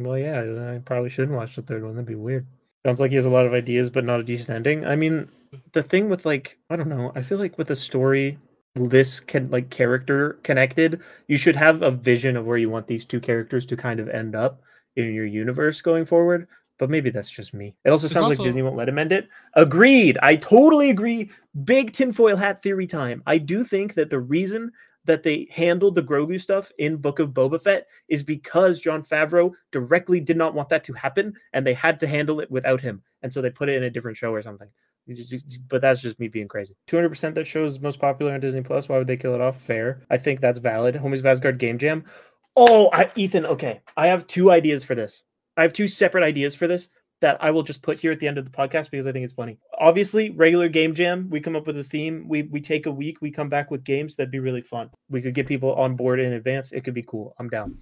Well, 0.00 0.18
yeah, 0.18 0.74
I 0.74 0.78
probably 0.78 1.10
shouldn't 1.10 1.36
watch 1.36 1.54
the 1.54 1.62
third 1.62 1.84
one. 1.84 1.94
That'd 1.94 2.08
be 2.08 2.16
weird. 2.16 2.44
Sounds 2.84 3.00
like 3.00 3.10
he 3.10 3.14
has 3.16 3.26
a 3.26 3.30
lot 3.30 3.46
of 3.46 3.52
ideas, 3.54 3.88
but 3.88 4.04
not 4.04 4.18
a 4.18 4.24
decent 4.24 4.50
ending. 4.50 4.84
I 4.84 4.96
mean, 4.96 5.28
the 5.72 5.82
thing 5.82 6.08
with 6.08 6.24
like, 6.24 6.58
I 6.68 6.76
don't 6.76 6.88
know. 6.88 7.12
I 7.14 7.22
feel 7.22 7.38
like 7.38 7.58
with 7.58 7.70
a 7.70 7.76
story 7.76 8.38
this 8.76 9.18
can 9.18 9.50
like 9.50 9.70
character 9.70 10.38
connected, 10.42 11.00
you 11.26 11.36
should 11.36 11.56
have 11.56 11.82
a 11.82 11.90
vision 11.90 12.36
of 12.36 12.46
where 12.46 12.58
you 12.58 12.70
want 12.70 12.86
these 12.86 13.04
two 13.04 13.20
characters 13.20 13.66
to 13.66 13.76
kind 13.76 14.00
of 14.00 14.08
end 14.08 14.34
up 14.34 14.62
in 14.96 15.12
your 15.12 15.26
universe 15.26 15.80
going 15.80 16.04
forward. 16.04 16.46
But 16.78 16.88
maybe 16.88 17.10
that's 17.10 17.28
just 17.28 17.52
me. 17.52 17.74
It 17.84 17.90
also 17.90 18.06
It's 18.06 18.14
sounds 18.14 18.28
like 18.28 18.38
Disney 18.38 18.62
won't 18.62 18.76
let 18.76 18.88
him 18.88 18.98
end 18.98 19.12
it. 19.12 19.28
Agreed. 19.54 20.18
I 20.22 20.36
totally 20.36 20.88
agree. 20.88 21.30
Big 21.64 21.92
tinfoil 21.92 22.36
hat 22.36 22.62
theory 22.62 22.86
time. 22.86 23.22
I 23.26 23.36
do 23.36 23.64
think 23.64 23.94
that 23.94 24.08
the 24.08 24.20
reason 24.20 24.72
that 25.04 25.22
they 25.22 25.46
handled 25.50 25.94
the 25.94 26.02
Grogu 26.02 26.40
stuff 26.40 26.72
in 26.78 26.96
Book 26.96 27.18
of 27.18 27.30
Boba 27.30 27.60
Fett 27.60 27.86
is 28.08 28.22
because 28.22 28.80
Jon 28.80 29.02
Favreau 29.02 29.52
directly 29.72 30.20
did 30.20 30.36
not 30.36 30.54
want 30.54 30.68
that 30.70 30.84
to 30.84 30.92
happen, 30.92 31.34
and 31.52 31.66
they 31.66 31.74
had 31.74 32.00
to 32.00 32.06
handle 32.06 32.40
it 32.40 32.50
without 32.50 32.80
him, 32.80 33.02
and 33.22 33.32
so 33.32 33.40
they 33.42 33.50
put 33.50 33.68
it 33.68 33.76
in 33.76 33.84
a 33.84 33.90
different 33.90 34.16
show 34.16 34.32
or 34.32 34.42
something. 34.42 34.68
But 35.68 35.80
that's 35.80 36.00
just 36.00 36.18
me 36.18 36.28
being 36.28 36.48
crazy. 36.48 36.74
Two 36.86 36.96
hundred 36.96 37.10
percent 37.10 37.34
that 37.34 37.46
show 37.46 37.64
is 37.64 37.80
most 37.80 38.00
popular 38.00 38.32
on 38.32 38.40
Disney 38.40 38.62
Plus. 38.62 38.88
Why 38.88 38.98
would 38.98 39.06
they 39.06 39.16
kill 39.16 39.34
it 39.34 39.40
off? 39.40 39.60
Fair. 39.60 40.02
I 40.10 40.18
think 40.18 40.40
that's 40.40 40.58
valid. 40.58 40.94
Homies 40.94 41.20
of 41.20 41.26
Asgard 41.26 41.58
Game 41.58 41.78
Jam. 41.78 42.04
Oh, 42.56 42.90
I, 42.92 43.10
Ethan. 43.14 43.46
Okay, 43.46 43.80
I 43.96 44.08
have 44.08 44.26
two 44.26 44.50
ideas 44.50 44.84
for 44.84 44.94
this. 44.94 45.22
I 45.56 45.62
have 45.62 45.72
two 45.72 45.88
separate 45.88 46.24
ideas 46.24 46.54
for 46.54 46.66
this 46.66 46.88
that 47.20 47.36
I 47.42 47.50
will 47.50 47.62
just 47.62 47.82
put 47.82 47.98
here 47.98 48.12
at 48.12 48.18
the 48.18 48.26
end 48.26 48.38
of 48.38 48.44
the 48.44 48.50
podcast 48.50 48.90
because 48.90 49.06
I 49.06 49.12
think 49.12 49.24
it's 49.24 49.34
funny. 49.34 49.58
Obviously, 49.78 50.30
regular 50.30 50.68
game 50.68 50.94
jam, 50.94 51.28
we 51.30 51.40
come 51.40 51.54
up 51.54 51.66
with 51.66 51.78
a 51.78 51.84
theme. 51.84 52.26
We 52.28 52.42
we 52.42 52.60
take 52.60 52.86
a 52.86 52.90
week, 52.90 53.18
we 53.20 53.30
come 53.30 53.48
back 53.48 53.70
with 53.70 53.84
games 53.84 54.16
that'd 54.16 54.30
be 54.30 54.38
really 54.38 54.62
fun. 54.62 54.90
We 55.08 55.20
could 55.22 55.34
get 55.34 55.46
people 55.46 55.74
on 55.74 55.96
board 55.96 56.18
in 56.18 56.32
advance. 56.32 56.72
It 56.72 56.82
could 56.82 56.94
be 56.94 57.02
cool. 57.02 57.34
I'm 57.38 57.48
down. 57.48 57.78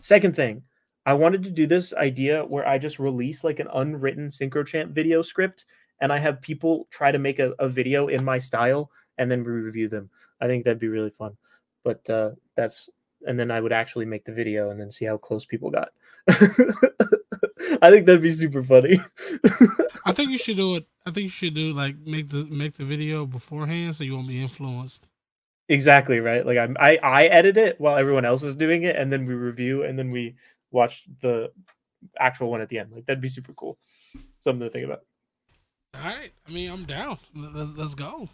Second 0.00 0.34
thing, 0.34 0.62
I 1.06 1.14
wanted 1.14 1.42
to 1.44 1.50
do 1.50 1.66
this 1.66 1.94
idea 1.94 2.44
where 2.44 2.66
I 2.66 2.78
just 2.78 2.98
release 2.98 3.44
like 3.44 3.60
an 3.60 3.68
unwritten 3.72 4.28
Syncro 4.28 4.66
Champ 4.66 4.92
video 4.92 5.22
script 5.22 5.64
and 6.00 6.12
I 6.12 6.18
have 6.18 6.40
people 6.42 6.86
try 6.90 7.12
to 7.12 7.18
make 7.18 7.38
a, 7.38 7.52
a 7.58 7.68
video 7.68 8.08
in 8.08 8.24
my 8.24 8.38
style 8.38 8.90
and 9.18 9.30
then 9.30 9.44
we 9.44 9.50
review 9.50 9.88
them. 9.88 10.10
I 10.40 10.46
think 10.46 10.64
that'd 10.64 10.78
be 10.78 10.88
really 10.88 11.10
fun. 11.10 11.36
But 11.84 12.08
uh 12.10 12.30
that's 12.56 12.88
and 13.26 13.38
then 13.38 13.50
I 13.50 13.60
would 13.60 13.72
actually 13.72 14.06
make 14.06 14.24
the 14.24 14.32
video 14.32 14.70
and 14.70 14.80
then 14.80 14.90
see 14.90 15.04
how 15.04 15.16
close 15.18 15.44
people 15.44 15.70
got. 15.70 15.90
I 17.82 17.90
think 17.90 18.06
that'd 18.06 18.22
be 18.22 18.30
super 18.30 18.62
funny. 18.62 19.00
I 20.04 20.12
think 20.12 20.30
you 20.30 20.38
should 20.38 20.56
do 20.56 20.76
it. 20.76 20.86
I 21.06 21.10
think 21.10 21.24
you 21.24 21.28
should 21.30 21.54
do 21.54 21.72
like 21.72 21.96
make 21.98 22.28
the 22.28 22.44
make 22.44 22.74
the 22.74 22.84
video 22.84 23.26
beforehand 23.26 23.96
so 23.96 24.04
you 24.04 24.14
won't 24.14 24.28
be 24.28 24.42
influenced. 24.42 25.06
exactly 25.68 26.20
right. 26.20 26.44
Like 26.46 26.58
I'm, 26.58 26.76
I 26.80 26.98
I 27.02 27.24
edit 27.26 27.56
it 27.56 27.80
while 27.80 27.96
everyone 27.96 28.24
else 28.24 28.42
is 28.42 28.56
doing 28.56 28.84
it, 28.84 28.96
and 28.96 29.12
then 29.12 29.26
we 29.26 29.34
review, 29.34 29.84
and 29.84 29.98
then 29.98 30.10
we 30.10 30.36
watch 30.70 31.04
the 31.22 31.50
actual 32.18 32.50
one 32.50 32.60
at 32.60 32.68
the 32.68 32.78
end. 32.78 32.92
Like 32.92 33.06
that'd 33.06 33.20
be 33.20 33.28
super 33.28 33.52
cool. 33.54 33.78
Something 34.40 34.66
to 34.66 34.70
think 34.70 34.86
about. 34.86 35.02
All 35.94 36.00
right. 36.02 36.32
I 36.46 36.50
mean, 36.50 36.70
I'm 36.70 36.84
down. 36.84 37.18
Let's, 37.34 37.72
let's 37.76 37.94
go. 37.94 38.28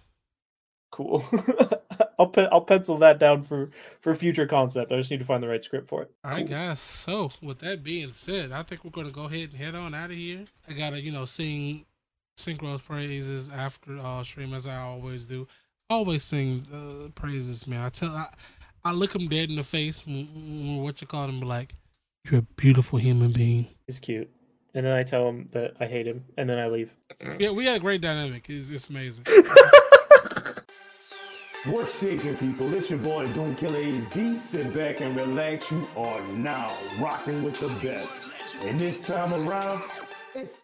Cool. 0.91 1.25
I'll 2.19 2.29
pe- 2.29 2.49
I'll 2.53 2.61
pencil 2.61 2.99
that 2.99 3.19
down 3.19 3.43
for 3.43 3.71
for 4.01 4.15
future 4.15 4.47
concept. 4.47 4.93
I 4.93 4.97
just 4.97 5.11
need 5.11 5.19
to 5.19 5.25
find 5.25 5.43
the 5.43 5.49
right 5.49 5.63
script 5.63 5.89
for 5.89 6.03
it. 6.03 6.13
All 6.25 6.31
right, 6.31 6.49
guys. 6.49 6.79
So, 6.81 7.33
with 7.43 7.59
that 7.61 7.83
being 7.83 8.13
said, 8.13 8.53
I 8.53 8.63
think 8.63 8.85
we're 8.85 8.93
going 8.93 9.07
to 9.09 9.13
go 9.13 9.25
ahead 9.25 9.51
and 9.51 9.55
head 9.55 9.75
on 9.75 9.95
out 9.95 10.11
of 10.11 10.17
here. 10.17 10.45
I 10.69 10.73
got 10.73 10.91
to, 10.91 11.01
you 11.01 11.11
know, 11.11 11.25
sing 11.25 11.85
Syncro's 12.39 12.83
praises 12.83 13.49
after 13.49 13.99
uh, 13.99 14.23
stream 14.23 14.55
as 14.55 14.67
I 14.67 14.77
always 14.77 15.27
do. 15.27 15.49
Always 15.91 16.23
sing 16.23 16.67
uh, 16.73 17.09
praises, 17.21 17.67
man. 17.67 17.85
I 17.85 17.89
tell, 17.89 18.11
I, 18.11 18.29
I 18.85 18.93
look 18.93 19.15
him 19.15 19.29
dead 19.29 19.51
in 19.51 19.57
the 19.57 19.63
face 19.63 20.07
when, 20.07 20.27
when 20.35 20.83
what 20.83 21.01
you 21.01 21.07
call 21.07 21.29
him, 21.29 21.41
like, 21.41 21.75
you're 22.31 22.41
a 22.41 22.43
beautiful 22.43 22.99
human 22.99 23.33
being. 23.33 23.67
He's 23.87 23.99
cute. 23.99 24.31
And 24.75 24.85
then 24.85 24.93
I 24.93 25.05
tell 25.05 25.29
him 25.29 25.49
that 25.53 25.75
I 25.79 25.87
hate 25.87 26.07
him, 26.07 26.25
and 26.37 26.51
then 26.51 26.59
I 26.59 26.67
leave. 26.67 26.93
Yeah, 27.39 27.51
we 27.51 27.65
had 27.67 27.77
a 27.77 27.81
great 27.81 28.01
dynamic. 28.01 28.47
It's, 28.49 28.71
it's 28.71 28.89
amazing. 28.89 29.25
What's 31.67 31.99
shaking, 32.01 32.37
people? 32.37 32.75
It's 32.75 32.91
your 32.91 32.99
boy 32.99 33.25
Don't 33.29 33.55
Kill 33.55 33.73
HD. 33.73 34.37
Sit 34.37 34.75
back 34.75 35.01
and 35.01 35.17
relax. 35.17 35.71
You 35.71 35.89
are 35.97 36.21
now 36.33 36.77
rocking 36.99 37.43
with 37.43 37.59
the 37.59 37.69
best. 37.87 38.21
And 38.65 38.79
this 38.79 39.07
time 39.07 39.33
around, 39.49 39.83
it's 40.35 40.61